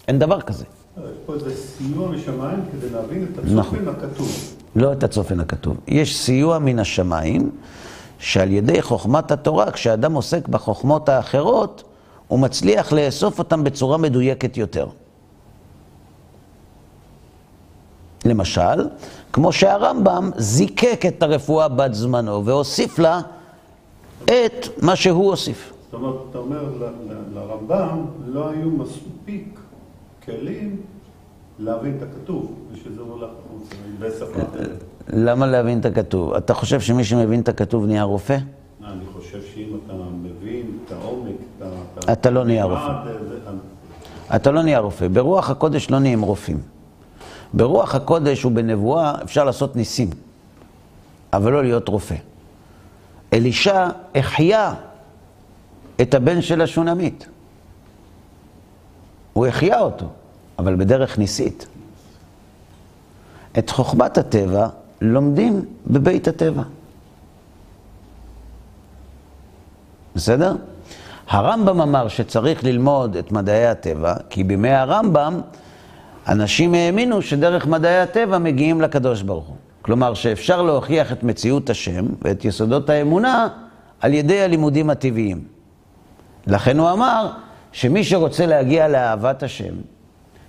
אין 0.08 0.20
דבר 0.20 0.42
כזה. 0.42 0.66
יש 0.98 1.04
פה 1.26 1.34
איזה 1.34 1.56
סיוע 1.56 2.10
משמיים 2.10 2.60
כדי 2.72 2.90
להבין 2.90 3.24
את 3.24 3.40
נכון. 3.46 3.80
הצופן 3.80 4.06
הכתוב. 4.06 4.56
לא 4.76 4.94
את 4.94 5.04
הצופן 5.04 5.40
הכתוב. 5.40 5.78
יש 5.88 6.18
סיוע 6.18 6.60
מן 6.60 6.80
השמיים, 6.80 7.50
שעל 8.20 8.52
ידי 8.52 8.82
חוכמת 8.82 9.32
התורה, 9.32 9.72
כשאדם 9.72 10.14
עוסק 10.14 10.48
בחוכמות 10.48 11.10
האחרות, 11.10 11.84
הוא 12.28 12.40
מצליח 12.40 12.94
לאסוף 12.94 13.40
אותן 13.40 13.64
בצורה 13.64 13.98
מדויקת 13.98 14.58
יותר. 14.58 14.88
למשל, 18.26 18.90
כמו 19.34 19.52
שהרמב"ם 19.52 20.32
זיקק 20.38 21.02
את 21.08 21.24
הרפואה 21.24 21.68
בת 21.68 21.94
זמנו 21.94 22.46
והוסיף 22.46 23.00
לה 23.00 23.22
את 24.24 24.82
מה 24.82 24.96
שהוא 24.96 25.30
הוסיף. 25.30 25.74
זאת 25.86 25.94
אומרת, 25.94 26.16
אתה 26.30 26.38
אומר, 26.38 26.64
לרמב"ם 27.34 28.06
לא 28.26 28.50
היו 28.50 28.70
מספיק 28.70 29.60
כלים 30.26 30.82
להבין 31.60 31.98
את 31.98 32.04
הכתוב, 32.04 32.54
ושזה 32.74 33.02
הולך 33.02 33.30
החוצה, 33.46 33.76
בשפה 34.00 34.26
אחרת. 34.50 34.84
למה 35.14 35.46
להבין 35.48 35.80
את 35.80 35.86
הכתוב? 35.86 36.34
אתה 36.34 36.54
חושב 36.54 36.80
שמי 36.82 37.04
שמבין 37.04 37.40
את 37.40 37.50
הכתוב 37.50 37.86
נהיה 37.86 38.04
רופא? 38.04 38.38
אני 38.86 39.06
חושב 39.14 39.40
שאם 39.54 39.78
אתה 39.86 39.94
מבין 40.24 40.78
את 40.86 40.92
העומק, 40.92 41.32
את 41.58 41.62
ה- 41.62 41.66
את 42.00 42.10
ה- 42.10 42.14
אתה 42.14 42.30
לא 42.30 42.44
נהיה 42.46 42.64
רופא. 42.66 42.92
אתה 44.36 44.52
לא 44.52 44.62
נהיה 44.64 44.80
רופא. 44.80 45.08
ברוח 45.08 45.50
הקודש 45.50 45.90
לא 45.92 46.00
נהיים 46.00 46.22
רופאים. 46.22 46.58
ברוח 47.54 47.96
הקודש 47.96 48.46
ובנבואה 48.46 49.16
אפשר 49.24 49.44
לעשות 49.44 49.76
ניסים, 49.76 50.10
אבל 51.34 51.52
לא 51.52 51.64
להיות 51.64 51.88
רופא. 51.90 52.16
אלישע 53.34 53.88
החיה 54.16 54.74
את 56.02 56.14
הבן 56.14 56.42
של 56.42 56.62
השונמית. 56.62 57.28
הוא 59.34 59.46
החיה 59.48 59.80
אותו, 59.80 60.06
אבל 60.60 60.76
בדרך 60.76 61.18
ניסית. 61.18 61.68
את 63.58 63.70
חוכמת 63.70 64.18
הטבע 64.18 64.68
לומדים 65.02 65.66
בבית 65.88 66.28
הטבע. 66.28 66.64
בסדר? 70.16 70.56
הרמב"ם 71.28 71.82
אמר 71.82 72.08
שצריך 72.08 72.64
ללמוד 72.64 73.16
את 73.16 73.32
מדעי 73.32 73.68
הטבע, 73.68 74.14
כי 74.30 74.44
בימי 74.44 74.70
הרמב"ם 74.70 75.42
אנשים 76.28 76.74
האמינו 76.74 77.22
שדרך 77.22 77.68
מדעי 77.68 78.00
הטבע 78.00 78.38
מגיעים 78.38 78.82
לקדוש 78.82 79.22
ברוך 79.22 79.48
הוא. 79.48 79.56
כלומר, 79.82 80.14
שאפשר 80.14 80.62
להוכיח 80.62 81.12
את 81.12 81.24
מציאות 81.24 81.70
השם 81.70 82.06
ואת 82.22 82.46
יסודות 82.46 82.90
האמונה 82.90 83.48
על 84.00 84.14
ידי 84.14 84.42
הלימודים 84.42 84.90
הטבעיים. 84.90 85.44
לכן 86.48 86.80
הוא 86.80 86.92
אמר 86.92 87.32
שמי 87.72 88.04
שרוצה 88.04 88.46
להגיע 88.46 88.88
לאהבת 88.88 89.44
השם, 89.44 89.74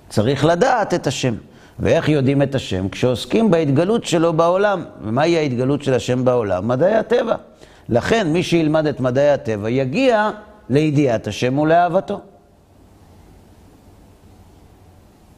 צריך 0.08 0.44
לדעת 0.44 0.94
את 0.94 1.06
השם. 1.06 1.34
ואיך 1.78 2.08
יודעים 2.08 2.42
את 2.42 2.54
השם? 2.54 2.88
כשעוסקים 2.88 3.50
בהתגלות 3.50 4.04
שלו 4.04 4.32
בעולם. 4.32 4.84
ומהי 5.02 5.36
ההתגלות 5.36 5.82
של 5.82 5.94
השם 5.94 6.24
בעולם? 6.24 6.68
מדעי 6.68 6.94
הטבע. 6.94 7.34
לכן 7.88 8.32
מי 8.32 8.42
שילמד 8.42 8.86
את 8.86 9.00
מדעי 9.00 9.30
הטבע 9.30 9.70
יגיע 9.70 10.30
לידיעת 10.70 11.26
השם 11.26 11.58
ולאהבתו. 11.58 12.20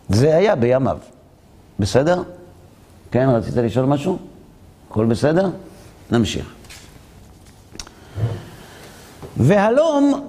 זה 0.09 0.37
היה 0.37 0.57
בימיו. 0.57 0.99
בסדר? 1.79 2.23
כן, 3.11 3.29
רצית 3.29 3.57
לשאול 3.57 3.87
משהו? 3.87 4.19
הכל 4.91 5.05
בסדר? 5.05 5.51
נמשיך. 6.11 6.55
והלום 9.37 10.29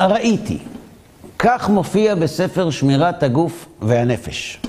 ראיתי, 0.00 0.58
כך 1.42 1.68
מופיע 1.68 2.14
בספר 2.14 2.70
שמירת 2.70 3.22
הגוף 3.22 3.68
והנפש. 3.82 4.60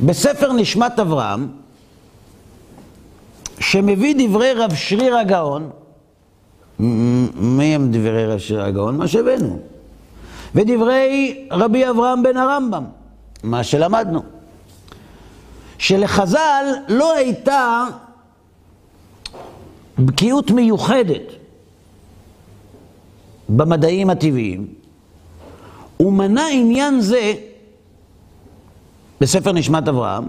בספר 0.00 0.52
נשמת 0.52 0.98
אברהם, 0.98 1.48
שמביא 3.60 4.14
דברי 4.18 4.52
רב 4.52 4.74
שריר 4.74 5.16
הגאון, 5.16 5.70
מי 6.78 7.74
הם 7.74 7.88
דברי 7.90 8.26
רב 8.26 8.38
שריר 8.38 8.62
הגאון? 8.62 8.96
מה 8.96 9.08
שהבאנו. 9.08 9.58
ודברי 10.54 11.48
רבי 11.50 11.90
אברהם 11.90 12.22
בן 12.22 12.36
הרמב"ם, 12.36 12.84
מה 13.42 13.64
שלמדנו. 13.64 14.22
שלחז"ל 15.78 16.64
לא 16.88 17.14
הייתה 17.14 17.84
בקיאות 19.98 20.50
מיוחדת 20.50 21.37
במדעים 23.48 24.10
הטבעיים, 24.10 24.66
ומנה 26.00 26.46
עניין 26.52 27.00
זה 27.00 27.34
בספר 29.20 29.52
נשמת 29.52 29.88
אברהם 29.88 30.24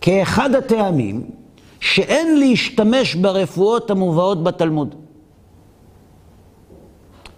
כאחד 0.00 0.54
הטעמים 0.54 1.22
שאין 1.80 2.38
להשתמש 2.38 3.14
ברפואות 3.14 3.90
המובאות 3.90 4.44
בתלמוד. 4.44 4.94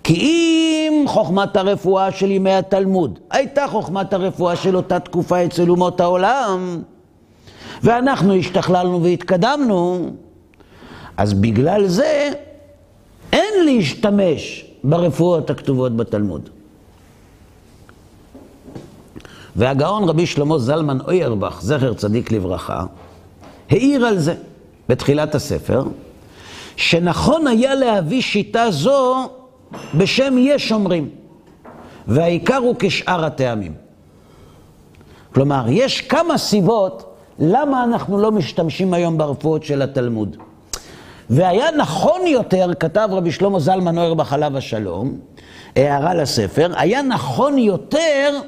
כי 0.05 0.15
אם 0.15 1.05
חוכמת 1.07 1.57
הרפואה 1.57 2.13
של 2.13 2.31
ימי 2.31 2.55
התלמוד 2.55 3.19
הייתה 3.31 3.67
חוכמת 3.69 4.13
הרפואה 4.13 4.57
של 4.57 4.77
אותה 4.77 5.01
תקופה 5.01 5.45
אצל 5.45 5.71
אומות 5.71 6.01
העולם, 6.01 6.83
ואנחנו 7.83 8.35
השתכללנו 8.35 9.03
והתקדמנו, 9.03 10.11
אז 11.17 11.35
בגלל 11.35 11.87
זה 11.87 12.31
אין 13.33 13.65
להשתמש 13.65 14.74
ברפואות 14.85 15.51
הכתובות 15.51 15.97
בתלמוד. 15.97 16.49
והגאון 19.57 20.05
רבי 20.09 20.27
שלמה 20.27 20.59
זלמן 20.59 21.01
אוירבך, 21.01 21.59
זכר 21.63 21.95
צדיק 21.95 22.33
לברכה, 22.33 22.85
העיר 23.71 24.07
על 24.07 24.19
זה 24.19 24.35
בתחילת 24.89 25.35
הספר, 25.35 25.85
שנכון 26.77 27.47
היה 27.47 27.75
להביא 27.75 28.23
שיטה 28.23 28.71
זו 28.71 29.29
בשם 29.95 30.35
יש 30.39 30.73
אומרים, 30.73 31.09
והעיקר 32.09 32.57
הוא 32.57 32.77
כשאר 32.79 33.25
הטעמים. 33.25 33.75
כלומר, 35.35 35.65
יש 35.69 36.01
כמה 36.01 36.39
סיבות 36.39 37.15
למה 37.39 37.85
אנחנו 37.85 38.19
לא 38.19 38.33
משתמשים 38.33 38.95
היום 38.95 39.19
ברפואות 39.19 39.65
של 39.65 39.83
התלמוד. 39.83 40.37
והיה 41.31 41.71
נכון 41.71 42.27
יותר, 42.27 42.71
כתב 42.81 43.09
רבי 43.13 43.33
שלמה 43.33 43.61
זלמן 43.61 43.99
אוירבך 43.99 44.33
עליו 44.33 44.57
השלום, 44.57 45.19
הערה 45.77 46.15
לספר, 46.15 46.73
היה 46.77 47.03
נכון 47.03 47.59
יותר 47.59 48.41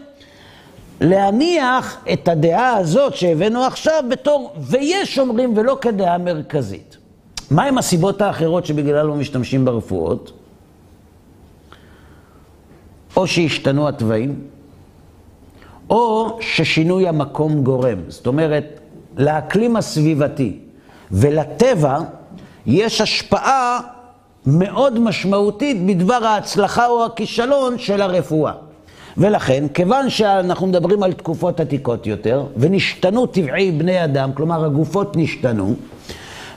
להניח 1.01 2.05
את 2.13 2.29
הדעה 2.29 2.77
הזאת 2.77 3.15
שהבאנו 3.15 3.65
עכשיו 3.65 4.05
בתור 4.11 4.53
ויש 4.59 5.19
אומרים 5.19 5.53
ולא 5.57 5.79
כדעה 5.81 6.19
מרכזית. 6.19 6.97
מהם 7.51 7.79
הסיבות 7.79 8.23
האחרות 8.23 8.67
שבגלל 8.67 9.07
לא 9.07 9.15
משתמשים 9.15 9.65
ברפואות? 9.65 10.33
או 13.17 13.27
שהשתנו 13.27 13.89
התוואים, 13.89 14.41
או 15.91 16.39
ששינוי 16.41 17.09
המקום 17.09 17.63
גורם. 17.65 17.99
זאת 18.09 18.27
אומרת, 18.27 18.81
לאקלים 19.17 19.77
הסביבתי 19.77 20.59
ולטבע 21.11 21.99
יש 22.67 23.01
השפעה 23.01 23.81
מאוד 24.47 24.99
משמעותית 24.99 25.87
בדבר 25.87 26.25
ההצלחה 26.25 26.87
או 26.87 27.05
הכישלון 27.05 27.79
של 27.79 28.03
הרפואה. 28.03 28.53
ולכן, 29.17 29.65
כיוון 29.75 30.11
שאנחנו 30.11 30.67
מדברים 30.67 31.03
על 31.03 31.13
תקופות 31.13 31.61
עתיקות 31.61 32.07
יותר, 32.07 32.45
ונשתנו 32.57 33.27
טבעי 33.27 33.71
בני 33.71 34.05
אדם, 34.05 34.33
כלומר 34.33 34.65
הגופות 34.65 35.17
נשתנו, 35.17 35.75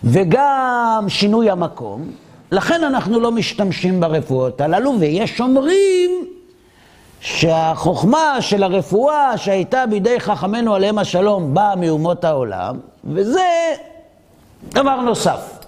וגם 0.04 1.06
שינוי 1.08 1.50
המקום, 1.50 2.12
לכן 2.52 2.84
אנחנו 2.84 3.20
לא 3.20 3.32
משתמשים 3.32 4.00
ברפואות 4.00 4.62
הללו, 4.62 4.94
ויש 5.00 5.42
אומרים 5.42 6.12
שהחוכמה 7.22 8.38
של 8.40 8.64
הרפואה 8.64 9.38
שהייתה 9.38 9.86
בידי 9.86 10.20
חכמינו 10.20 10.76
עליהם 10.76 10.98
השלום 10.98 11.54
באה 11.54 11.76
מאומות 11.76 12.24
העולם, 12.24 12.80
וזה 13.04 13.46
דבר 14.74 15.02
נוסף. 15.02 15.59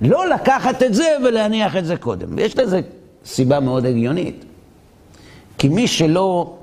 לא 0.00 0.28
לקחת 0.28 0.82
את 0.82 0.94
זה 0.94 1.16
ולהניח 1.24 1.76
את 1.76 1.84
זה 1.84 1.96
קודם. 1.96 2.38
יש 2.38 2.58
לזה 2.58 2.80
סיבה 3.24 3.60
מאוד 3.60 3.86
הגיונית. 3.86 4.44
כי 5.58 5.68
מי 5.68 5.86
שלא 5.86 6.54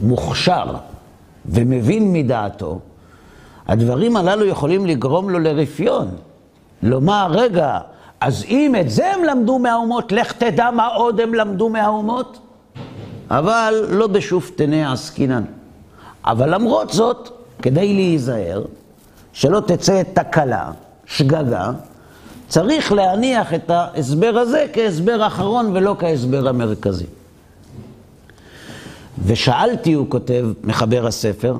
מוכשר 0.00 0.74
ומבין 1.46 2.12
מדעתו, 2.12 2.78
הדברים 3.68 4.16
הללו 4.16 4.44
יכולים 4.44 4.86
לגרום 4.86 5.30
לו 5.30 5.38
לרפיון. 5.38 6.08
לומר, 6.82 7.26
רגע, 7.30 7.78
אז 8.20 8.44
אם 8.44 8.74
את 8.80 8.90
זה 8.90 9.12
הם 9.14 9.24
למדו 9.24 9.58
מהאומות, 9.58 10.12
לך 10.12 10.32
תדע 10.32 10.70
מה 10.70 10.86
עוד 10.86 11.20
הם 11.20 11.34
למדו 11.34 11.68
מהאומות. 11.68 12.38
אבל 13.30 13.86
לא 13.88 14.06
בשופטני 14.06 14.84
עסקינן. 14.84 15.42
אבל 16.24 16.54
למרות 16.54 16.92
זאת, 16.92 17.30
כדי 17.62 17.94
להיזהר, 17.94 18.64
שלא 19.32 19.60
תצא 19.60 20.02
תקלה, 20.12 20.70
שגגה, 21.06 21.70
צריך 22.48 22.92
להניח 22.92 23.54
את 23.54 23.70
ההסבר 23.70 24.38
הזה 24.38 24.66
כהסבר 24.72 25.26
אחרון 25.26 25.70
ולא 25.76 25.96
כהסבר 25.98 26.48
המרכזי. 26.48 27.06
ושאלתי, 29.24 29.92
הוא 29.92 30.06
כותב, 30.10 30.46
מחבר 30.64 31.06
הספר, 31.06 31.56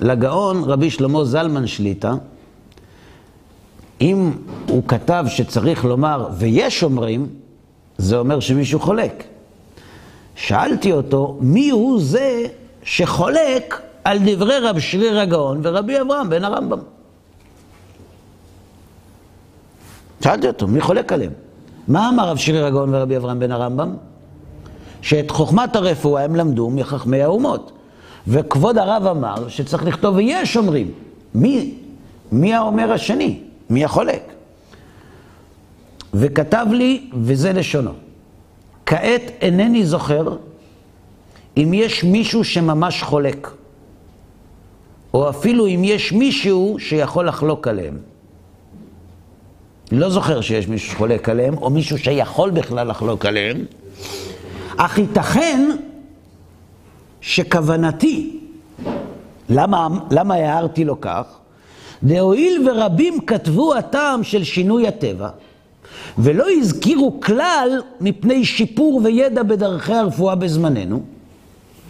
לגאון 0.00 0.64
רבי 0.64 0.90
שלמה 0.90 1.24
זלמן 1.24 1.66
שליטא, 1.66 2.12
אם 4.00 4.32
הוא 4.68 4.82
כתב 4.88 5.24
שצריך 5.28 5.84
לומר, 5.84 6.28
ויש 6.38 6.82
אומרים, 6.82 7.26
זה 7.98 8.18
אומר 8.18 8.40
שמישהו 8.40 8.80
חולק. 8.80 9.24
שאלתי 10.34 10.92
אותו, 10.92 11.38
מי 11.40 11.70
הוא 11.70 12.00
זה 12.02 12.46
שחולק 12.82 13.80
על 14.04 14.18
דברי 14.24 14.58
רב 14.58 14.78
שריר 14.78 15.18
הגאון 15.20 15.60
ורבי 15.62 16.00
אברהם 16.00 16.30
בן 16.30 16.44
הרמב"ם? 16.44 16.78
שאלתי 20.20 20.46
אותו, 20.48 20.66
מי 20.66 20.80
חולק 20.80 21.12
עליהם? 21.12 21.32
מה 21.88 22.08
אמר 22.08 22.28
רב 22.28 22.36
שריר 22.36 22.66
הגאון 22.66 22.94
ורבי 22.94 23.16
אברהם 23.16 23.38
בן 23.38 23.52
הרמב"ם? 23.52 23.96
שאת 25.02 25.30
חוכמת 25.30 25.76
הרפואה 25.76 26.24
הם 26.24 26.36
למדו 26.36 26.70
מחכמי 26.70 27.22
האומות. 27.22 27.72
וכבוד 28.28 28.78
הרב 28.78 29.06
אמר 29.06 29.48
שצריך 29.48 29.84
לכתוב 29.84 30.16
ויש 30.16 30.56
אומרים. 30.56 30.90
מי, 31.34 31.74
מי 32.32 32.54
האומר 32.54 32.92
השני? 32.92 33.40
מי 33.70 33.84
החולק? 33.84 34.32
וכתב 36.14 36.66
לי, 36.70 37.10
וזה 37.14 37.52
לשונו, 37.52 37.92
כעת 38.86 39.22
אינני 39.40 39.84
זוכר 39.84 40.36
אם 41.56 41.70
יש 41.74 42.04
מישהו 42.04 42.44
שממש 42.44 43.02
חולק, 43.02 43.50
או 45.14 45.30
אפילו 45.30 45.66
אם 45.66 45.80
יש 45.84 46.12
מישהו 46.12 46.76
שיכול 46.78 47.28
לחלוק 47.28 47.68
עליהם. 47.68 47.98
לא 49.92 50.10
זוכר 50.10 50.40
שיש 50.40 50.68
מישהו 50.68 50.90
שחולק 50.90 51.28
עליהם, 51.28 51.54
או 51.58 51.70
מישהו 51.70 51.98
שיכול 51.98 52.50
בכלל 52.50 52.88
לחלוק 52.88 53.26
עליהם, 53.26 53.64
אך 54.76 54.98
ייתכן 54.98 55.70
שכוונתי, 57.20 58.40
למה, 59.48 59.88
למה 60.10 60.34
הערתי 60.34 60.84
לו 60.84 61.00
כך? 61.00 61.24
דהואיל 62.02 62.68
ורבים 62.68 63.20
כתבו 63.20 63.74
הטעם 63.74 64.24
של 64.24 64.44
שינוי 64.44 64.88
הטבע, 64.88 65.28
ולא 66.18 66.46
הזכירו 66.50 67.20
כלל 67.20 67.82
מפני 68.00 68.44
שיפור 68.44 69.00
וידע 69.04 69.42
בדרכי 69.42 69.94
הרפואה 69.94 70.34
בזמננו, 70.34 71.02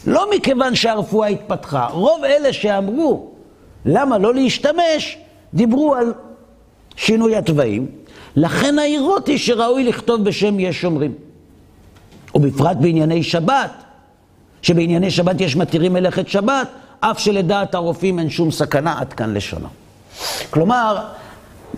לא 0.07 0.31
מכיוון 0.37 0.75
שהרפואה 0.75 1.29
התפתחה. 1.29 1.87
רוב 1.87 2.25
אלה 2.25 2.53
שאמרו 2.53 3.31
למה 3.85 4.19
לא 4.19 4.35
להשתמש, 4.35 5.19
דיברו 5.55 5.95
על 5.95 6.13
שינוי 6.97 7.37
התוואים. 7.37 7.87
לכן 8.37 8.79
העירות 8.79 9.27
היא 9.27 9.39
שראוי 9.39 9.85
לכתוב 9.85 10.25
בשם 10.25 10.61
יש 10.61 10.81
שומרים. 10.81 11.15
ובפרט 12.35 12.77
בענייני 12.81 13.23
שבת, 13.23 13.71
שבענייני 14.63 15.11
שבת 15.11 15.41
יש 15.41 15.57
מתירים 15.57 15.93
מלאכת 15.93 16.29
שבת, 16.29 16.69
אף 17.01 17.19
שלדעת 17.19 17.75
הרופאים 17.75 18.19
אין 18.19 18.31
שום 18.31 18.51
סכנה, 18.51 18.99
עד 18.99 19.13
כאן 19.13 19.35
לשונו. 19.35 19.69
כלומר, 20.51 20.99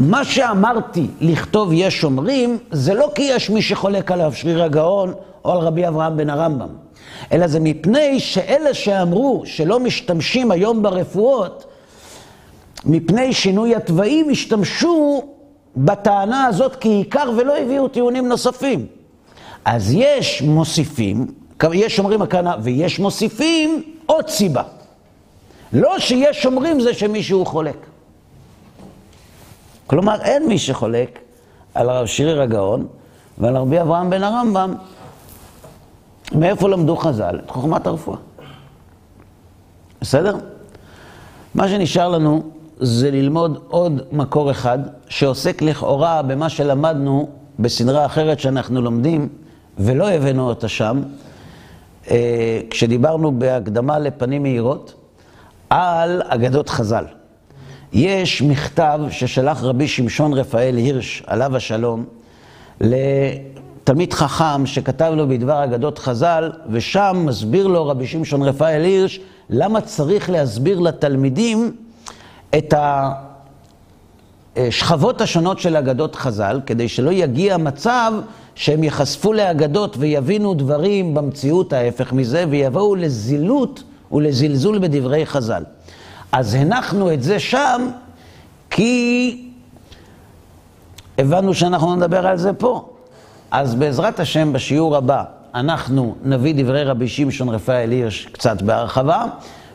מה 0.00 0.24
שאמרתי 0.24 1.06
לכתוב 1.20 1.72
יש 1.72 2.00
שומרים, 2.00 2.58
זה 2.70 2.94
לא 2.94 3.10
כי 3.14 3.22
יש 3.22 3.50
מי 3.50 3.62
שחולק 3.62 4.10
עליו 4.10 4.32
שריר 4.34 4.62
הגאון 4.62 5.14
או 5.44 5.52
על 5.52 5.58
רבי 5.58 5.88
אברהם 5.88 6.16
בן 6.16 6.30
הרמב"ם, 6.30 6.68
אלא 7.32 7.46
זה 7.46 7.60
מפני 7.60 8.20
שאלה 8.20 8.74
שאמרו 8.74 9.42
שלא 9.46 9.80
משתמשים 9.80 10.50
היום 10.50 10.82
ברפואות, 10.82 11.64
מפני 12.84 13.32
שינוי 13.32 13.76
התוואים, 13.76 14.30
השתמשו 14.30 15.22
בטענה 15.76 16.44
הזאת 16.46 16.76
כעיקר 16.80 17.30
ולא 17.36 17.58
הביאו 17.58 17.88
טיעונים 17.88 18.28
נוספים. 18.28 18.86
אז 19.64 19.92
יש 19.92 20.42
מוסיפים, 20.42 21.26
יש 21.72 21.98
אומרים 21.98 22.22
הכוונה, 22.22 22.54
ויש 22.62 22.98
מוסיפים 22.98 23.82
עוד 24.06 24.28
סיבה. 24.28 24.62
לא 25.72 25.98
שיש 25.98 26.42
שומרים 26.42 26.80
זה 26.80 26.94
שמישהו 26.94 27.44
חולק. 27.44 27.76
כלומר, 29.86 30.20
אין 30.22 30.48
מי 30.48 30.58
שחולק 30.58 31.18
על 31.74 31.88
הרב 31.88 32.06
שירי 32.06 32.34
רגאון 32.34 32.86
ועל 33.38 33.56
רבי 33.56 33.80
אברהם 33.80 34.10
בן 34.10 34.22
הרמב"ם. 34.22 34.74
מאיפה 36.32 36.68
למדו 36.68 36.96
חז"ל? 36.96 37.38
את 37.44 37.50
חוכמת 37.50 37.86
הרפואה. 37.86 38.16
בסדר? 40.00 40.36
מה 41.54 41.68
שנשאר 41.68 42.08
לנו 42.08 42.42
זה 42.80 43.10
ללמוד 43.10 43.58
עוד 43.68 44.02
מקור 44.12 44.50
אחד 44.50 44.78
שעוסק 45.08 45.62
לכאורה 45.62 46.22
במה 46.22 46.48
שלמדנו 46.48 47.28
בסדרה 47.58 48.06
אחרת 48.06 48.40
שאנחנו 48.40 48.82
לומדים 48.82 49.28
ולא 49.78 50.10
הבאנו 50.10 50.48
אותה 50.48 50.68
שם, 50.68 51.02
אה, 52.10 52.60
כשדיברנו 52.70 53.38
בהקדמה 53.38 53.98
לפנים 53.98 54.42
מהירות 54.42 54.94
על 55.70 56.22
אגדות 56.26 56.68
חז"ל. 56.68 57.04
יש 57.92 58.42
מכתב 58.42 59.00
ששלח 59.10 59.62
רבי 59.62 59.88
שמשון 59.88 60.32
רפאל 60.32 60.76
הירש, 60.76 61.22
עליו 61.26 61.56
השלום, 61.56 62.04
לתלמיד 62.80 64.12
חכם 64.12 64.66
שכתב 64.66 65.12
לו 65.16 65.28
בדבר 65.28 65.64
אגדות 65.64 65.98
חז"ל, 65.98 66.52
ושם 66.70 67.22
מסביר 67.26 67.66
לו 67.66 67.86
רבי 67.86 68.06
שמשון 68.06 68.42
רפאל 68.42 68.82
הירש 68.82 69.20
למה 69.50 69.80
צריך 69.80 70.30
להסביר 70.30 70.78
לתלמידים 70.80 71.76
את 72.58 72.74
השכבות 74.56 75.20
השונות 75.20 75.58
של 75.58 75.76
אגדות 75.76 76.14
חז"ל, 76.16 76.60
כדי 76.66 76.88
שלא 76.88 77.10
יגיע 77.10 77.56
מצב 77.56 78.12
שהם 78.54 78.84
ייחשפו 78.84 79.32
לאגדות 79.32 79.96
ויבינו 79.98 80.54
דברים 80.54 81.14
במציאות 81.14 81.72
ההפך 81.72 82.12
מזה, 82.12 82.44
ויבואו 82.50 82.94
לזילות 82.94 83.82
ולזלזול 84.12 84.78
בדברי 84.78 85.26
חז"ל. 85.26 85.62
אז 86.32 86.54
הנחנו 86.54 87.12
את 87.12 87.22
זה 87.22 87.38
שם, 87.38 87.90
כי 88.70 89.48
הבנו 91.18 91.54
שאנחנו 91.54 91.96
נדבר 91.96 92.26
על 92.26 92.36
זה 92.36 92.52
פה. 92.52 92.88
אז 93.50 93.74
בעזרת 93.74 94.20
השם, 94.20 94.52
בשיעור 94.52 94.96
הבא, 94.96 95.24
אנחנו 95.54 96.14
נביא 96.24 96.54
דברי 96.56 96.84
רבי 96.84 97.08
שמשון 97.08 97.48
רפאל 97.48 97.90
הירש 97.90 98.26
קצת 98.26 98.62
בהרחבה, 98.62 99.24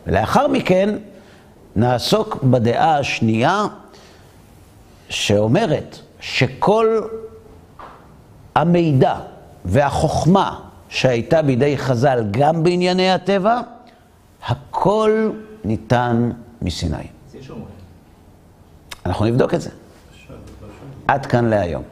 ולאחר 0.08 0.48
מכן 0.48 0.96
נעסוק 1.78 2.44
בדעה 2.44 3.00
השנייה, 3.00 3.66
שאומרת 5.10 6.00
שכל 6.20 7.02
המידע 8.56 9.16
והחוכמה 9.66 10.60
שהייתה 10.90 11.42
בידי 11.42 11.78
חז"ל 11.78 12.24
גם 12.32 12.64
בענייני 12.64 13.12
הטבע, 13.12 13.60
הכל 14.48 15.32
ניתן 15.66 16.32
מסיני. 16.62 16.98
אנחנו 19.06 19.26
נבדוק 19.26 19.54
את 19.54 19.62
זה. 19.62 19.70
עד 21.08 21.26
כאן 21.26 21.46
להיום. 21.46 21.84